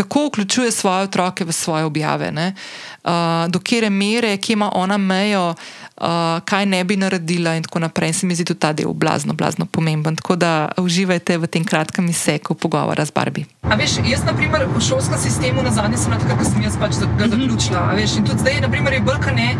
Kako 0.00 0.26
vključuje 0.26 0.72
svoje 0.72 1.02
otroke 1.02 1.44
v 1.44 1.52
svoje 1.52 1.84
objave, 1.84 2.32
uh, 2.32 3.10
do 3.48 3.58
kere 3.58 3.90
mere, 3.90 4.36
kje 4.36 4.52
ima 4.52 4.70
ona 4.74 4.96
mejo, 4.96 5.48
uh, 5.50 6.06
kaj 6.44 6.66
ne 6.66 6.84
bi 6.84 6.96
naredila, 6.96 7.54
in 7.54 7.62
tako 7.62 7.78
naprej. 7.78 8.12
Se 8.12 8.26
mi 8.26 8.34
zdi 8.34 8.44
tudi 8.44 8.60
ta 8.60 8.72
del 8.72 8.92
blazno, 8.92 9.34
blazno 9.34 9.66
pomemben. 9.66 10.16
Tako 10.16 10.36
da 10.36 10.68
uživajte 10.76 11.38
v 11.38 11.46
tem 11.46 11.64
kratkem 11.64 12.08
izseku 12.08 12.54
pogovora 12.54 13.04
z 13.04 13.12
Barbi. 13.12 13.44
A 13.62 13.76
veš, 13.76 13.98
jaz, 14.08 14.24
na 14.24 14.32
primer, 14.32 14.64
v 14.76 14.80
šolskem 14.80 15.18
sistemu 15.18 15.62
na 15.62 15.70
zadnje 15.70 15.98
sem 16.00 16.12
takrat, 16.12 16.38
ko 16.38 16.44
sem 16.44 16.62
jaz 16.62 16.80
pač 16.80 16.96
ga 17.18 17.28
zaključila. 17.28 17.84
a 17.90 17.94
Veš, 17.94 18.16
in 18.16 18.24
tudi 18.24 18.40
zdaj, 18.40 18.60
naprimer, 18.60 18.92
je 18.92 19.00
bolj 19.00 19.20
ne, 19.36 19.52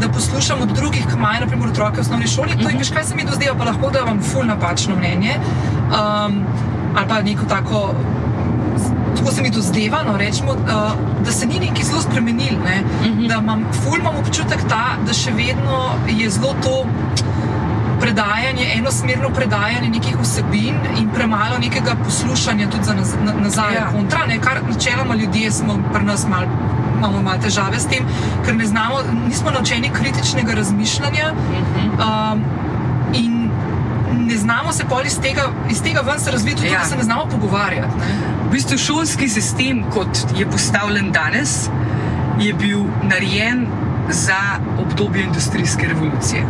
da 0.00 0.12
poslušam 0.12 0.60
od 0.62 0.76
drugih, 0.76 1.08
ki 1.08 1.16
imajo 1.16 1.40
naprimer, 1.46 1.72
otroke 1.72 1.96
v 1.96 2.04
osnovni 2.04 2.28
šoli. 2.28 2.60
To 2.60 2.68
je, 2.68 2.76
veš, 2.76 2.92
kaj 2.92 3.04
se 3.04 3.16
mi 3.16 3.24
dozdeva, 3.24 3.56
pa 3.56 3.64
lahko 3.64 3.90
da 3.90 4.04
imam 4.04 4.20
ful 4.22 4.44
napačno 4.44 4.96
mnenje. 4.96 5.40
Um, 5.88 6.44
ali 6.96 7.08
pa 7.08 7.22
neko 7.22 7.44
tako 7.48 7.94
tako 9.16 9.30
se 9.32 9.42
mi 9.42 9.50
to 9.52 9.60
zdeva, 9.60 10.02
no, 10.02 10.16
rečemo, 10.16 10.52
uh, 10.52 10.92
da 11.24 11.32
se 11.32 11.46
ni 11.46 11.60
nekaj 11.60 11.84
zelo 11.84 12.00
spremenil. 12.00 12.58
Ne? 12.64 12.82
Uh 13.00 13.06
-huh. 13.06 13.28
Da 13.28 13.34
imam, 13.34 13.64
ful 13.72 13.98
imam 13.98 14.16
občutek 14.16 14.60
ta, 14.68 14.96
da 15.06 15.12
še 15.12 15.30
vedno 15.30 15.90
je 16.08 16.30
zelo 16.30 16.54
to 16.62 16.86
predajanje, 18.00 18.66
enosmerno 18.74 19.28
predajanje 19.30 19.88
nekih 19.88 20.16
vsebin 20.22 20.74
in 20.98 21.08
premalo 21.14 21.58
nekega 21.58 21.96
poslušanja 22.04 22.70
tudi 22.70 22.84
za 22.84 22.94
naz, 22.94 23.14
na, 23.24 23.32
nazaj, 23.32 23.74
ja. 23.74 23.88
kontra, 23.92 24.26
ne? 24.26 24.38
kar 24.40 24.60
načeloma 24.68 25.14
ljudje 25.14 25.52
smo 25.52 25.78
pri 25.92 26.04
nas 26.04 26.26
malo. 26.28 26.46
Imamo 26.98 27.22
malo 27.22 27.38
težave 27.42 27.80
s 27.80 27.86
tem, 27.86 28.04
ker 28.44 28.56
ne 28.56 28.66
znamo, 28.66 28.98
nismo 29.28 29.50
naučeni 29.50 29.90
kritičnega 29.92 30.54
razmišljanja. 30.54 31.32
Uh 31.32 31.38
-huh. 31.98 32.32
um, 32.32 32.44
in 33.14 33.45
ne 34.26 34.36
znamo 34.36 34.72
se 34.72 34.84
pol 34.84 35.06
iz 35.06 35.18
tega, 35.22 35.48
iz 35.70 35.82
tega 35.82 36.00
ven 36.00 36.20
se 36.20 36.30
razviti, 36.30 36.56
tudi 36.56 36.72
ja. 36.72 36.84
se 36.84 36.96
ne 36.96 37.02
znamo 37.02 37.26
pogovarjati. 37.30 37.98
Ne? 37.98 38.06
V 38.46 38.50
bistvu 38.52 38.78
šolski 38.78 39.28
sistem, 39.28 39.84
kot 39.94 40.18
je 40.38 40.46
postavljen 40.50 41.12
danes, 41.12 41.68
je 42.40 42.52
bil 42.54 42.84
narejen 43.02 43.66
za 44.10 44.38
obdobje 44.78 45.22
industrijske 45.22 45.86
revolucije. 45.86 46.42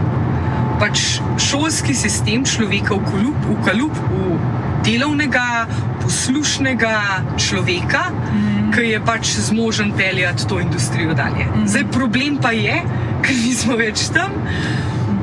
Pač 0.80 1.20
šolski 1.40 1.94
sistem 1.94 2.44
človeka 2.44 2.94
v 2.94 3.04
kalup, 3.10 3.46
v, 3.48 3.56
kalup, 3.64 4.00
v 4.10 4.38
delovnega, 4.84 5.66
poslušnega 6.02 6.96
človeka, 7.40 8.10
mm. 8.12 8.72
ki 8.74 8.90
je 8.90 9.00
pač 9.04 9.32
zmožen 9.48 9.92
peljati 9.96 10.46
to 10.48 10.60
industrijo 10.60 11.14
dalje. 11.14 11.48
Mm. 11.48 11.66
Zdaj, 11.66 11.88
problem 11.92 12.36
pa 12.42 12.52
je, 12.52 12.82
ker 13.24 13.40
nismo 13.40 13.76
več 13.80 14.08
tam 14.14 14.36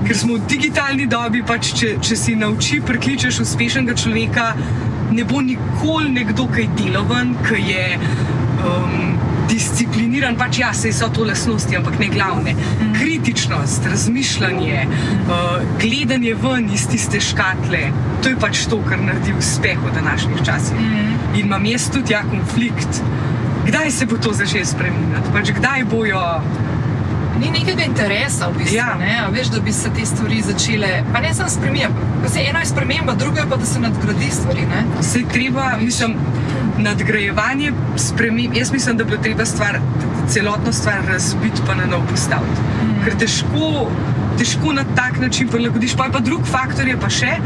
ker 0.07 0.17
smo 0.17 0.37
v 0.37 0.47
digitalni 0.49 1.07
dobi, 1.09 1.43
pač 1.47 1.73
če, 1.79 1.95
če 2.03 2.17
si 2.19 2.35
nauči 2.39 2.81
prekličeš 2.85 3.41
uspešnega 3.43 3.95
človeka, 3.97 4.51
ne 5.13 5.23
bo 5.27 5.41
nikoli 5.45 6.11
nekdo 6.13 6.47
kaj 6.51 6.69
deloven, 6.77 7.35
ki 7.45 7.59
je 7.69 7.85
um, 7.97 9.13
discipliniran. 9.51 10.35
pač 10.39 10.59
ja, 10.59 10.73
se 10.73 10.91
so 10.91 11.09
to 11.13 11.25
lasnosti, 11.27 11.75
ampak 11.77 11.99
ne 11.99 12.09
glavne. 12.11 12.55
Kritičnost, 12.97 13.85
razmišljanje, 13.91 14.85
uh, 14.87 15.61
gledanje 15.81 16.35
ven 16.41 16.69
iz 16.73 16.87
tiste 16.89 17.21
škatle, 17.21 17.83
to 18.23 18.33
je 18.33 18.39
pač 18.39 18.65
to, 18.69 18.81
kar 18.89 19.01
naredi 19.01 19.35
uspeh 19.37 19.79
v 19.79 19.93
današnjih 19.95 20.43
časih. 20.45 20.79
In 21.33 21.45
imam 21.45 21.65
jaz 21.65 21.89
tudi 21.93 22.13
ja 22.13 22.23
konflikt. 22.27 23.03
Kdaj 23.63 23.91
se 23.91 24.05
bo 24.05 24.17
to 24.19 24.33
začelo 24.35 24.65
spremenjati? 24.65 25.31
Pač 25.33 25.53
kdaj 25.55 25.85
bojo 25.87 26.19
Ni 27.39 27.49
nekega 27.51 27.83
interesa, 27.83 28.47
v 28.47 28.57
bistvu, 28.57 28.75
Ja. 28.75 28.95
ne, 28.99 29.27
veš, 29.31 29.47
da 29.47 29.59
bi 29.59 29.73
se 29.73 29.89
te 29.89 30.05
stvari 30.05 30.41
začele. 30.41 31.03
Pa 31.13 31.21
ne 31.21 31.33
samo 31.33 31.49
se 31.49 32.39
eno 32.49 32.59
je 32.59 32.65
sprememba, 32.65 33.13
drugo 33.13 33.37
je 33.39 33.45
pa, 33.49 33.55
da 33.55 33.65
se 33.65 33.79
nadgradi 33.79 34.29
stvari. 34.31 34.61
Ne? 34.61 35.03
Se 35.03 35.19
je 35.19 35.25
treba, 35.29 35.77
mislim, 35.81 36.15
nadgrajevanje 36.77 37.73
sprememb. 37.97 38.55
Jaz 38.57 38.71
mislim, 38.71 38.97
da 38.97 39.03
bi 39.03 39.09
bilo 39.09 39.21
treba 39.23 39.45
stvar, 39.45 39.79
celotno 40.29 40.73
stvar 40.73 41.05
razbiti, 41.07 41.61
pa 41.67 41.75
na 41.75 41.85
novo 41.85 42.03
postaviti. 42.09 42.61
Mm. 42.83 43.03
Ker 43.05 43.17
težko, 43.17 43.89
težko 44.37 44.73
na 44.73 44.83
tak 44.95 45.19
način 45.19 45.47
prilagodiš. 45.47 45.95
Pa 45.97 46.05
je 46.05 46.11
pa 46.11 46.19
drug 46.19 46.41
faktor 46.45 46.87
je 46.87 46.97
pa 46.99 47.09
še, 47.09 47.37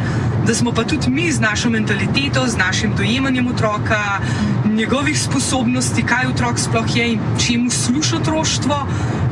da 0.48 0.56
smo 0.56 0.72
pa 0.72 0.84
tudi 0.84 1.10
mi 1.10 1.32
z 1.32 1.40
našo 1.40 1.70
mentaliteto, 1.70 2.48
z 2.48 2.58
našim 2.58 2.94
dojemanjem 2.98 3.48
otroka, 3.48 4.20
njegovih 4.66 5.20
sposobnosti, 5.22 6.04
kaj 6.04 6.28
otrok 6.28 6.60
sploh 6.60 6.96
je 6.96 7.12
in 7.14 7.20
čemu 7.48 7.70
služi 7.70 8.16
otroštvo, 8.16 8.88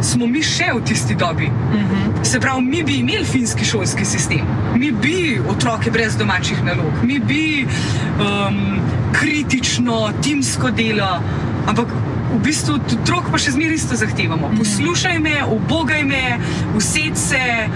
smo 0.05 0.27
mi 0.27 0.43
še 0.43 0.69
v 0.75 0.83
tisti 0.85 1.15
dobi. 1.15 1.47
Mm 1.47 1.77
-hmm. 1.77 2.23
Se 2.23 2.39
pravi, 2.39 2.61
mi 2.61 2.83
bi 2.83 2.95
imeli 2.95 3.25
finski 3.25 3.65
šolski 3.65 4.05
sistem, 4.05 4.45
mi 4.75 4.91
bi 4.91 5.41
otroke 5.49 5.91
brez 5.91 6.15
domačih 6.17 6.63
nalog, 6.63 6.93
mi 7.03 7.19
bi 7.19 7.65
um, 7.65 8.79
kritično, 9.11 10.11
timsko 10.21 10.71
delo, 10.71 11.21
ampak 11.67 11.87
v 12.35 12.39
bistvu 12.43 12.73
od 12.75 12.93
otrok 13.01 13.31
pa 13.31 13.37
še 13.37 13.51
zmeraj 13.51 13.75
isto 13.75 13.95
zahtevamo. 13.95 14.51
Poslušaj 14.57 15.19
me, 15.19 15.43
obogaj 15.43 16.03
me, 16.03 16.39
usedь 16.75 17.17
se. 17.17 17.69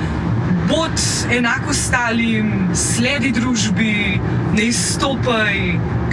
Bod 0.70 1.02
enako 1.32 1.74
stalim, 1.74 2.70
sledi 2.76 3.32
družbi, 3.32 4.20
ne 4.54 4.66
izstopaj. 4.70 5.56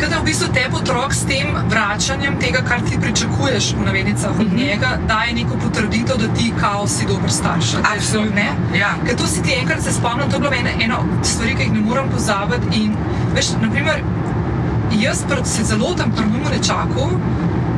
Kaj 0.00 0.08
da 0.08 0.20
v 0.20 0.24
bistvu 0.24 0.48
te 0.54 0.62
otrok 0.78 1.12
s 1.14 1.26
tem 1.28 1.50
vračanjem 1.68 2.38
tega, 2.40 2.62
kar 2.64 2.80
ti 2.88 2.96
pričakuješ, 3.00 3.74
v 3.76 3.84
navednicah 3.84 4.40
od 4.40 4.54
njega, 4.56 4.94
daje 5.08 5.34
neko 5.36 5.58
potrditev, 5.60 6.16
da 6.22 6.28
ti 6.34 6.52
kao 6.60 6.86
si 6.88 7.06
dober 7.06 7.32
starš. 7.32 7.74
Absolutno, 7.92 8.46
ja. 8.78 8.94
Ker 9.04 9.16
to 9.16 9.26
si 9.26 9.42
ti 9.42 9.58
enkrat 9.60 9.82
se 9.84 9.92
spomnim, 9.92 10.30
to 10.30 10.36
je 10.36 10.40
bila 10.40 10.56
ena, 10.56 10.72
ena 10.84 11.00
od 11.00 11.26
stvari, 11.26 11.54
ki 11.56 11.68
jih 11.68 11.72
ne 11.72 11.80
morem 11.80 12.08
pozabiti. 12.12 12.80
In 12.80 12.96
veš, 13.34 13.52
naprimer, 13.62 14.00
jaz 15.00 15.24
se 15.44 15.64
zelo 15.64 15.94
tam 15.94 16.16
prvemu 16.16 16.48
nečaku, 16.56 17.10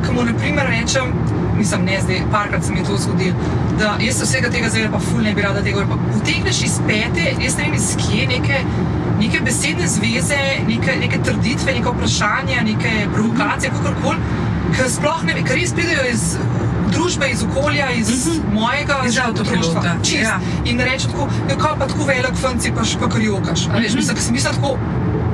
ki 0.05 0.15
mu 0.15 0.23
naprimer 0.31 0.71
rečem, 0.71 1.11
mislim, 1.59 1.85
ne 1.85 1.97
zdaj, 2.01 2.21
parkrat 2.31 2.65
se 2.65 2.71
mi 2.71 2.79
je 2.79 2.85
to 2.85 2.97
zgodilo, 2.97 3.35
da 3.79 3.95
jaz 4.05 4.17
se 4.17 4.25
vsega 4.25 4.49
tega 4.49 4.69
zdaj 4.69 4.87
pa 4.91 4.99
ful 4.99 5.21
ne 5.23 5.33
bi 5.33 5.41
rada 5.41 5.63
tega. 5.63 5.85
Utegneš 6.17 6.61
iz 6.63 6.79
pete, 6.87 7.33
jaz 7.43 7.57
ne 7.57 7.63
vem 7.63 7.73
iz 7.73 7.89
kje, 8.01 8.27
neke, 8.27 8.61
neke 9.19 9.41
besedne 9.45 9.87
zveze, 9.87 10.39
neke, 10.67 10.95
neke 10.99 11.19
trditve, 11.23 11.73
neke 11.73 11.95
vprašanja, 11.97 12.63
neke 12.71 12.93
provokacije, 13.13 13.71
kakorkoli, 13.75 14.17
ki 14.77 14.89
sploh 14.95 15.23
ne 15.27 15.37
vem, 15.37 15.45
ker 15.45 15.61
res 15.61 15.75
pridejo 15.75 16.07
iz 16.13 16.25
družbe, 16.89 17.29
iz 17.31 17.43
okolja, 17.43 17.91
iz 17.91 18.09
uh 18.09 18.33
-huh. 18.33 18.53
mojega 18.53 19.01
Iz 19.05 19.17
avtopilota, 19.17 19.79
otroštva. 19.79 19.95
Čist. 20.03 20.23
ja. 20.23 20.39
In 20.65 20.79
reče 20.79 21.07
tako, 21.07 21.27
ja, 21.49 21.57
kaj 21.57 21.79
pa 21.79 21.87
tako 21.87 22.03
velik 22.05 22.35
fanci, 22.41 22.71
pa 22.75 22.83
še 22.83 22.99
kakor 22.99 23.21
jokaš. 23.21 23.67
A 23.67 23.79
Veš, 23.79 23.93
mislim, 23.93 24.15
ker 24.15 24.23
sem 24.23 24.33
mislila 24.33 24.55
tako. 24.55 24.77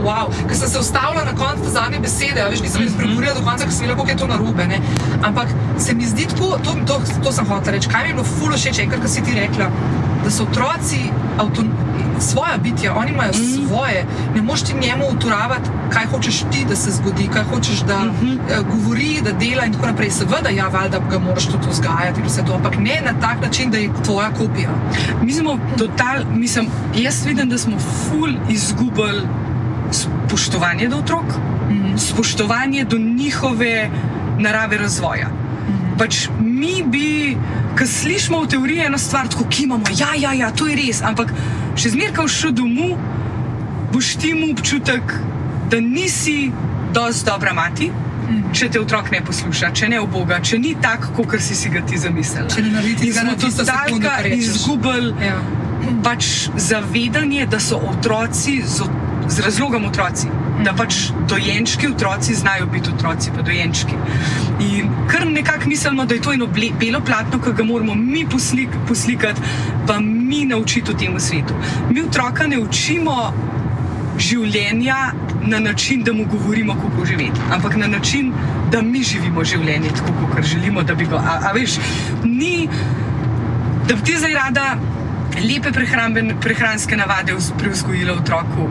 Wow, 0.03 0.31
ker 0.47 0.57
sem 0.57 0.69
se 0.69 0.79
ustavila 0.79 1.23
na 1.25 1.35
koncu 1.35 1.71
zadnje 1.71 1.99
besede, 1.99 2.41
a 2.41 2.49
veš, 2.49 2.61
nisem 2.61 2.81
jih 2.81 2.91
spregovorila 2.91 3.33
do 3.33 3.45
konca, 3.45 3.63
ker 3.63 3.73
sem 3.73 3.87
videla, 3.87 3.97
kako 3.97 4.09
je 4.09 4.17
to 4.17 4.27
narobe. 4.27 4.67
Ne? 4.67 4.79
Ampak 5.23 5.47
se 5.77 5.93
mi 5.93 6.05
zdi 6.05 6.27
tako, 6.29 6.57
to, 6.63 6.75
to, 6.87 6.99
to 7.23 7.31
sem 7.31 7.45
hotela 7.45 7.77
reči, 7.77 7.89
kaj 7.89 8.03
mi 8.03 8.09
je 8.09 8.17
bilo 8.19 8.27
fulo 8.39 8.57
všeč, 8.57 8.83
enkrat, 8.85 9.01
ko 9.01 9.07
si 9.07 9.23
ti 9.23 9.37
rekla, 9.39 9.69
da 10.23 10.31
so 10.31 10.43
otroci 10.43 10.99
avton, 11.37 11.71
svoja 12.19 12.57
bitja, 12.57 12.95
oni 12.95 13.11
imajo 13.11 13.31
mm. 13.31 13.67
svoje, 13.67 14.05
ne 14.35 14.41
moš 14.41 14.61
ti 14.61 14.73
njemu 14.81 15.03
uturavati, 15.11 15.69
kaj 15.89 16.05
hočeš 16.05 16.39
ti, 16.39 16.65
da 16.69 16.75
se 16.75 16.91
zgodi, 16.91 17.27
kaj 17.33 17.43
hočeš, 17.43 17.79
da 17.79 17.99
mm 17.99 18.11
-hmm. 18.21 18.33
uh, 18.35 18.67
govori, 18.67 19.21
da 19.23 19.31
dela 19.31 19.65
in 19.65 19.73
tako 19.73 19.87
naprej. 19.87 20.11
Seveda, 20.11 20.49
ja, 20.49 20.67
valjda 20.67 20.99
ga 21.11 21.19
moraš 21.19 21.45
tudi 21.45 21.67
vzgajati 21.69 22.19
in 22.19 22.25
vse 22.25 22.45
to, 22.45 22.53
ampak 22.53 22.77
ne 22.77 23.01
na 23.05 23.19
tak 23.21 23.41
način, 23.41 23.71
da 23.71 23.77
je 23.77 23.89
tvoja 24.03 24.29
kopija. 24.29 24.69
Mi 25.21 25.33
smo 25.33 25.59
total, 25.77 26.23
mislim, 26.35 26.67
jaz 26.95 27.25
vidim, 27.25 27.49
da 27.49 27.57
smo 27.57 27.77
ful 27.79 28.33
izgubili 28.49 29.21
spoštovanje 29.91 30.88
do 30.88 30.97
otrok, 30.97 31.23
mm 31.69 31.73
-hmm. 31.73 31.97
spoštovanje 31.97 32.83
do 32.83 32.97
njihove 32.97 33.89
narave 34.39 34.77
razvoja. 34.77 35.27
Mm 35.27 35.73
-hmm. 35.73 35.97
Pač 35.97 36.27
mi 36.39 36.83
bi, 36.86 37.38
ko 37.77 37.86
slišimo 37.88 38.41
v 38.41 38.47
teoriji 38.47 38.79
eno 38.79 38.97
stvar, 38.97 39.27
tako 39.27 39.43
kimamo, 39.49 39.83
ja, 39.97 40.07
ja, 40.17 40.33
ja, 40.33 40.51
to 40.51 40.67
je 40.67 40.75
res, 40.75 41.01
ampak 41.01 41.33
še 41.75 41.89
zmeraj, 41.89 42.13
ko 42.13 42.27
šel 42.27 42.51
domov, 42.51 42.97
boš 43.93 44.15
ti 44.15 44.29
imel 44.29 44.51
občutek, 44.51 45.13
da 45.69 45.79
nisi 45.79 46.51
dosti 46.93 47.25
dobra 47.25 47.53
mati. 47.53 47.91
Če 48.53 48.69
te 48.69 48.79
otrok 48.79 49.11
ne 49.11 49.21
posluša, 49.21 49.69
če 49.73 49.89
ne 49.89 49.99
oboga, 49.99 50.39
če 50.39 50.57
ni 50.57 50.75
tako, 50.81 51.23
kot 51.23 51.39
si 51.41 51.55
si 51.55 51.69
ga 51.69 51.81
ti 51.81 51.97
zamislila. 51.97 52.47
Če 52.47 52.61
ne 52.61 52.69
naredi 52.69 52.91
In 52.91 52.97
tistega 52.97 53.19
smo 53.19 53.31
na 53.31 53.38
tisto 53.38 53.65
sekundo, 53.65 54.07
totalka 54.07 54.17
ko 54.17 54.23
rečeš. 54.23 54.45
izgubili 54.45 55.13
Ja. 55.25 55.36
pač 56.03 56.25
zavedanje, 56.55 57.45
da 57.45 57.59
so 57.59 57.75
otroci 57.77 58.61
z, 58.65 58.81
o- 58.81 58.89
z 59.28 59.39
razlogom 59.39 59.86
otroci. 59.86 60.28
Da 60.63 60.73
pač 60.73 60.95
dojenčki 61.30 61.88
otroci 61.88 62.36
znajo 62.36 62.65
biti 62.65 62.89
otroci, 62.89 63.32
pa 63.36 63.41
dojenčki. 63.41 63.97
In 64.59 64.89
kar 65.11 65.28
nekako 65.28 65.69
mislimo, 65.69 66.05
da 66.05 66.15
je 66.15 66.21
to 66.21 66.34
eno 66.34 66.47
belo 66.80 67.01
platno, 67.05 67.39
ki 67.43 67.53
ga 67.57 67.63
moramo 67.63 67.95
mi 67.95 68.26
poslik, 68.30 68.69
poslikati, 68.88 69.41
pa 69.88 69.99
mi 69.99 70.45
naučiti 70.45 70.91
v 70.91 70.97
tem 70.97 71.19
svetu. 71.19 71.53
Mi 71.89 72.01
otroka 72.01 72.47
ne 72.47 72.59
učimo 72.59 73.34
življenja 74.19 75.11
na 75.45 75.59
način, 75.59 76.03
da 76.03 76.13
mu 76.13 76.26
govorimo, 76.26 76.73
kako 76.73 77.05
živeti, 77.05 77.41
ampak 77.51 77.76
na 77.76 77.88
način, 77.88 78.32
da 78.71 78.82
mi 78.82 79.03
živimo 79.03 79.43
življenje 79.43 79.89
tako, 79.95 80.30
kot 80.34 80.45
želimo, 80.45 80.84
da 80.84 80.95
bi 80.95 81.05
ga. 81.05 81.17
A, 81.17 81.39
a 81.49 81.51
veš, 81.53 81.78
ni 82.23 82.69
da 83.88 83.95
bi 83.95 84.01
ti 84.01 84.17
zdaj 84.17 84.34
rada 84.34 84.76
lepe 85.43 85.71
prehranske 86.41 86.97
navade 86.97 87.34
vz- 87.34 87.57
privzgojila 87.59 88.13
otroku. 88.13 88.69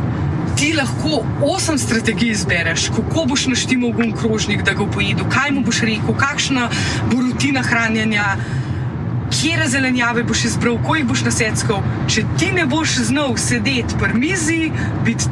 Ti 0.54 0.72
lahko 0.78 1.22
osem 1.42 1.78
strategij 1.78 2.30
izbereš, 2.30 2.88
kako 2.96 3.24
boš 3.28 3.46
naštimal 3.50 3.90
gum 3.92 4.12
krožnik, 4.12 4.62
da 4.62 4.72
ga 4.72 4.86
pojedu, 4.86 5.26
kaj 5.30 5.50
mu 5.50 5.64
boš 5.66 5.80
rekel, 5.80 6.14
kakšna 6.18 6.68
bo 7.10 7.20
rutina 7.20 7.62
hranjenja, 7.62 8.36
kje 9.34 9.68
zelenjave 9.68 10.22
boš 10.22 10.44
izbral, 10.44 10.78
ko 10.86 10.94
jih 10.96 11.06
boš 11.06 11.24
naseckal. 11.26 11.82
Če 12.08 12.24
ti 12.38 12.52
ne 12.54 12.66
boš 12.66 12.98
znal 13.10 13.36
sedeti 13.36 13.98
pri 13.98 14.14
mizi, 14.14 14.70
biti 15.04 15.30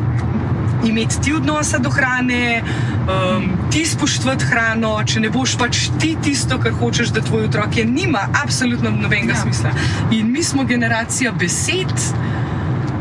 imeti 0.85 1.21
ti 1.23 1.35
odnosa 1.35 1.79
do 1.79 1.91
hrane, 1.91 2.63
um, 2.63 3.45
ti 3.71 3.85
spoštovati 3.87 4.45
hrano, 4.45 4.97
če 5.07 5.21
ne 5.21 5.31
boš 5.31 5.57
pač 5.59 5.87
ti 6.01 6.17
tisto, 6.23 6.59
kar 6.59 6.75
hočeš, 6.81 7.13
da 7.15 7.23
tvoj 7.23 7.47
otrok 7.49 7.77
je, 7.77 7.85
nima 7.85 8.27
absolutno 8.43 8.91
nobenega 8.91 9.37
ja. 9.37 9.43
smisla. 9.43 9.71
In 10.11 10.33
mi 10.33 10.43
smo 10.43 10.65
generacija 10.65 11.33
besed, 11.33 11.95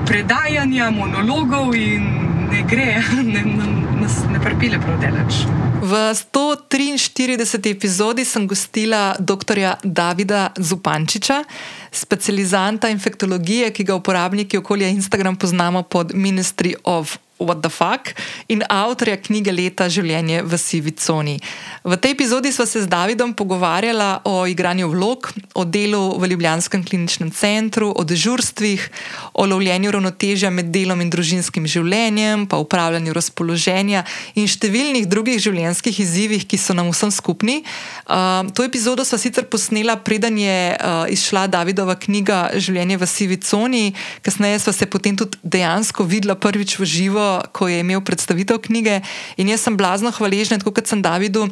predajanja, 0.05 0.91
monologov 0.91 1.75
in 1.75 2.03
ne 2.51 2.63
gre, 2.69 3.01
ne, 3.33 3.41
ne, 3.45 3.67
nas 4.01 4.21
ne 4.31 4.39
pripelje 4.43 4.79
prav 4.81 4.99
daleč. 5.01 5.45
V 5.81 5.97
143. 6.13 7.71
epizodi 7.71 8.25
sem 8.25 8.47
gostila 8.47 9.15
dr. 9.19 9.57
Davida 9.83 10.51
Zupančiča, 10.57 11.43
specializanta 11.91 12.89
infektologije, 12.89 13.71
ki 13.73 13.83
ga 13.83 13.95
uporabniki 13.95 14.57
okolja 14.57 14.87
Instagram 14.87 15.35
poznamo 15.35 15.83
pod 15.83 16.13
Ministry 16.13 16.75
of 16.83 17.17
What 17.41 17.61
the 17.65 17.69
Fuck 17.73 18.13
in 18.47 18.61
avtorja 18.69 19.17
knjige 19.17 19.51
Leta 19.51 19.89
življenje 19.89 20.43
v 20.45 20.57
sivi 20.61 20.93
coni. 20.93 21.39
V 21.83 21.97
tej 21.97 22.13
epizodi 22.13 22.51
sva 22.53 22.67
se 22.69 22.83
z 22.83 22.87
Davidom 22.87 23.33
pogovarjala 23.33 24.21
o 24.29 24.45
igranju 24.45 24.91
vlog, 24.93 25.31
o 25.57 25.65
delu 25.65 26.19
v 26.21 26.29
Ljubljanskem 26.29 26.83
kliničnem 26.85 27.31
centru, 27.33 27.89
o 27.89 28.03
dežurstvih, 28.05 28.85
o 29.33 29.45
lovljenju 29.49 29.91
ravnotežja 29.91 30.51
med 30.53 30.69
delom 30.69 31.01
in 31.01 31.09
družinskim 31.09 31.65
življenjem, 31.65 32.45
pa 32.45 32.61
upravljanju 32.61 33.15
razpoloženja 33.17 34.05
in 34.37 34.45
številnih 34.45 35.07
drugih 35.09 35.41
življenjskih 35.41 36.03
izzivih, 36.05 36.45
ki 36.45 36.59
so 36.61 36.77
nam 36.77 36.91
vsem 36.93 37.09
skupni. 37.09 37.61
Uh, 38.05 38.45
to 38.53 38.65
epizodo 38.67 39.05
sva 39.07 39.17
sicer 39.21 39.49
posnela, 39.49 39.97
preden 39.97 40.37
je 40.37 40.59
uh, 40.75 41.09
izšla 41.09 41.47
Davidova 41.51 41.97
knjiga 41.97 42.51
Življenje 42.61 42.99
v 43.01 43.09
sivi 43.09 43.39
coni, 43.41 43.95
kasneje 44.21 44.61
sva 44.61 44.75
se 44.75 44.85
potem 44.85 45.17
tudi 45.17 45.39
dejansko 45.41 46.05
videla 46.05 46.37
prvič 46.37 46.77
v 46.77 46.85
živo, 46.85 47.30
ko 47.51 47.67
je 47.67 47.79
imel 47.83 48.01
predstavitev 48.01 48.61
knjige 48.67 49.01
in 49.37 49.51
jaz 49.51 49.67
sem 49.67 49.77
blazno 49.77 50.11
hvaležna, 50.11 50.59
tako 50.61 50.75
kot 50.75 50.87
sem 50.87 51.01
Davidu. 51.01 51.47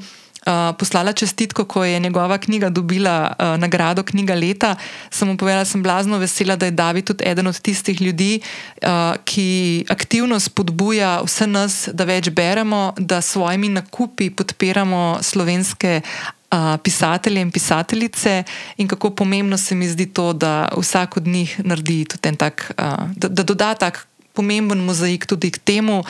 Uh, 0.48 0.72
poslala 0.80 1.12
čestitko, 1.12 1.66
ko 1.68 1.84
je 1.84 2.00
njegova 2.00 2.38
knjiga 2.38 2.70
dobila 2.70 3.36
uh, 3.36 3.60
nagrado 3.60 4.04
Knjiga 4.04 4.36
leta. 4.40 4.76
Sem 5.12 5.28
mu 5.28 5.36
povedala, 5.38 5.66
da 5.68 5.70
sem 5.70 5.84
blazno 5.84 6.18
vesela, 6.18 6.56
da 6.56 6.66
je 6.66 6.72
David 6.72 7.06
tudi 7.06 7.28
eden 7.28 7.48
od 7.48 7.60
tistih 7.60 8.02
ljudi, 8.02 8.40
uh, 8.82 9.20
ki 9.26 9.86
aktivno 9.90 10.40
spodbuja 10.40 11.20
vse 11.28 11.48
nas, 11.48 11.90
da 11.92 12.08
več 12.08 12.32
beremo, 12.32 12.94
da 12.98 13.20
s 13.22 13.36
svojimi 13.36 13.70
nakupi 13.70 14.30
podpiramo 14.32 15.20
slovenske 15.22 16.02
uh, 16.02 16.80
pisatelje 16.84 17.42
in 17.42 17.52
pisateljice, 17.52 18.44
in 18.78 18.88
kako 18.88 19.10
pomembno 19.10 19.58
se 19.58 19.76
mi 19.76 19.88
zdi 19.88 20.06
to, 20.06 20.34
da 20.34 20.70
vsak 20.78 21.18
od 21.18 21.28
njih 21.28 21.60
naredi 21.66 22.06
tudi 22.06 22.30
en 22.30 22.36
tak, 22.36 22.72
uh, 22.78 23.12
da, 23.16 23.28
da 23.28 23.44
doda 23.44 23.74
tak 23.74 24.09
pomemben 24.40 24.80
mozaik 24.88 25.28
tudi 25.28 25.52
k 25.52 25.60
temu, 25.60 26.04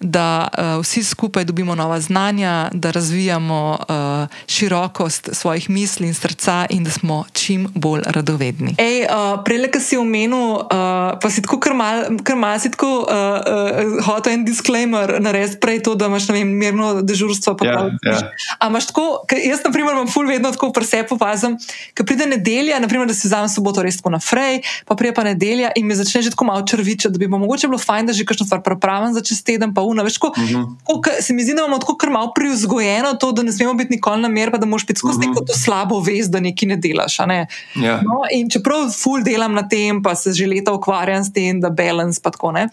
da 0.00 0.48
uh, 0.50 0.82
vsi 0.82 1.04
skupaj 1.06 1.46
dobimo 1.46 1.74
nova 1.78 2.00
znanja, 2.00 2.68
da 2.74 2.90
razvijamo 2.90 3.78
uh, 3.78 3.96
širokost 4.50 5.30
svojih 5.32 5.70
misli 5.70 6.10
in 6.10 6.14
srca, 6.14 6.66
in 6.70 6.84
da 6.84 6.90
smo 6.90 7.24
čim 7.32 7.68
bolj 7.74 8.02
radovedni. 8.06 8.74
Ej, 8.78 9.06
uh, 9.06 9.38
Prej, 9.44 9.70
ki 9.70 9.80
si 9.80 9.96
omenil, 9.96 10.66
uh, 10.66 11.14
pa 11.22 11.30
si 11.30 11.42
tako 11.42 11.60
kar 11.62 11.74
mal 12.36 12.58
si 12.58 12.70
tako 12.74 13.06
uh, 13.06 13.06
uh, 13.06 14.04
hotel 14.06 14.32
en 14.32 14.44
disclaimer 14.44 15.16
narediti, 15.22 15.60
prej 15.60 15.82
to, 15.86 15.94
da 15.94 16.10
imaš 16.10 16.28
vem, 16.28 16.48
mirno 16.58 17.02
dežurstvo. 17.02 17.56
Ja, 17.62 17.86
ja. 18.02 18.18
Ampak 18.58 18.90
tako, 18.90 19.06
jaz, 19.30 19.62
na 19.64 19.70
primer, 19.72 19.94
imam 19.94 20.10
ful 20.10 20.26
vedno 20.26 20.50
tako 20.52 20.72
presep 20.74 21.12
opazim, 21.12 21.56
ker 21.94 22.06
pride 22.06 22.26
nedelja, 22.26 22.80
naprimer, 22.82 23.08
da 23.08 23.14
si 23.14 23.28
vzamem 23.28 23.50
soboto 23.52 23.84
res 23.86 24.00
tako 24.00 24.16
naprej, 24.16 24.62
pa 24.86 24.98
prije 24.98 25.14
pa 25.14 25.24
nedelja 25.26 25.72
in 25.76 25.86
me 25.86 25.96
začne 25.96 26.22
že 26.26 26.34
tako 26.34 26.48
malo 26.50 26.66
črvičati, 26.66 27.12
da 27.12 27.18
bi 27.18 27.30
pa 27.30 27.38
mogoče 27.38 27.68
bilo 27.68 27.75
fajn, 27.78 28.06
da 28.06 28.12
že 28.12 28.24
kakšno 28.24 28.46
stvar 28.46 28.62
prepravim 28.62 29.14
za 29.14 29.20
čez 29.20 29.42
teden, 29.44 29.74
pa 29.74 29.82
una. 29.82 30.02
Veš, 30.02 30.18
ko, 30.18 30.28
uh 30.28 30.36
-huh. 30.36 30.64
ko, 30.84 31.00
se 31.20 31.34
mi 31.34 31.44
zdi, 31.44 31.54
da 31.54 31.64
imamo 31.64 31.78
tako 31.78 31.96
kar 31.96 32.10
malo 32.10 32.32
priuzgojeno 32.34 33.14
to, 33.14 33.32
da 33.32 33.42
ne 33.42 33.52
smemo 33.52 33.74
biti 33.74 33.92
nikoli 33.92 34.22
na 34.22 34.28
mer, 34.28 34.50
pa 34.50 34.58
da 34.58 34.66
moš 34.66 34.86
biti 34.86 34.98
skozi 34.98 35.18
uh 35.18 35.24
-huh. 35.24 35.28
neko 35.28 35.44
to 35.44 35.52
slabo 35.52 36.00
vest, 36.00 36.30
da 36.30 36.40
nekaj 36.40 36.68
ne 36.68 36.76
delaš. 36.76 37.18
Ne? 37.18 37.46
Ja. 37.74 37.96
No, 37.96 38.22
in 38.32 38.50
čeprav 38.50 38.90
ful 39.02 39.22
delam 39.22 39.54
na 39.54 39.68
tem, 39.68 40.02
pa 40.02 40.14
se 40.14 40.32
že 40.32 40.46
leta 40.46 40.72
ukvarjam 40.72 41.24
s 41.24 41.32
tem, 41.32 41.60
da 41.60 41.70
balans 41.70 42.20
pa 42.20 42.30
tako 42.30 42.52
ne. 42.52 42.68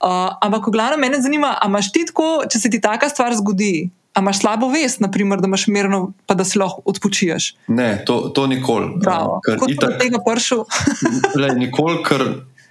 Uh, 0.00 0.30
ampak, 0.40 0.66
v 0.66 0.70
glavnem, 0.70 1.00
mene 1.00 1.22
zanima, 1.22 1.56
a 1.60 1.66
imaš 1.66 1.92
ti 1.92 2.04
tako, 2.06 2.44
če 2.50 2.58
se 2.58 2.70
ti 2.70 2.80
taka 2.80 3.08
stvar 3.08 3.34
zgodi. 3.34 3.90
A 4.14 4.20
imaš 4.20 4.40
slabo 4.40 4.68
vest, 4.68 5.00
naprimer, 5.00 5.38
da 5.40 5.46
imaš 5.46 5.66
mirno, 5.66 6.12
pa 6.26 6.34
da 6.34 6.44
si 6.44 6.58
lahko 6.58 6.82
odpočiješ? 6.90 7.52
Ne, 7.68 8.02
to, 8.06 8.32
to 8.34 8.46
nikoli. 8.46 8.96
Kot 9.02 9.70
itak, 9.70 9.90
da 9.90 9.98
tega 9.98 10.18
pršu. 10.26 10.64
le, 11.40 11.52
nikoli, 11.54 12.00
ker 12.06 12.24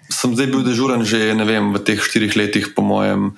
sem 0.10 0.34
zdaj 0.36 0.48
bil 0.52 0.64
dežuren 0.64 1.04
že 1.04 1.36
vem, 1.36 1.74
v 1.74 1.80
teh 1.84 2.00
štirih 2.00 2.36
letih, 2.36 2.72
po 2.76 2.82
mojem, 2.82 3.36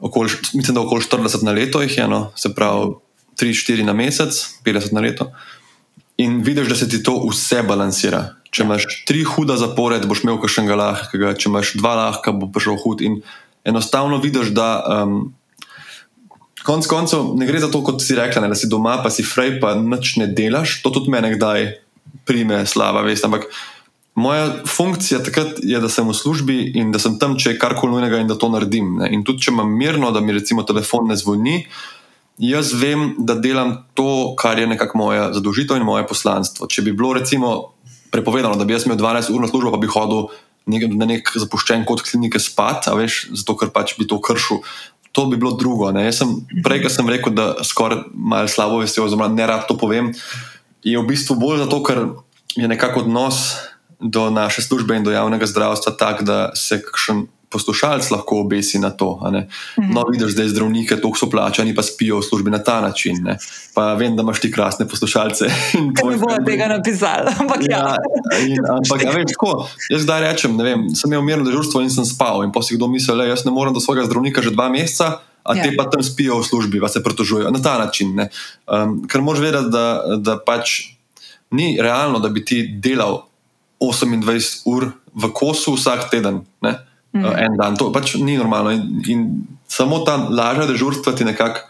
okoli, 0.00 0.32
mislim, 0.54 0.74
da 0.74 0.80
okoli 0.80 1.04
40 1.04 1.44
na 1.44 1.52
leto 1.52 1.82
jih 1.82 1.98
je, 1.98 2.06
no? 2.08 2.32
se 2.36 2.54
pravi 2.54 2.96
3-4 3.40 3.84
na 3.84 3.92
mesec, 3.92 4.60
50 4.64 4.92
na 4.92 5.00
leto. 5.00 5.30
In 6.20 6.42
vidiš, 6.44 6.68
da 6.68 6.76
se 6.76 6.88
ti 6.88 7.02
to 7.02 7.16
vse 7.30 7.62
balansira. 7.64 8.36
Če 8.52 8.66
imaš 8.66 8.84
tri 9.08 9.22
huda 9.24 9.56
zapored, 9.56 10.04
boš 10.04 10.24
imel 10.26 10.40
kakšnega 10.42 10.76
lahkega, 10.76 11.32
če 11.38 11.48
imaš 11.48 11.76
dva 11.80 11.94
lahka, 11.96 12.34
bo 12.36 12.50
prišel 12.52 12.76
hud. 12.82 13.00
In 13.06 13.20
enostavno 13.64 14.18
vidiš, 14.20 14.50
da 14.52 14.68
um, 14.84 15.30
konec 16.66 16.88
koncev 16.90 17.32
ne 17.40 17.48
gre 17.48 17.62
za 17.62 17.70
to, 17.72 17.80
kot 17.86 18.04
si 18.04 18.18
rekla, 18.18 18.44
ne, 18.44 18.52
da 18.52 18.58
si 18.58 18.68
doma, 18.68 18.98
pa 19.04 19.12
si 19.12 19.24
frej, 19.24 19.56
pa 19.62 19.72
nič 19.78 20.18
ne 20.20 20.28
delaš. 20.28 20.80
To 20.84 20.92
tudi 20.92 21.12
meni 21.14 21.32
kdaj 21.38 21.70
prime 22.28 22.66
slava 22.68 23.06
vest. 23.06 23.24
Ampak 23.24 23.48
Moja 24.20 24.50
funkcija 24.68 25.22
takrat 25.24 25.62
je, 25.62 25.78
da 25.80 25.88
sem 25.88 26.08
v 26.08 26.14
službi 26.16 26.58
in 26.76 26.92
da 26.92 27.00
sem 27.00 27.16
tam, 27.18 27.38
če 27.40 27.54
je 27.54 27.60
karkoli 27.60 27.94
nujnega 27.94 28.20
in 28.20 28.28
da 28.28 28.36
to 28.36 28.50
naredim. 28.52 28.98
Ne. 29.00 29.08
In 29.14 29.24
tudi, 29.24 29.46
če 29.46 29.54
imam 29.54 29.70
mirno, 29.72 30.10
da 30.12 30.20
mi 30.20 30.36
recimo 30.36 30.66
telefon 30.68 31.08
ne 31.08 31.16
zvoni, 31.16 31.62
jaz 32.40 32.74
vem, 32.76 33.14
da 33.18 33.36
delam 33.36 33.76
to, 33.94 34.34
kar 34.40 34.60
je 34.60 34.68
nekako 34.68 35.00
moja 35.00 35.30
zadolžitev 35.36 35.80
in 35.80 35.88
moje 35.88 36.06
poslanstvo. 36.08 36.68
Če 36.68 36.84
bi 36.84 36.96
bilo 36.96 37.14
recimo 37.16 37.72
prepovedano, 38.10 38.58
da 38.60 38.66
bi 38.68 38.76
jaz 38.76 38.86
imel 38.86 38.98
12 39.00 39.32
ur 39.32 39.44
na 39.44 39.48
službo, 39.48 39.72
pa 39.72 39.80
bi 39.80 39.90
hodil 39.90 40.28
na 40.68 41.08
nek 41.08 41.32
zapuščen 41.40 41.86
kot 41.88 42.04
klinike 42.04 42.40
spat, 42.42 42.90
veš, 42.96 43.30
zato 43.32 43.56
ker 43.56 43.72
pač 43.74 43.96
bi 43.98 44.08
to 44.08 44.20
kršil. 44.20 44.60
To 45.16 45.26
bi 45.26 45.40
bilo 45.40 45.56
drugo. 45.58 45.88
Ne. 45.94 46.04
Jaz 46.06 46.20
sem 46.20 46.36
prej, 46.64 46.84
ker 46.84 46.92
sem 46.92 47.08
rekel, 47.10 47.34
da 47.34 47.64
skoraj 47.66 48.04
malo 48.14 48.50
slabo 48.50 48.82
veste, 48.84 49.02
oziroma 49.02 49.30
ne 49.32 49.48
rad 49.48 49.66
to 49.66 49.74
povem, 49.80 50.12
je 50.86 50.96
v 50.98 51.08
bistvu 51.08 51.36
bolj 51.40 51.64
zato, 51.64 51.80
ker 51.86 52.04
je 52.56 52.68
nekako 52.68 53.04
odnos 53.04 53.69
do 54.00 54.30
naše 54.30 54.62
službe 54.62 54.96
in 54.96 55.04
do 55.04 55.10
javnega 55.10 55.46
zdravstva 55.46 55.92
tak, 55.92 56.22
da 56.22 56.50
se 56.54 56.82
kakšen 56.82 57.26
poslušalec 57.50 58.10
lahko 58.10 58.40
obesi 58.40 58.78
na 58.78 58.90
to. 58.90 59.18
Mhm. 59.26 59.92
No, 59.92 60.04
vidiš, 60.10 60.34
da 60.34 60.42
je 60.42 60.48
zdravnike 60.48 60.96
toliko 60.96 61.18
so 61.18 61.30
plačani, 61.30 61.74
pa 61.74 61.82
spijo 61.82 62.18
v 62.18 62.22
službi 62.22 62.50
na 62.50 62.58
ta 62.62 62.80
način. 62.80 63.18
Ne? 63.24 63.38
Pa 63.74 63.94
vem, 63.94 64.16
da 64.16 64.22
imaš 64.22 64.40
ti 64.40 64.52
krasne 64.52 64.88
poslušalce. 64.88 65.50
Ne 66.10 66.16
bo 66.16 66.30
tega 66.46 66.68
napisal. 66.68 67.26
Ampak, 67.40 67.60
ja. 67.70 67.78
Ja, 67.78 68.38
in, 68.46 68.58
ampak 68.70 69.02
ja, 69.02 69.10
veš, 69.10 69.34
tako, 69.34 69.68
jaz 69.90 70.02
zdaj 70.02 70.20
rečem, 70.20 70.56
vem, 70.58 70.88
sem 70.94 71.12
imel 71.12 71.22
mirno 71.22 71.44
dežurstvo 71.44 71.82
in 71.82 71.90
sem 71.90 72.06
spal. 72.06 72.44
In 72.44 72.52
pa 72.52 72.62
si 72.62 72.78
kdo 72.78 72.88
misli, 72.88 73.16
da 73.18 73.26
jaz 73.26 73.44
ne 73.44 73.52
morem 73.52 73.74
do 73.74 73.82
svojega 73.82 74.06
zdravnika 74.06 74.42
že 74.42 74.54
dva 74.54 74.70
meseca. 74.70 75.20
A 75.40 75.56
ja. 75.56 75.64
te 75.64 75.72
pa 75.72 75.86
tam 75.88 76.02
spijo 76.04 76.36
v 76.42 76.46
službi, 76.46 76.80
pa 76.80 76.88
se 76.88 77.02
pritožujejo 77.02 77.50
na 77.50 77.62
ta 77.62 77.78
način. 77.80 78.12
Um, 78.12 79.08
ker 79.08 79.24
moraš 79.24 79.40
vedeti, 79.40 79.72
da, 79.72 80.16
da 80.20 80.36
pač 80.36 80.92
ni 81.50 81.78
realno, 81.80 82.20
da 82.20 82.28
bi 82.28 82.44
ti 82.44 82.60
delal 82.76 83.29
28 83.80 84.62
ur 84.68 84.92
v 85.14 85.32
kosu 85.32 85.74
vsak 85.74 86.10
teden, 86.10 86.44
ne? 86.60 86.78
mm. 87.12 87.24
en 87.24 87.56
dan. 87.56 87.76
To 87.76 87.90
pač 87.94 88.14
ni 88.20 88.36
normalno. 88.38 88.72
In, 88.74 89.02
in 89.06 89.20
samo 89.70 90.02
ta 90.06 90.16
lažja 90.30 90.68
dežurstva 90.70 91.14
ti 91.16 91.26
nekako 91.26 91.66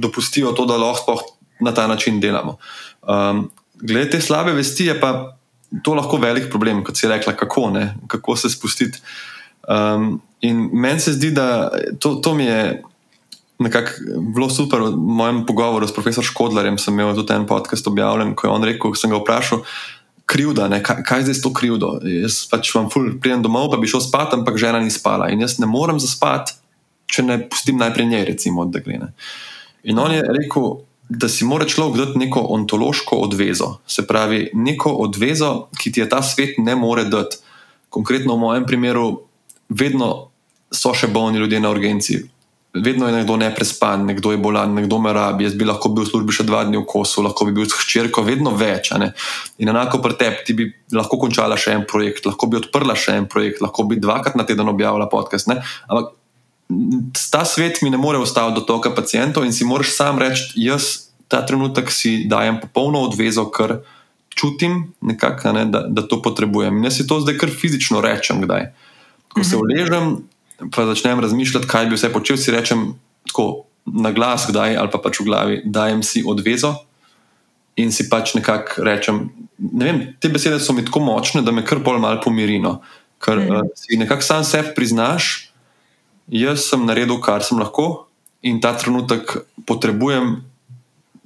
dopustijo 0.00 0.54
to, 0.56 0.66
da 0.66 0.78
lahko 0.80 1.18
na 1.60 1.74
ta 1.74 1.86
način 1.86 2.20
delamo. 2.20 2.56
Um, 3.02 3.50
glede 3.74 4.16
te 4.16 4.20
slabe 4.20 4.52
vesti 4.56 4.88
je 4.88 5.00
pa 5.00 5.36
to 5.84 5.94
lahko 5.94 6.18
velik 6.18 6.50
problem, 6.50 6.84
kot 6.84 6.96
si 6.96 7.08
rekla, 7.08 7.36
kako, 7.36 7.70
ne? 7.70 7.94
kako 8.08 8.36
se 8.36 8.50
spustiti. 8.50 8.98
Um, 9.68 10.20
in 10.40 10.70
meni 10.72 11.00
se 11.00 11.12
zdi, 11.12 11.30
da 11.30 11.70
to, 11.98 12.14
to 12.14 12.34
mi 12.34 12.44
je. 12.44 12.82
Nekako 13.60 13.90
bilo 14.32 14.46
super 14.48 14.80
v 14.80 14.96
mojem 14.96 15.42
pogovoru 15.44 15.84
s 15.84 15.92
profesorjem 15.92 16.24
Škodlarjem. 16.30 16.78
Sem 16.80 16.96
imel 16.96 17.12
tudi 17.12 17.34
en 17.36 17.42
podcast 17.46 17.86
objavljen, 17.86 18.30
ko 18.32 18.46
je 18.46 18.52
on 18.54 18.62
rekel: 18.64 18.94
Sem 18.96 19.12
ga 19.12 19.18
vprašal, 19.20 19.60
krivda, 20.30 20.68
ne, 20.70 20.78
kaj, 20.82 21.02
kaj 21.06 21.24
zdaj 21.26 21.36
s 21.36 21.42
to 21.42 21.50
krivdo. 21.54 21.96
Jaz 22.06 22.44
pač 22.50 22.70
vam 22.76 22.86
ful, 22.92 23.16
pridem 23.22 23.42
domov, 23.42 23.70
pa 23.72 23.80
bi 23.82 23.90
šel 23.90 24.04
spat, 24.04 24.36
ampak 24.38 24.60
žena 24.62 24.78
ni 24.82 24.92
spala. 24.94 25.30
In 25.34 25.42
jaz 25.42 25.58
ne 25.58 25.66
morem 25.70 25.98
zaspati, 26.02 26.54
če 27.10 27.26
ne 27.26 27.40
pustim 27.50 27.80
najprej 27.82 28.06
njej, 28.06 28.24
recimo, 28.30 28.68
da 28.70 28.82
gre. 28.84 29.10
In 29.90 29.98
on 29.98 30.14
je 30.14 30.22
rekel, 30.22 30.70
da 31.10 31.28
si 31.28 31.44
mora 31.44 31.66
človek 31.66 31.96
dati 31.98 32.18
neko 32.22 32.40
ontološko 32.54 33.16
odvezo. 33.26 33.80
Se 33.86 34.06
pravi, 34.06 34.50
neko 34.54 34.92
odvezo, 35.02 35.66
ki 35.78 35.92
ti 35.92 36.04
je 36.04 36.08
ta 36.08 36.22
svet 36.22 36.58
ne 36.62 36.76
more 36.78 37.04
dati. 37.10 37.42
Konkretno 37.90 38.36
v 38.36 38.44
mojem 38.44 38.66
primeru, 38.66 39.08
vedno 39.68 40.30
so 40.70 40.94
še 40.94 41.10
bolni 41.10 41.42
ljudje 41.42 41.58
na 41.60 41.72
urgenci, 41.74 42.20
vedno 42.74 43.06
je 43.06 43.12
nekdo 43.12 43.36
neprespan, 43.36 44.04
nekdo 44.06 44.30
je 44.32 44.38
bolan, 44.38 44.74
nekdo 44.74 44.98
me 44.98 45.12
rabi. 45.12 45.44
Jaz 45.44 45.54
bi 45.58 45.66
lahko 45.66 45.90
bil 45.90 46.04
v 46.04 46.10
službi 46.10 46.34
še 46.34 46.46
dva 46.46 46.62
dni 46.68 46.78
v 46.78 46.86
kosu, 46.86 47.24
lahko 47.24 47.48
bi 47.48 47.54
bil 47.56 47.66
s 47.66 47.74
hčerko, 47.82 48.22
vedno 48.22 48.54
več. 48.54 48.92
In 49.58 49.72
enako 49.72 49.98
pri 50.04 50.14
tebi, 50.20 50.44
ti 50.46 50.54
bi 50.54 50.68
lahko 50.94 51.18
končala 51.18 51.58
še 51.58 51.74
en 51.74 51.84
projekt, 51.88 52.28
lahko 52.28 52.46
bi 52.46 52.60
odprla 52.60 52.94
še 52.94 53.18
en 53.18 53.26
projekt, 53.30 53.62
lahko 53.64 53.88
bi 53.90 53.98
dvakrat 53.98 54.38
na 54.38 54.46
teden 54.46 54.70
objavila 54.70 55.10
podcast. 55.10 55.50
Ne? 55.50 55.58
Ampak 55.90 56.14
ta 57.30 57.42
svet 57.44 57.82
mi 57.82 57.90
ne 57.90 57.98
more 57.98 58.18
ustaviti 58.22 58.60
do 58.60 58.66
toka 58.66 58.94
pacijentov 58.94 59.44
in 59.44 59.52
si 59.52 59.66
moraš 59.66 59.90
sam 59.96 60.22
reči, 60.22 60.54
jaz 60.54 61.10
ta 61.30 61.42
trenutek 61.46 61.90
si 61.90 62.26
dajem 62.30 62.60
popolno 62.62 63.02
odvezo, 63.06 63.48
ker 63.50 63.80
čutim, 64.30 64.94
nekak, 65.02 65.42
ne, 65.54 65.66
da, 65.70 65.84
da 65.90 66.02
to 66.06 66.20
potrebujem. 66.22 66.78
In 66.78 66.86
jaz 66.86 67.00
si 67.00 67.06
to 67.06 67.18
zdaj 67.22 67.38
kar 67.38 67.50
fizično 67.50 68.02
rečem, 68.02 68.42
kdaj. 68.46 68.70
Ko 69.34 69.42
se 69.46 69.58
uležem, 69.58 70.22
pa 70.68 70.86
začnem 70.86 71.20
razmišljati, 71.20 71.68
kaj 71.68 71.88
bi 71.88 71.96
vse 71.96 72.12
počel, 72.12 72.36
si 72.36 72.52
rečem 72.52 72.94
tako 73.26 73.64
na 73.86 74.12
glas, 74.12 74.46
kdaj 74.50 74.76
ali 74.76 74.92
pa 74.92 75.00
pač 75.02 75.20
v 75.20 75.26
glavi, 75.26 75.60
dajem 75.64 76.02
si 76.04 76.22
odvezo 76.26 76.74
in 77.80 77.92
si 77.92 78.08
pač 78.10 78.34
nekako 78.36 78.84
rečem. 78.84 79.30
Ne 79.58 79.84
vem, 79.84 80.00
te 80.20 80.28
besede 80.28 80.60
so 80.60 80.74
mi 80.76 80.84
tako 80.84 81.00
močne, 81.04 81.42
da 81.42 81.52
me 81.52 81.64
kar 81.64 81.80
bolj 81.80 82.00
malo 82.02 82.20
pomirino. 82.24 82.80
Ker 83.20 83.40
mm. 83.40 83.56
uh, 83.56 83.72
si 83.76 83.96
nekako 84.00 84.26
sam 84.26 84.44
sebi 84.44 84.74
priznaš, 84.76 85.50
jaz 86.28 86.68
sem 86.68 86.84
naredil, 86.86 87.20
kar 87.24 87.44
sem 87.44 87.60
lahko, 87.60 88.06
in 88.42 88.60
ta 88.60 88.72
trenutek 88.76 89.36
potrebujem 89.68 90.40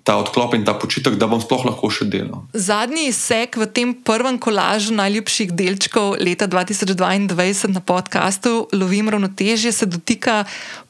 ta 0.05 0.19
odklop 0.21 0.53
in 0.55 0.65
ta 0.69 0.75
počitek, 0.77 1.17
da 1.17 1.25
bom 1.25 1.41
sploh 1.41 1.65
lahko 1.65 1.89
še 1.89 2.05
delal. 2.13 2.45
Zadnji 2.53 3.09
sek 3.17 3.57
v 3.57 3.65
tem 3.73 3.95
prvem 3.97 4.37
kolažu 4.37 4.93
najljubših 4.93 5.55
delčkov 5.57 6.21
leta 6.21 6.45
2022 6.45 7.73
na 7.73 7.81
podkastu 7.81 8.69
Lovim 8.77 9.09
ravnotežje 9.09 9.73
se 9.73 9.89
dotika 9.89 10.43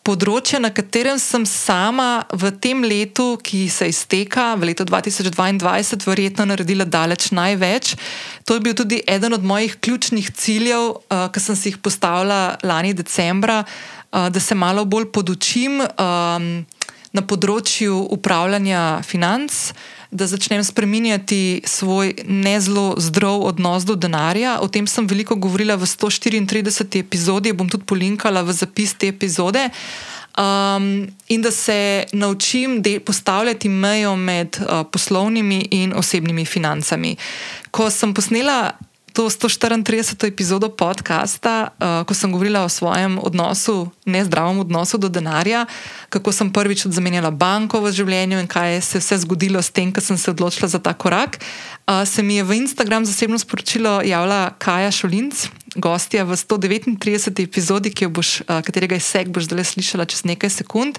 področja, 0.02 0.58
na 0.58 0.74
katerem 0.74 1.22
sem 1.22 1.46
sama 1.46 2.26
v 2.34 2.50
tem 2.58 2.82
letu, 2.82 3.38
ki 3.38 3.70
se 3.70 3.86
izteka, 3.94 4.50
v 4.58 4.72
letu 4.72 4.82
2022, 4.82 6.02
verjetno 6.10 6.50
naredila 6.50 6.84
daleč 6.84 7.30
največ. 7.30 7.94
To 8.50 8.58
je 8.58 8.66
bil 8.66 8.74
tudi 8.74 8.98
eden 9.06 9.38
od 9.38 9.46
mojih 9.46 9.78
ključnih 9.78 10.34
ciljev, 10.34 10.98
uh, 10.98 11.30
ki 11.30 11.38
sem 11.38 11.54
si 11.54 11.70
jih 11.70 11.78
postavila 11.78 12.58
lani 12.66 12.90
decembra, 12.98 13.62
uh, 13.62 14.26
da 14.26 14.42
se 14.42 14.58
malo 14.58 14.82
bolj 14.84 15.12
podučim. 15.14 15.78
Um, 15.94 16.66
na 17.14 17.22
področju 17.22 17.94
upravljanja 18.14 19.02
financ, 19.06 19.72
da 20.14 20.26
začnem 20.30 20.62
spreminjati 20.66 21.62
svoj 21.66 22.12
ne 22.26 22.54
zelo 22.62 22.94
zdrav 23.02 23.46
odnos 23.48 23.86
do 23.86 23.96
denarja. 23.98 24.58
O 24.62 24.68
tem 24.70 24.86
sem 24.86 25.06
veliko 25.10 25.38
govorila 25.38 25.78
v 25.78 25.88
134. 25.90 27.00
epizodi, 27.02 27.54
bom 27.54 27.70
tudi 27.70 27.86
polinkala 27.86 28.44
v 28.46 28.54
zapis 28.54 28.94
te 28.98 29.10
epizode. 29.10 29.68
Um, 30.34 31.06
in 31.30 31.42
da 31.42 31.50
se 31.50 32.06
naučim 32.12 32.82
postavljati 33.06 33.68
mejo 33.68 34.16
med 34.16 34.58
uh, 34.58 34.82
poslovnimi 34.90 35.68
in 35.70 35.94
osebnimi 35.94 36.44
financami. 36.44 37.16
Ko 37.70 37.90
sem 37.90 38.14
posnela 38.14 38.72
to 39.14 39.30
134. 39.30 40.26
epizodo 40.26 40.74
podcasta, 40.74 41.70
uh, 41.78 42.02
ko 42.02 42.14
sem 42.14 42.34
govorila 42.34 42.66
o 42.66 42.68
svojem 42.68 43.14
odnosu, 43.22 43.86
nezdravem 44.10 44.58
odnosu 44.58 44.98
do 44.98 45.06
denarja, 45.08 45.66
kako 46.10 46.34
sem 46.34 46.50
prvič 46.50 46.90
zamenjala 46.90 47.30
banko 47.30 47.78
v 47.78 47.94
življenju 47.94 48.42
in 48.42 48.50
kaj 48.50 48.82
se 48.82 48.98
je 48.98 49.02
vse 49.06 49.22
zgodilo 49.22 49.62
s 49.62 49.70
tem, 49.70 49.94
ko 49.94 50.02
sem 50.02 50.18
se 50.18 50.34
odločila 50.34 50.66
za 50.66 50.82
ta 50.82 50.98
korak, 50.98 51.38
uh, 51.38 52.02
se 52.02 52.26
mi 52.26 52.42
je 52.42 52.44
v 52.44 52.58
Instagram 52.66 53.06
zasebno 53.06 53.38
sporočilo 53.38 54.02
javila 54.02 54.50
Kaja 54.58 54.90
Šolinc, 54.90 55.46
gostja 55.74 56.24
v 56.24 56.36
139. 56.36 57.42
epizodi, 57.42 57.92
boš, 58.08 58.42
katerega 58.46 58.96
izsek 58.96 59.28
boš 59.28 59.48
zdaj 59.50 59.64
slišala 59.64 60.04
čez 60.04 60.24
nekaj 60.24 60.50
sekund. 60.50 60.98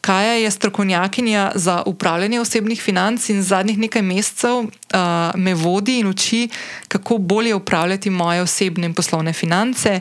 Kaja 0.00 0.32
je 0.40 0.50
strokovnjakinja 0.50 1.52
za 1.54 1.82
upravljanje 1.86 2.40
osebnih 2.40 2.82
financ 2.82 3.28
in 3.28 3.42
zadnjih 3.42 3.78
nekaj 3.78 4.02
mesecev 4.02 4.56
uh, 4.56 4.68
me 5.34 5.54
vodi 5.54 5.98
in 5.98 6.06
uči, 6.06 6.48
kako 6.88 7.18
bolje 7.18 7.54
upravljati 7.54 8.10
moje 8.10 8.42
osebne 8.42 8.86
in 8.86 8.94
poslovne 8.94 9.32
finance 9.32 10.00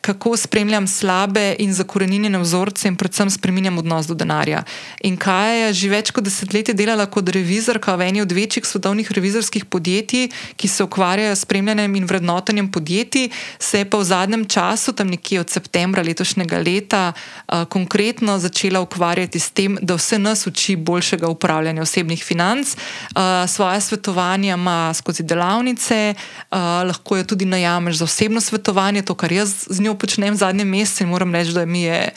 kako 0.00 0.36
spremljam 0.36 0.86
slabe 0.88 1.56
in 1.58 1.74
zakorenjene 1.74 2.38
vzorce 2.38 2.88
in 2.88 2.96
predvsem 2.96 3.30
spremenjam 3.30 3.78
odnos 3.78 4.06
do 4.06 4.14
denarja. 4.14 4.62
In 5.00 5.16
kaj 5.16 5.60
je 5.60 5.72
že 5.72 5.88
več 5.88 6.10
kot 6.10 6.24
desetletje 6.24 6.74
delala 6.74 7.06
kot 7.06 7.28
revizorka 7.28 7.94
v 7.96 8.08
eni 8.08 8.22
od 8.22 8.32
večjih 8.32 8.64
svetovnih 8.66 9.12
revizorskih 9.12 9.64
podjetij, 9.64 10.30
ki 10.56 10.68
se 10.68 10.84
ukvarjajo 10.84 11.36
s 11.36 11.44
spremljanjem 11.44 11.94
in 11.94 12.06
vrednotenjem 12.06 12.70
podjetij, 12.72 13.30
se 13.58 13.78
je 13.78 13.84
pa 13.84 13.98
v 13.98 14.04
zadnjem 14.04 14.44
času, 14.44 14.92
tam 14.92 15.08
nekje 15.12 15.40
od 15.40 15.50
septembra 15.50 16.02
letošnjega 16.02 16.58
leta, 16.58 17.12
uh, 17.12 17.64
konkretno 17.64 18.38
začela 18.38 18.80
ukvarjati 18.80 19.38
s 19.38 19.50
tem, 19.50 19.78
da 19.82 19.94
vse 19.94 20.18
nas 20.18 20.46
uči 20.46 20.76
boljšega 20.76 21.28
upravljanja 21.28 21.82
osebnih 21.82 22.24
financ. 22.24 22.74
Uh, 22.74 23.44
svoje 23.48 23.80
svetovanje 23.80 24.52
ima 24.52 24.94
skozi 24.94 25.22
delavnice, 25.22 26.14
uh, 26.14 26.58
lahko 26.88 27.16
jo 27.16 27.24
tudi 27.24 27.44
najameš 27.44 27.96
za 27.96 28.04
osebno 28.04 28.40
svetovanje, 28.40 29.02
to, 29.02 29.14
kar 29.14 29.32
jaz 29.32 29.66
z 29.68 29.80
njo 29.80 29.89
njo 29.90 29.98
počnem 29.98 30.36
zadnje 30.36 30.64
mesece 30.64 31.04
in 31.04 31.10
moram 31.10 31.34
reči, 31.34 31.52
da 31.52 31.66
mi 31.66 31.82
je. 31.82 32.12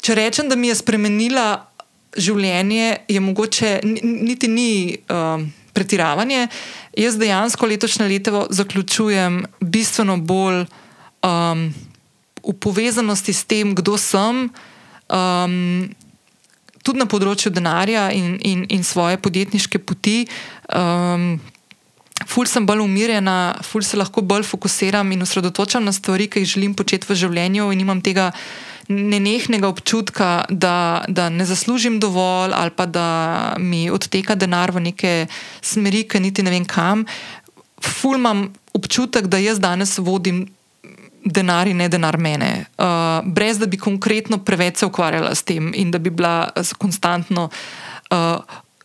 Če 0.00 0.14
rečem, 0.14 0.48
da 0.48 0.56
mi 0.56 0.70
je 0.70 0.78
spremenila 0.78 1.66
življenje, 2.16 3.02
je 3.08 3.20
mogoče 3.20 3.80
niti 4.02 4.48
ni 4.48 4.98
um, 5.10 5.48
pretiravanje. 5.74 6.48
Jaz 6.96 7.18
dejansko 7.18 7.66
letošnje 7.66 8.08
leto 8.08 8.46
zaključujem 8.50 9.44
bistveno 9.60 10.16
bolj 10.16 10.64
um, 11.22 11.68
v 12.42 12.54
povezanosti 12.62 13.34
s 13.34 13.44
tem, 13.44 13.74
kdo 13.74 13.98
sem, 13.98 14.48
um, 15.10 15.88
tudi 16.82 17.02
na 17.02 17.06
področju 17.10 17.52
denarja 17.52 18.08
in, 18.14 18.38
in, 18.40 18.64
in 18.70 18.86
svoje 18.86 19.18
podjetniške 19.20 19.82
poti. 19.82 20.22
Um, 20.72 21.36
ful 22.26 22.46
sem 22.46 22.66
bolj 22.66 22.82
umirjena, 22.82 23.58
ful 23.62 23.82
se 23.82 23.96
lahko 23.96 24.22
bolj 24.22 24.46
fokusiram 24.48 25.12
in 25.12 25.22
osredotočam 25.22 25.84
na 25.84 25.92
stvari, 25.92 26.26
ki 26.26 26.42
jih 26.42 26.54
želim 26.56 26.74
početi 26.74 27.06
v 27.08 27.16
življenju, 27.18 27.70
in 27.72 27.84
imam 27.84 28.02
tega 28.02 28.32
nenehnega 28.88 29.68
občutka, 29.68 30.44
da, 30.48 31.04
da 31.08 31.28
ne 31.28 31.44
zaslužim 31.44 31.98
dovolj 32.00 32.54
ali 32.56 32.70
pa 32.70 32.86
da 32.86 33.08
mi 33.58 33.90
odteka 33.90 34.34
denar 34.34 34.72
v 34.72 34.80
neke 34.88 35.26
smeri, 35.60 36.06
ki 36.08 36.20
niti 36.20 36.42
ne 36.42 36.50
vem 36.50 36.64
kam. 36.64 37.04
Ful 37.84 38.16
imam 38.16 38.48
občutek, 38.74 39.28
da 39.28 39.38
jaz 39.38 39.60
danes 39.60 39.98
vodim. 39.98 40.46
Denar 41.28 41.68
in 41.68 41.76
ne 41.76 41.88
denar 41.92 42.16
mene, 42.16 42.64
uh, 42.78 43.20
brez 43.26 43.58
da 43.60 43.66
bi 43.66 43.76
konkretno 43.76 44.38
preveč 44.38 44.78
se 44.80 44.86
ukvarjala 44.86 45.34
s 45.34 45.42
tem 45.44 45.74
in 45.76 45.90
da 45.90 45.98
bi 45.98 46.10
bila 46.14 46.48
konstantno 46.78 47.50
uh, 47.50 48.38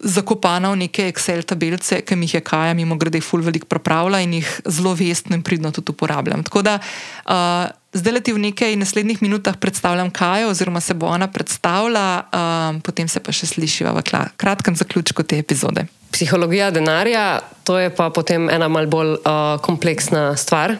zakopana 0.03 0.71
v 0.71 0.83
neke 0.85 1.07
Excel 1.07 1.43
tabelece, 1.47 2.01
ki 2.03 2.15
mi 2.15 2.27
jih 2.27 2.39
je 2.39 2.43
Kaja, 2.45 2.73
mimo 2.75 2.97
grede, 2.99 3.21
ful 3.23 3.41
veliko 3.41 3.67
pripravila 3.71 4.19
in 4.21 4.37
jih 4.39 4.49
zelo 4.67 4.93
vestno 4.93 5.35
in 5.35 5.43
pridno 5.43 5.71
tudi 5.71 5.95
uporabljam. 5.95 6.43
Tako 6.43 6.61
da 6.61 6.75
uh, 6.79 7.71
zdaj 7.95 8.13
leti 8.19 8.33
v 8.35 8.43
nekaj 8.49 8.75
naslednjih 8.75 9.21
minutah 9.21 9.57
predstavljam 9.57 10.11
Kajo, 10.11 10.49
oziroma 10.51 10.81
se 10.81 10.93
bo 10.93 11.07
ona 11.07 11.27
predstavila, 11.27 12.23
uh, 12.27 12.81
potem 12.83 13.07
se 13.07 13.23
pa 13.23 13.31
še 13.31 13.47
slišiva 13.47 13.95
v 13.95 14.03
kratkem 14.37 14.75
zaključku 14.75 15.23
te 15.23 15.39
epizode. 15.39 15.87
Psihologija 16.13 16.69
denarja, 16.71 17.41
to 17.63 17.79
je 17.79 17.89
pa 17.89 18.09
potem 18.13 18.49
ena 18.49 18.67
malce 18.67 18.91
bolj 18.91 19.15
uh, 19.17 19.57
kompleksna 19.63 20.35
stvar. 20.37 20.75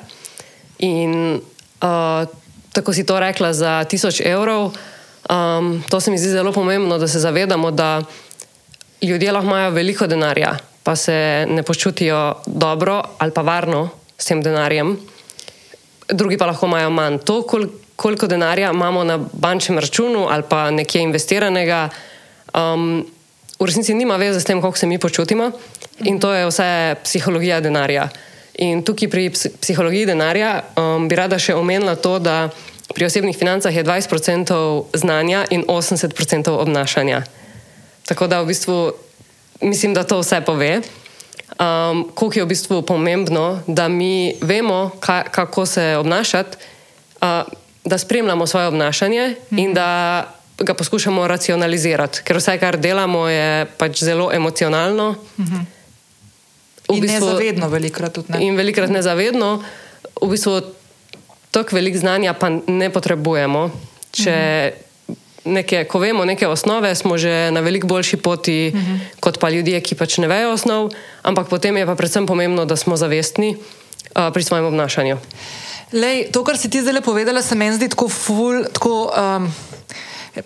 In 0.84 1.40
uh, 1.40 2.26
tako 2.74 2.94
si 2.94 3.06
to 3.06 3.20
rekla 3.20 3.54
za 3.54 3.84
tisoč 3.88 4.22
evrov. 4.26 4.74
Um, 5.30 5.80
to 5.90 6.00
se 6.00 6.12
mi 6.12 6.18
zdi 6.18 6.30
zelo 6.36 6.52
pomembno, 6.52 6.98
da 6.98 7.08
se 7.08 7.20
zavedamo, 7.20 7.72
da 7.72 8.04
ljudje 9.08 9.32
lahko 9.32 9.48
imajo 9.48 9.72
veliko 9.72 10.08
denarja, 10.08 10.58
pa 10.84 10.96
se 10.96 11.46
ne 11.50 11.64
počutijo 11.64 12.34
dobro 12.46 13.02
ali 13.18 13.32
pa 13.32 13.42
varno 13.42 13.90
s 14.18 14.26
tem 14.26 14.42
denarjem, 14.42 14.98
drugi 16.10 16.38
pa 16.38 16.46
lahko 16.46 16.66
imajo 16.66 16.90
manj. 16.90 17.18
To, 17.26 17.42
kol, 17.42 17.66
koliko 17.96 18.28
denarja 18.28 18.72
imamo 18.72 19.04
na 19.04 19.18
bančnem 19.18 19.80
računu 19.80 20.28
ali 20.30 20.44
pa 20.50 20.72
nekje 20.72 21.02
investiranega, 21.02 21.90
um, 22.54 23.06
v 23.60 23.66
resnici 23.66 23.94
nima 23.94 24.16
veze 24.16 24.40
s 24.40 24.46
tem, 24.46 24.62
kako 24.62 24.78
se 24.78 24.88
mi 24.88 25.00
počutimo 25.00 25.52
in 26.04 26.20
to 26.20 26.34
je 26.34 26.48
vse 26.48 26.96
psihologija 27.04 27.62
denarja. 27.62 28.10
In 28.54 28.84
tukaj 28.84 29.10
pri 29.10 29.30
psihologiji 29.62 30.06
denarja 30.06 30.64
um, 30.78 31.08
bi 31.10 31.16
rada 31.16 31.40
še 31.40 31.56
omenila 31.56 31.96
to, 31.96 32.20
da 32.20 32.50
pri 32.94 33.06
osebnih 33.06 33.38
financah 33.38 33.76
je 33.76 33.84
20% 33.84 34.84
znanja 34.94 35.46
in 35.50 35.64
80% 35.68 36.50
obnašanja. 36.50 37.24
Tako 38.06 38.28
da 38.28 38.42
v 38.42 38.46
bistvu 38.46 38.94
mislim, 39.64 39.94
da 39.94 40.04
to 40.04 40.20
vse 40.20 40.42
pove. 40.42 40.82
Um, 41.60 42.10
Kako 42.16 42.32
je 42.36 42.44
v 42.44 42.48
bistvu 42.48 42.82
pomembno, 42.82 43.62
da 43.68 43.88
mi 43.88 44.36
vemo, 44.42 44.92
ka, 45.00 45.24
kako 45.24 45.66
se 45.66 45.96
obnašati, 46.00 46.58
uh, 47.22 47.28
da 47.86 47.98
spremljamo 47.98 48.48
svoje 48.48 48.68
obnašanje 48.68 49.36
mm 49.52 49.58
in 49.58 49.74
da 49.74 50.30
ga 50.58 50.74
poskušamo 50.74 51.28
racionalizirati, 51.28 52.22
ker 52.24 52.38
vse, 52.38 52.58
kar 52.60 52.78
delamo, 52.78 53.28
je 53.28 53.66
pač 53.78 54.04
zelo 54.04 54.32
emocionalno. 54.34 55.16
Mm 55.38 55.44
-hmm. 55.44 55.66
In 56.90 57.02
bistvu, 57.02 57.26
nezavedno, 57.26 57.70
velikrat 57.70 58.14
tudi 58.14 58.32
ne. 58.32 58.46
In 58.46 58.56
velikrat 58.56 58.90
nezavedno, 58.90 59.64
v 60.22 60.30
bistvu 60.30 60.62
toliko 61.52 61.76
velik 61.76 61.98
znanja 61.98 62.34
pa 62.34 62.50
ne 62.68 62.90
potrebujemo. 62.90 63.72
Če, 64.12 64.32
mm 64.32 64.78
-hmm 64.78 64.93
neke, 65.46 65.84
ko 65.86 66.00
vemo 66.00 66.26
neke 66.26 66.48
osnove, 66.48 66.96
smo 66.96 67.18
že 67.18 67.52
na 67.52 67.60
veliko 67.60 67.88
boljši 67.88 68.18
poti 68.18 68.72
uh 68.74 68.80
mhm. 68.80 68.92
-huh. 68.92 69.00
kot 69.20 69.40
pa 69.40 69.50
ljudje, 69.50 69.82
ki 69.82 69.96
pač 69.96 70.18
ne 70.18 70.28
vejo 70.28 70.54
osnov, 70.54 70.92
ampak 71.24 71.48
potem 71.48 71.78
je 71.78 71.86
pa 71.86 71.96
predvsem 71.96 72.28
pomembno, 72.28 72.66
da 72.66 72.76
smo 72.76 72.98
zavestni 72.98 73.56
uh, 73.56 74.34
pri 74.34 74.44
svojem 74.44 74.66
obnašanju. 74.66 75.18
Lej, 75.94 76.32
to, 76.32 76.44
kar 76.44 76.58
si 76.58 76.70
ti 76.70 76.82
zdaj 76.82 77.02
povedala, 77.02 77.42
se 77.42 77.56
meni 77.56 77.76
zdi 77.76 77.90
tako 77.90 78.10
ful. 78.10 78.64
Tako, 78.74 79.12
um... 79.38 79.54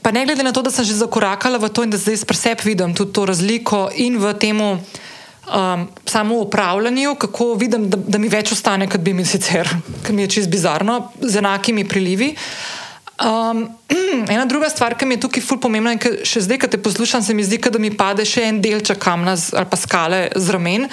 Pa 0.02 0.12
ne 0.12 0.26
glede 0.26 0.44
na 0.44 0.52
to, 0.52 0.62
da 0.62 0.72
sem 0.72 0.86
že 0.86 0.94
zakorakala 0.94 1.58
v 1.58 1.70
to 1.70 1.84
in 1.84 1.90
da 1.90 1.98
zdaj 1.98 2.26
preseb 2.28 2.60
vidim 2.64 2.94
tudi 2.94 3.14
to 3.14 3.26
razliko 3.26 3.90
in 3.96 4.18
v 4.20 4.34
tem 4.34 4.60
um, 4.62 5.88
samo 6.06 6.36
upravljanju, 6.36 7.16
kako 7.16 7.54
vidim, 7.54 7.90
da, 7.90 7.98
da 7.98 8.18
mi 8.18 8.28
več 8.28 8.52
ostane, 8.52 8.90
kot 8.90 9.02
bi 9.02 9.14
mi 9.14 9.26
sicer, 9.26 9.70
ker 10.04 10.16
mi 10.16 10.22
je 10.22 10.28
čist 10.28 10.50
bizarno, 10.50 11.12
z 11.22 11.38
enakimi 11.38 11.88
prilivi. 11.88 12.36
Uh, 12.36 12.87
Um, 13.18 13.70
ena 14.34 14.46
druga 14.46 14.70
stvar, 14.70 14.94
ki 14.94 15.06
mi 15.06 15.16
je 15.16 15.26
tukaj 15.26 15.42
ful 15.42 15.58
pomembna 15.58 15.96
in 15.96 16.02
še 16.02 16.44
zdaj, 16.46 16.60
ko 16.62 16.68
te 16.70 16.78
poslušam, 16.78 17.24
se 17.26 17.34
mi 17.34 17.46
zdi, 17.46 17.58
da 17.58 17.82
mi 17.82 17.90
pade 17.90 18.26
še 18.26 18.46
en 18.46 18.62
delček 18.62 19.00
kamna 19.02 19.34
ali 19.34 19.70
pa 19.70 19.78
skale 19.80 20.20
z 20.36 20.54
ramen, 20.54 20.86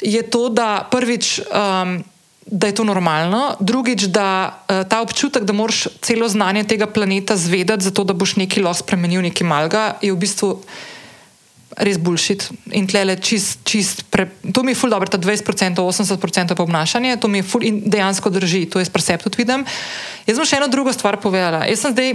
je 0.00 0.22
to, 0.24 0.48
da 0.48 0.88
prvič, 0.90 1.42
um, 1.52 2.00
da 2.46 2.70
je 2.70 2.76
to 2.80 2.86
normalno, 2.88 3.42
drugič, 3.60 4.08
da 4.08 4.48
uh, 4.48 4.80
ta 4.88 5.02
občutek, 5.04 5.44
da 5.44 5.52
moraš 5.52 5.86
celo 6.00 6.28
znanje 6.28 6.64
tega 6.72 6.88
planeta 6.88 7.36
zvedeti, 7.36 7.84
zato 7.84 8.04
da 8.08 8.16
boš 8.16 8.38
neki 8.40 8.64
los 8.64 8.80
spremenil, 8.80 9.20
neki 9.28 9.44
malga, 9.44 10.00
je 10.00 10.10
v 10.10 10.18
bistvu 10.24 10.56
res 11.78 11.96
bulšit. 11.96 12.48
In 12.76 12.86
tle 12.88 13.16
čist, 13.16 13.62
čist 13.64 14.04
pre, 14.12 14.28
to 14.52 14.62
mi 14.62 14.72
je 14.72 14.78
ful 14.78 14.92
dobro, 14.92 15.08
ta 15.08 15.18
20%, 15.18 15.80
80% 15.80 16.56
pa 16.56 16.62
obnašanje, 16.62 17.16
to 17.16 17.28
mi 17.28 17.40
je 17.40 17.46
ful 17.46 17.64
in 17.64 17.82
dejansko 17.86 18.30
drži, 18.30 18.66
to 18.68 18.82
je 18.82 18.88
spresep 18.88 19.24
tudi 19.24 19.40
vidim. 19.40 19.64
Jaz 20.26 20.36
sem 20.36 20.48
še 20.48 20.60
eno 20.60 20.68
drugo 20.68 20.92
stvar 20.92 21.20
povedala. 21.20 21.64
Jaz 21.68 21.86
sem 21.86 21.96
zdaj 21.96 22.10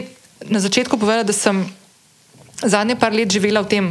na 0.48 0.62
začetku 0.62 0.98
povedala, 0.98 1.26
da 1.26 1.34
sem 1.34 1.66
zadnje 2.62 2.98
par 2.98 3.14
let 3.14 3.32
živela 3.32 3.66
v 3.66 3.72
tem. 3.72 3.86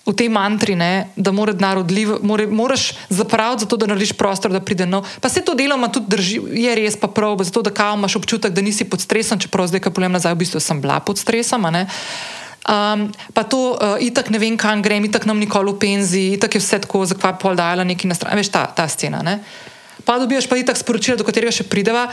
V 0.00 0.16
tej 0.16 0.32
mantri, 0.32 0.72
ne, 0.74 1.12
da 1.14 1.30
mora 1.30 1.52
denar 1.52 1.78
odliv, 1.78 2.16
more, 2.24 2.48
moraš 2.48 2.96
zapraviti, 3.12 3.62
zato 3.68 3.76
da 3.78 3.86
narediš 3.86 4.16
prostor, 4.18 4.50
da 4.50 4.58
pride 4.58 4.88
nov. 4.88 5.04
Pa 5.20 5.28
se 5.28 5.44
to 5.44 5.52
deloma 5.54 5.92
tudi 5.92 6.08
drži, 6.10 6.40
je 6.56 6.72
res 6.74 6.96
pa 6.98 7.06
prav, 7.06 7.36
zato 7.44 7.62
da 7.62 7.70
kao 7.70 8.00
imaš 8.00 8.16
občutek, 8.16 8.50
da 8.50 8.64
nisi 8.64 8.88
pod 8.88 9.04
stresom, 9.04 9.38
čeprav 9.38 9.68
zdaj, 9.68 9.84
ko 9.84 9.92
pogledam 9.92 10.16
nazaj, 10.16 10.34
v 10.34 10.40
bistvu 10.40 10.58
sem 10.58 10.80
bila 10.80 10.98
pod 11.04 11.20
stresom. 11.20 11.68
Uh, 11.68 11.84
Um, 12.70 13.10
pa 13.34 13.42
to, 13.42 13.74
uh, 13.74 13.98
itak 13.98 14.30
ne 14.30 14.38
vem, 14.38 14.54
kam 14.54 14.78
grem, 14.78 15.02
itak 15.02 15.26
nam 15.26 15.42
nikoli 15.42 15.74
v 15.74 15.78
penziji, 15.82 16.38
itak 16.38 16.54
je 16.54 16.62
vse 16.62 16.78
tako, 16.86 17.02
zakaj 17.02 17.34
pol 17.42 17.58
dajala 17.58 17.82
neki 17.82 18.06
na 18.06 18.14
stran. 18.14 18.38
Veš, 18.38 18.52
ta, 18.54 18.70
ta 18.70 18.86
scena. 18.86 19.24
Ne? 19.26 19.40
Pa 20.06 20.22
dobiš 20.22 20.46
pa 20.46 20.54
itak 20.54 20.78
sporočilo, 20.78 21.18
do 21.18 21.26
katerega 21.26 21.50
še 21.50 21.66
prideva. 21.66 22.06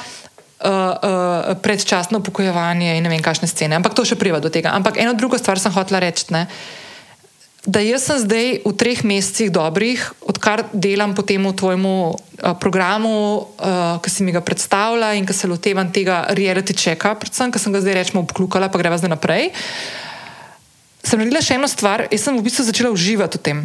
Uh, 0.58 0.74
uh, 0.74 1.54
predčasno 1.62 2.18
upokojevanje 2.18 2.98
in 2.98 3.06
ne 3.06 3.14
vem, 3.14 3.22
kakšne 3.22 3.46
scene. 3.46 3.78
Ampak 3.78 3.94
to 3.94 4.02
še 4.02 4.18
priva 4.18 4.42
do 4.42 4.50
tega. 4.50 4.74
Ampak 4.74 4.98
eno 4.98 5.14
drugo 5.14 5.38
stvar 5.38 5.62
sem 5.62 5.70
hotela 5.70 6.02
reči. 6.02 6.34
Ne? 6.34 6.48
Da 7.62 7.78
jaz 7.86 8.08
sem 8.10 8.18
zdaj 8.18 8.66
v 8.66 8.74
treh 8.74 9.06
mesecih 9.06 9.54
dobrih, 9.54 10.02
odkar 10.26 10.66
delam 10.74 11.14
po 11.14 11.22
tem 11.22 11.46
tvojem 11.54 11.86
uh, 11.86 12.18
programu, 12.58 13.46
uh, 13.62 14.02
ki 14.02 14.10
si 14.10 14.26
mi 14.26 14.34
ga 14.34 14.42
predstavlja 14.42 15.14
in 15.22 15.30
ki 15.30 15.38
se 15.38 15.46
lotevam 15.46 15.94
tega 15.94 16.26
reality 16.34 16.74
checka, 16.74 17.14
predvsem, 17.14 17.54
ki 17.54 17.62
sem 17.62 17.70
ga 17.70 17.86
zdaj 17.86 18.02
rečemo 18.02 18.26
obklukala, 18.26 18.74
pa 18.74 18.82
greva 18.82 18.98
zdaj 18.98 19.14
naprej. 19.14 19.54
Sem 21.04 21.20
naredila 21.22 21.42
še 21.44 21.58
eno 21.58 21.68
stvar, 21.72 22.08
jaz 22.12 22.28
sem 22.28 22.38
v 22.38 22.46
bistvu 22.46 22.68
začela 22.68 22.94
uživati 22.94 23.40
v 23.40 23.44
tem. 23.44 23.60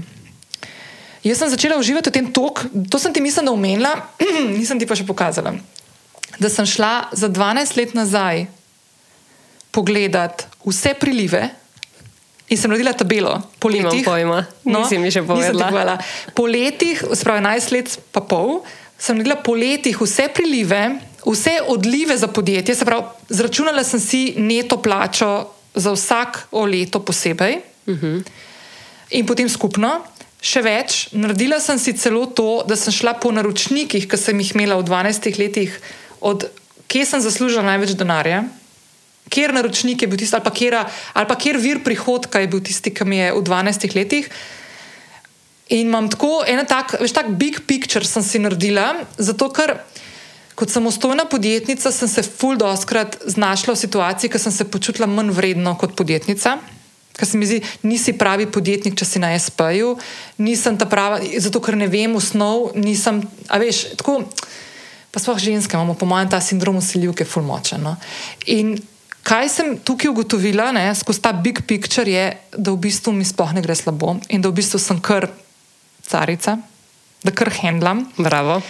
Jaz 1.23 1.39
sem 1.39 1.53
začela 1.53 1.79
uživati 1.79 2.11
v 2.11 2.17
tem 2.19 2.27
tok, 2.35 2.67
to 2.91 2.99
sem 2.99 3.15
ti 3.15 3.23
mislim, 3.23 3.47
da 3.47 3.55
omenila, 3.55 3.93
nisem 4.59 4.79
ti 4.79 4.89
pa 4.89 4.99
še 4.99 5.07
pokazala 5.07 5.55
da 6.39 6.49
sem 6.49 6.67
šla 6.67 7.09
za 7.13 7.29
12 7.29 7.77
let 7.77 7.95
nazaj 7.95 8.47
pogledat 9.71 10.47
vse 10.67 10.95
prilive. 10.95 11.49
In 12.49 12.59
sem 12.59 12.69
naredila 12.71 12.93
tabelo 12.93 13.41
po 13.59 13.69
letih. 13.69 14.05
Pojma, 14.05 14.45
no, 14.69 14.83
nisi 14.83 14.99
mi 15.01 15.09
še 15.09 15.23
povedala. 15.25 15.97
Po 16.37 16.45
letih, 16.45 17.01
spravi 17.17 17.41
11 17.41 17.73
let, 17.73 17.95
pa 18.13 18.21
pol, 18.21 18.61
sem 19.01 19.17
naredila 19.17 19.39
po 19.41 19.57
letih 19.57 19.97
vse 19.97 20.29
prilive, 20.35 20.83
vse 21.25 21.63
odlive 21.73 22.17
za 22.19 22.29
podjetje. 22.29 22.77
Se 22.77 22.85
pravi, 22.85 23.09
zračunala 23.33 23.85
sem 23.85 24.03
si 24.03 24.23
neto 24.37 24.77
plačo 24.85 25.33
za 25.75 25.93
vsak 25.93 26.49
leto 26.53 27.01
posebej 27.01 27.57
uh 27.87 27.95
Mhm. 27.95 27.99
-huh. 28.07 28.25
in 29.11 29.27
potem 29.27 29.49
skupno. 29.49 30.05
Še 30.43 30.63
več, 30.63 31.09
naredila 31.13 31.61
sem 31.61 31.79
si 31.79 31.93
celo 31.93 32.27
to, 32.27 32.65
da 32.67 32.77
sem 32.77 32.93
šla 32.93 33.15
po 33.15 33.31
naročnikih, 33.31 34.09
ki 34.09 34.17
sem 34.17 34.41
jih 34.41 34.55
imela 34.55 34.75
v 34.75 34.85
12 34.85 35.39
letih 35.39 35.81
od 36.21 36.51
kje 36.93 37.07
sem 37.07 37.21
zaslužila 37.21 37.63
največ 37.63 37.95
denarja, 37.97 38.45
kjer 39.33 39.55
naročnik 39.55 40.03
je 40.03 40.09
bil 40.09 40.19
tisti, 40.21 40.37
ali 40.37 40.45
pa, 40.45 40.51
kjera, 40.51 40.83
ali 41.17 41.29
pa 41.29 41.37
kjer 41.41 41.57
vir 41.57 41.81
prihodka 41.85 42.43
je 42.43 42.51
bil 42.53 42.61
tisti, 42.61 42.93
ki 42.93 43.05
mi 43.09 43.17
je 43.17 43.33
v 43.33 43.41
12 43.41 43.97
letih. 43.97 44.29
In 45.73 45.87
imam 45.89 46.11
tako, 46.13 46.43
ena 46.47 46.65
tak, 46.69 46.99
veš, 47.01 47.15
tak 47.17 47.31
big 47.41 47.63
picture 47.67 48.05
sem 48.05 48.23
si 48.23 48.39
naredila, 48.39 49.07
zato 49.17 49.49
ker 49.49 49.79
kot 50.63 50.71
samostojna 50.71 51.25
podjetnica 51.27 51.91
sem 51.91 52.09
se 52.09 52.23
ful 52.23 52.55
doskrat 52.57 53.17
znašla 53.27 53.75
v 53.75 53.79
situaciji, 53.81 54.31
ker 54.31 54.39
sem 54.39 54.53
se 54.55 54.69
počutila 54.71 55.09
manj 55.11 55.33
vredno 55.35 55.73
kot 55.75 55.97
podjetnica. 55.99 56.55
Ker 57.19 57.29
se 57.29 57.39
mi 57.39 57.49
zdi, 57.51 57.59
nisi 57.83 58.15
pravi 58.15 58.47
podjetnik, 58.47 58.95
če 58.95 59.09
si 59.09 59.23
na 59.23 59.33
SP-ju, 59.35 59.97
nisem 60.39 60.79
ta 60.79 60.87
prava, 60.87 61.19
zato 61.43 61.59
ker 61.61 61.75
ne 61.77 61.89
vem 61.91 62.15
osnov, 62.15 62.71
nisem, 62.79 63.19
a 63.51 63.59
veš, 63.59 63.83
tako. 63.99 64.21
Pa 65.13 65.21
sploh 65.21 65.43
ženske 65.43 65.77
imamo, 65.77 65.99
po 65.99 66.07
mojem, 66.09 66.31
ta 66.31 66.41
sindrom 66.41 66.79
usiljivke, 66.79 67.27
fulmočen. 67.29 67.83
No? 67.83 67.97
In 68.55 68.77
kaj 69.27 69.51
sem 69.51 69.75
tukaj 69.83 70.15
ugotovila, 70.15 70.71
ne, 70.73 70.87
skozi 70.95 71.27
ta 71.27 71.35
big 71.35 71.67
picture, 71.67 72.07
je, 72.07 72.31
da 72.55 72.71
v 72.71 72.85
bistvu 72.87 73.13
mi 73.19 73.27
sploh 73.27 73.51
ne 73.53 73.67
gre 73.67 73.75
slabo 73.77 74.15
in 74.31 74.41
da 74.41 74.49
v 74.49 74.63
bistvu 74.63 74.81
sem 74.81 75.03
kar 75.03 75.27
carica, 76.07 76.57
da 77.27 77.35
kar 77.35 77.51
handlam. 77.59 78.07
Bravo. 78.17 78.63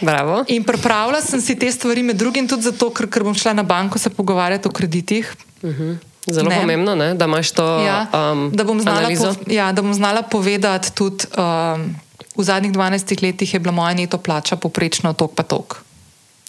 Bravo. 0.00 0.44
In 0.48 0.64
pripravila 0.64 1.20
sem 1.20 1.40
si 1.40 1.56
te 1.58 1.70
stvari, 1.72 2.02
med 2.02 2.16
drugim 2.16 2.48
tudi 2.48 2.62
zato, 2.62 2.90
ker, 2.94 3.08
ker 3.10 3.24
bom 3.26 3.34
šla 3.36 3.52
na 3.52 3.62
banko 3.62 3.98
se 3.98 4.10
pogovarjati 4.10 4.68
o 4.68 4.72
kreditih. 4.72 5.34
Uh 5.62 5.70
-huh. 5.70 5.98
Zelo 6.30 6.48
ne. 6.48 6.60
pomembno, 6.60 6.94
ne? 6.94 7.14
da 7.14 7.24
imaš 7.24 7.50
to 7.50 7.64
ja, 7.80 8.06
um, 8.12 8.50
da, 8.52 8.64
bom 8.64 8.80
analizo. 8.80 9.34
po, 9.34 9.52
ja, 9.52 9.72
da 9.72 9.82
bom 9.82 9.94
znala 9.94 10.22
povedati 10.22 10.92
tudi, 10.92 11.24
um, 11.36 11.96
v 12.36 12.42
zadnjih 12.44 12.72
12 12.72 13.22
letih 13.22 13.54
je 13.54 13.60
bila 13.60 13.72
moja 13.72 13.94
neto 13.94 14.18
plača 14.18 14.56
poprečno 14.56 15.12
tok 15.12 15.34
pa 15.34 15.42
tok. 15.42 15.80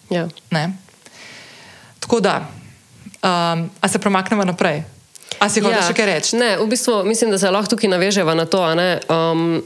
Ja. 0.10 0.28
Ne? 0.50 0.74
Tako 2.00 2.20
da, 2.20 2.48
um, 3.24 3.70
a 3.82 3.88
se 3.88 4.00
premaknemo 4.00 4.44
naprej. 4.46 4.84
A 5.40 5.50
si 5.50 5.62
hočeš 5.62 5.80
ja. 5.82 5.88
še 5.88 5.96
kaj 5.96 6.06
reči? 6.06 6.36
Ne, 6.36 6.58
v 6.60 6.68
bistvu 6.68 7.04
mislim, 7.08 7.32
da 7.32 7.40
se 7.40 7.50
lahko 7.50 7.72
tukaj 7.72 7.90
naveževa 7.90 8.36
na 8.36 8.46
to, 8.46 8.62
um, 8.62 9.64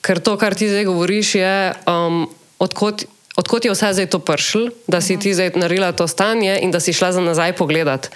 ker 0.00 0.20
to, 0.24 0.36
kar 0.40 0.56
ti 0.56 0.68
zdaj 0.68 0.88
govoriš, 0.88 1.34
je, 1.34 1.74
um, 1.86 2.24
odkot, 2.58 3.04
odkot 3.36 3.64
je 3.64 3.72
vse 3.74 3.92
zdaj 3.92 4.06
to 4.10 4.18
pršil, 4.18 4.70
da 4.86 5.00
si 5.00 5.18
ti 5.18 5.34
zdaj 5.34 5.54
naredila 5.56 5.92
to 5.92 6.06
stanje 6.08 6.58
in 6.62 6.70
da 6.70 6.80
si 6.80 6.92
šla 6.92 7.12
za 7.12 7.20
nazaj 7.20 7.52
pogledat. 7.56 8.10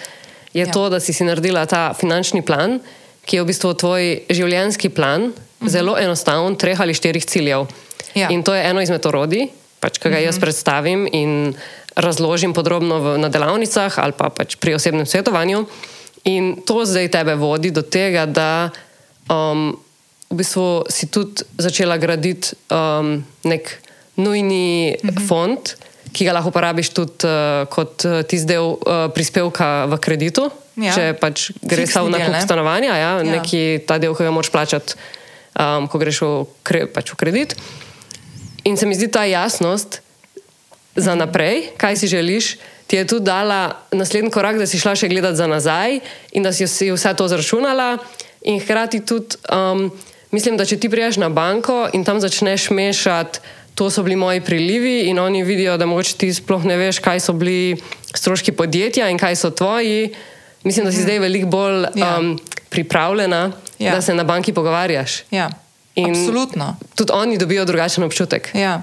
Je 0.53 0.65
Ja. 0.65 0.71
to, 0.71 0.89
da 0.89 0.99
si 0.99 1.13
si 1.13 1.23
naredila 1.23 1.65
ta 1.65 1.93
finančni 1.93 2.41
plan, 2.41 2.79
ki 3.25 3.37
je 3.37 3.41
v 3.43 3.49
bistvu 3.53 3.73
tvoj 3.73 4.03
življenjski 4.29 4.89
plan, 4.89 5.33
zelo 5.61 5.93
enostaven, 5.99 6.55
treh 6.55 6.79
ali 6.81 6.93
štirih 6.93 7.25
ciljev. 7.25 7.67
Ja. 8.15 8.29
In 8.33 8.41
to 8.43 8.55
je 8.55 8.63
eno 8.65 8.81
izmed 8.81 9.05
orodij, 9.05 9.49
pač, 9.79 9.99
ki 10.01 10.09
ga 10.09 10.17
jaz 10.17 10.39
predstavim 10.41 11.05
in 11.13 11.53
razložim 11.95 12.53
podrobno 12.53 12.97
v, 12.99 13.17
na 13.21 13.29
delavnicah 13.29 13.93
ali 13.99 14.15
pa 14.17 14.29
pač 14.33 14.55
pri 14.55 14.73
osebnem 14.73 15.05
svetovanju. 15.05 15.67
In 16.25 16.61
to 16.65 16.85
zdaj 16.85 17.11
tebe 17.11 17.35
vodi 17.35 17.71
do 17.71 17.81
tega, 17.85 18.25
da 18.25 18.71
um, 19.29 19.77
v 20.29 20.35
bistvu 20.35 20.89
si 20.89 21.07
tudi 21.07 21.45
začela 21.57 21.97
graditi 22.01 22.55
um, 22.73 23.21
nek 23.45 23.77
nujni 24.19 24.95
mm 24.95 25.09
-hmm. 25.09 25.27
fond, 25.27 25.75
ki 26.13 26.25
ga 26.25 26.33
lahko 26.35 26.49
uporabiš 26.49 26.89
tudi 26.89 27.27
uh, 27.27 27.67
kot 27.69 28.05
uh, 28.05 28.21
tisti 28.27 28.47
del 28.47 28.75
uh, 28.75 29.07
prispevka 29.13 29.85
v 29.85 29.99
kreditu. 30.01 30.49
Ja. 30.79 30.95
Če 30.95 31.13
pač 31.19 31.51
gre 31.59 31.83
Fiksni 31.83 31.93
samo 31.93 32.09
na 32.09 32.21
kup 32.23 32.33
ne? 32.33 32.41
stanovanja, 32.41 32.95
ja, 32.95 33.11
Ja. 33.19 33.23
neki 33.23 33.83
ta 33.87 33.99
del, 33.99 34.15
ki 34.15 34.23
ga 34.23 34.31
moraš 34.31 34.51
plačati, 34.51 34.95
um, 35.59 35.87
ko 35.91 35.99
greš 35.99 36.21
v, 36.23 36.45
kre, 36.63 36.85
pač 36.87 37.11
v 37.13 37.19
kredit. 37.19 37.55
In 38.63 38.77
se 38.77 38.87
mi 38.87 38.95
zdi 38.95 39.07
ta 39.11 39.23
jasnost 39.27 40.01
za 40.95 41.15
naprej, 41.15 41.75
kaj 41.77 41.95
si 41.99 42.07
želiš, 42.07 42.57
ti 42.87 42.95
je 42.95 43.05
tudi 43.07 43.25
dala 43.25 43.85
naslednji 43.91 44.31
korak, 44.31 44.57
da 44.57 44.65
si 44.65 44.79
šla 44.79 44.95
še 44.95 45.07
gledati 45.07 45.37
za 45.37 45.47
nazaj 45.47 45.99
in 46.31 46.43
da 46.43 46.51
si 46.55 46.67
si 46.67 46.89
vse 46.91 47.13
to 47.13 47.27
zračunala. 47.27 47.97
In 48.41 48.59
hkrati 48.59 49.03
tudi 49.05 49.35
um, 49.51 49.91
mislim, 50.31 50.57
da 50.57 50.65
če 50.65 50.79
ti 50.79 50.89
priješ 50.89 51.19
na 51.19 51.29
banko 51.29 51.89
in 51.93 52.03
tam 52.03 52.19
začneš 52.23 52.69
mešati. 52.71 53.39
To 53.79 53.87
so 53.87 54.03
bili 54.03 54.15
moji 54.15 54.41
prilivi, 54.41 55.01
in 55.01 55.19
oni 55.19 55.43
vidijo, 55.43 55.77
da 55.77 55.85
mogoče 55.85 56.15
ti 56.15 56.33
sploh 56.33 56.65
ne 56.65 56.75
veš, 56.77 56.99
kaj 56.99 57.19
so 57.19 57.33
bili 57.33 57.77
stroški 58.11 58.51
podjetja 58.51 59.07
in 59.09 59.17
kaj 59.17 59.35
so 59.35 59.49
tvoji. 59.51 60.09
Mislim, 60.63 60.85
da 60.85 60.91
si 60.91 61.01
zdaj 61.01 61.19
veliko 61.19 61.47
bolj 61.47 61.85
Ja. 61.95 62.17
um, 62.19 62.39
pripravljena, 62.69 63.51
Ja. 63.79 63.95
da 63.95 64.01
se 64.01 64.13
na 64.13 64.23
banki 64.23 64.53
pogovarjaš. 64.53 65.23
Ja, 65.31 65.49
In 65.95 66.09
absolutno. 66.11 66.75
Tudi 66.95 67.11
oni 67.13 67.37
dobijo 67.37 67.65
drugačen 67.65 68.03
občutek. 68.03 68.49
Ja. 68.53 68.81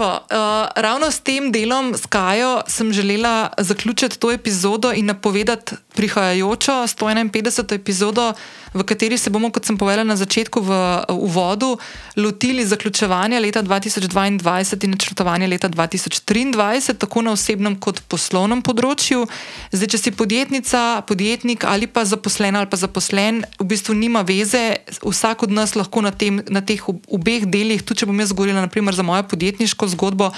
Evo, 0.00 0.12
uh, 0.16 0.68
ravno 0.76 1.10
s 1.10 1.20
tem 1.20 1.52
delom 1.52 1.92
s 1.94 2.06
Kajo 2.06 2.62
sem 2.66 2.92
želela 2.92 3.52
zaključiti 3.58 4.18
to 4.18 4.32
epizodo 4.32 4.92
in 4.92 5.06
napovedati 5.06 5.74
prihajajočo 5.94 6.72
151. 6.72 7.74
epizodo, 7.74 8.32
v 8.74 8.84
kateri 8.86 9.18
se 9.18 9.30
bomo, 9.30 9.50
kot 9.50 9.66
sem 9.66 9.76
povedala 9.76 10.06
na 10.06 10.16
začetku 10.16 10.60
v 10.62 10.70
uh, 10.70 11.04
uvodu, 11.10 11.76
lotili 12.16 12.64
zaključevanja 12.66 13.40
leta 13.40 13.62
2022 13.62 14.84
in 14.84 14.90
načrtovanja 14.90 15.48
leta 15.48 15.68
2023, 15.68 16.94
tako 16.94 17.22
na 17.22 17.34
osebnem 17.34 17.76
kot 17.76 18.00
poslovnem 18.08 18.62
področju. 18.62 19.26
Zdaj, 19.74 19.90
če 19.92 19.98
si 19.98 20.14
podjetnica, 20.16 21.02
podjetnik 21.04 21.66
ali 21.68 21.90
pa 21.90 22.06
zaposlen 22.06 22.56
ali 22.56 22.70
pa 22.70 22.78
zaposlen, 22.80 23.42
v 23.58 23.68
bistvu 23.74 23.98
nima 23.98 24.22
veze, 24.22 24.80
vsak 25.02 25.44
od 25.44 25.52
nas 25.52 25.74
lahko 25.74 26.00
na, 26.00 26.14
tem, 26.14 26.40
na 26.48 26.62
teh 26.62 26.80
ob- 26.88 27.02
obeh 27.10 27.44
delih, 27.44 27.82
tudi 27.82 28.04
če 28.04 28.08
bom 28.08 28.22
jaz 28.22 28.32
govorila 28.32 28.62
naprimer, 28.64 28.94
za 28.94 29.04
mojo 29.04 29.26
podjetniško 29.28 29.89
zgodbo, 29.92 30.30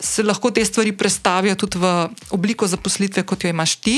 se 0.00 0.24
lahko 0.24 0.50
te 0.50 0.64
stvari 0.64 0.92
prestavijo 0.96 1.54
tudi 1.60 1.78
v 1.78 2.08
obliko 2.32 2.66
zaposlitve, 2.66 3.22
kot 3.22 3.44
jo 3.44 3.52
imaš 3.52 3.76
ti. 3.84 3.96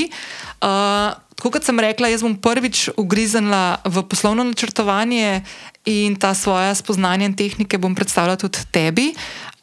Uh, 0.59 1.15
tako 1.35 1.53
kot 1.55 1.65
sem 1.65 1.79
rekla, 1.79 2.11
jaz 2.11 2.23
bom 2.23 2.35
prvič 2.35 2.89
ugriznila 2.99 3.79
v 3.87 4.03
poslovno 4.07 4.43
načrtovanje 4.43 5.43
in 5.85 6.15
ta 6.15 6.33
svoja 6.33 6.75
spoznanja 6.75 7.25
in 7.27 7.35
tehnike 7.35 7.77
bom 7.77 7.95
predstavila 7.95 8.35
tudi 8.39 8.63
tebi. 8.71 9.11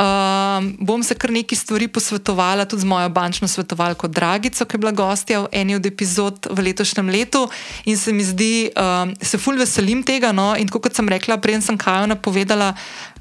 Um, 0.00 0.76
bom 0.80 1.02
se 1.04 1.14
kar 1.14 1.32
nekaj 1.32 1.58
stvari 1.58 1.88
posvetovala 1.88 2.64
tudi 2.64 2.82
z 2.82 2.88
mojo 2.88 3.08
bančno 3.08 3.48
svetovalko 3.48 4.08
Dragico, 4.08 4.64
ki 4.64 4.76
je 4.76 4.80
bila 4.80 4.92
gostja 4.92 5.40
v 5.44 5.48
eni 5.52 5.76
od 5.76 5.86
epizod 5.86 6.48
v 6.50 6.64
letošnjem 6.70 7.08
letu 7.08 7.48
in 7.84 7.96
se 7.96 8.12
mi 8.12 8.24
zdi, 8.24 8.70
um, 8.76 9.12
se 9.20 9.38
fulj 9.38 9.60
veselim 9.60 10.02
tega. 10.02 10.32
No? 10.32 10.54
In 10.56 10.68
kot 10.68 10.94
sem 10.96 11.08
rekla, 11.08 11.36
preden 11.36 11.62
sem 11.62 11.78
Kajo 11.78 12.06
napovedala, 12.06 12.74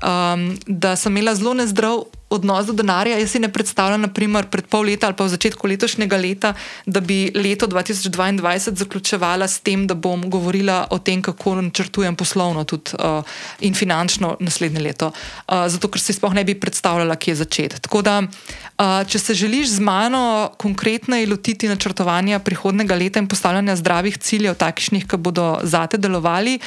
um, 0.04 0.56
da 0.68 0.96
sem 0.96 1.12
imela 1.12 1.36
zelo 1.36 1.54
nezdrav 1.54 2.19
odnos 2.30 2.66
do 2.66 2.74
denarja. 2.74 3.18
Jaz 3.18 3.32
si 3.32 3.40
ne 3.40 3.50
predstavljam, 3.52 4.02
naprimer, 4.06 4.48
pred 4.50 4.68
pol 4.70 4.86
leta 4.90 5.08
ali 5.10 5.18
pa 5.18 5.26
v 5.26 5.34
začetku 5.34 5.68
letošnjega 5.68 6.18
leta, 6.18 6.54
da 6.86 7.02
bi 7.02 7.32
leto 7.36 7.68
2022 7.68 8.76
zaključevala 8.76 9.48
s 9.48 9.60
tem, 9.66 9.88
da 9.88 9.96
bom 9.96 10.30
govorila 10.30 10.88
o 10.92 11.00
tem, 11.00 11.22
kako 11.22 11.56
načrtujem 11.62 12.16
poslovno 12.16 12.64
tudi, 12.64 12.94
uh, 13.00 13.24
in 13.60 13.74
finančno 13.74 14.36
naslednje 14.40 14.80
leto. 14.80 15.12
Uh, 15.48 15.66
zato, 15.68 15.90
ker 15.90 16.02
si 16.02 16.14
sploh 16.14 16.34
ne 16.34 16.44
bi 16.46 16.56
predstavljala, 16.60 17.16
kje 17.16 17.36
začeti. 17.42 17.82
Tako 17.82 18.02
da, 18.06 18.20
uh, 18.22 19.02
če 19.08 19.20
se 19.20 19.34
želiš 19.34 19.76
z 19.80 19.80
mano 19.80 20.52
konkretneje 20.58 21.28
lotiti 21.28 21.68
načrtovanja 21.68 22.40
prihodnega 22.40 22.96
leta 22.96 23.20
in 23.20 23.28
postavljanja 23.28 23.76
zdravih 23.76 24.18
ciljev, 24.18 24.56
takšnih, 24.56 25.08
ki 25.10 25.18
bodo 25.18 25.58
zate 25.64 25.98
delovali. 25.98 26.60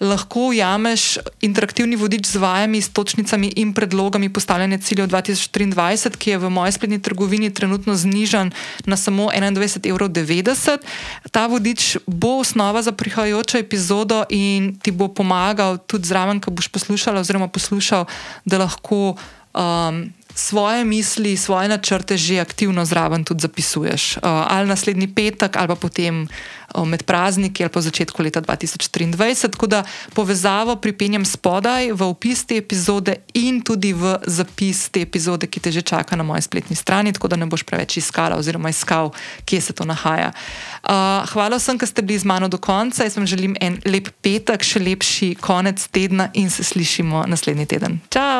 Lahko 0.00 0.48
ujameš 0.54 1.18
interaktivni 1.42 1.96
vodič 1.98 2.26
z 2.26 2.38
vajami, 2.38 2.78
s 2.82 2.88
točnicami 2.94 3.50
in 3.58 3.74
predlogami 3.74 4.30
postavljanja 4.32 4.78
ciljev 4.78 5.08
2023, 5.10 6.16
ki 6.16 6.30
je 6.30 6.38
v 6.38 6.50
moji 6.50 6.72
spletni 6.72 7.02
trgovini 7.02 7.50
trenutno 7.54 7.94
znižen 7.94 8.52
na 8.86 8.96
samo 8.96 9.30
21,90 9.34 9.90
evrov. 9.90 10.10
Ta 11.30 11.46
vodič 11.46 11.96
bo 12.06 12.38
osnova 12.38 12.82
za 12.82 12.92
prihajajočo 12.92 13.58
epizodo 13.58 14.24
in 14.30 14.78
ti 14.78 14.90
bo 14.90 15.08
pomagal 15.08 15.78
tudi 15.78 16.06
zraven, 16.06 16.40
ko 16.40 16.50
boš 16.50 16.68
poslušal 16.68 17.18
oziroma 17.18 17.48
poslušal, 17.48 18.06
da 18.44 18.58
lahko. 18.58 19.18
Um, 19.54 20.17
svoje 20.38 20.84
misli, 20.84 21.36
svoje 21.36 21.68
načrte 21.68 22.16
že 22.16 22.38
aktivno 22.38 22.84
zraven 22.84 23.24
tudi 23.24 23.42
zapisuješ. 23.42 24.16
Uh, 24.16 24.22
ali 24.22 24.68
naslednji 24.68 25.14
petek, 25.14 25.56
ali 25.56 25.68
pa 25.68 25.74
potem 25.74 26.22
uh, 26.22 26.86
med 26.86 27.02
prazniki, 27.02 27.64
ali 27.64 27.72
pa 27.72 27.80
začetku 27.80 28.22
leta 28.22 28.40
2023. 28.40 29.50
Tako 29.50 29.66
da 29.66 29.82
povezavo 30.14 30.76
pripenjam 30.76 31.24
spodaj 31.24 31.92
v 31.92 32.02
opis 32.06 32.46
te 32.46 32.56
epizode 32.56 33.16
in 33.34 33.60
tudi 33.62 33.92
v 33.92 34.18
zapis 34.26 34.88
te 34.88 35.02
epizode, 35.02 35.46
ki 35.46 35.60
te 35.60 35.72
že 35.74 35.82
čaka 35.82 36.16
na 36.16 36.22
moji 36.22 36.42
spletni 36.42 36.76
strani, 36.76 37.12
tako 37.12 37.28
da 37.28 37.36
ne 37.36 37.46
boš 37.46 37.66
preveč 37.66 37.96
iskala 37.96 38.38
oziroma 38.38 38.70
iskal, 38.70 39.10
kje 39.44 39.60
se 39.60 39.72
to 39.72 39.84
nahaja. 39.84 40.30
Uh, 40.86 41.26
hvala 41.34 41.58
vsem, 41.58 41.78
ki 41.78 41.86
ste 41.86 42.02
bili 42.02 42.18
z 42.18 42.24
mano 42.24 42.48
do 42.48 42.58
konca. 42.62 43.02
Jaz 43.02 43.18
vam 43.18 43.26
želim 43.26 43.58
en 43.60 43.82
lep 43.84 44.14
petek, 44.22 44.62
še 44.62 44.78
lepši 44.78 45.34
konec 45.42 45.82
tedna 45.90 46.30
in 46.38 46.50
se 46.50 46.62
slišimo 46.62 47.26
naslednji 47.26 47.66
teden. 47.66 47.98
Čau! 48.06 48.37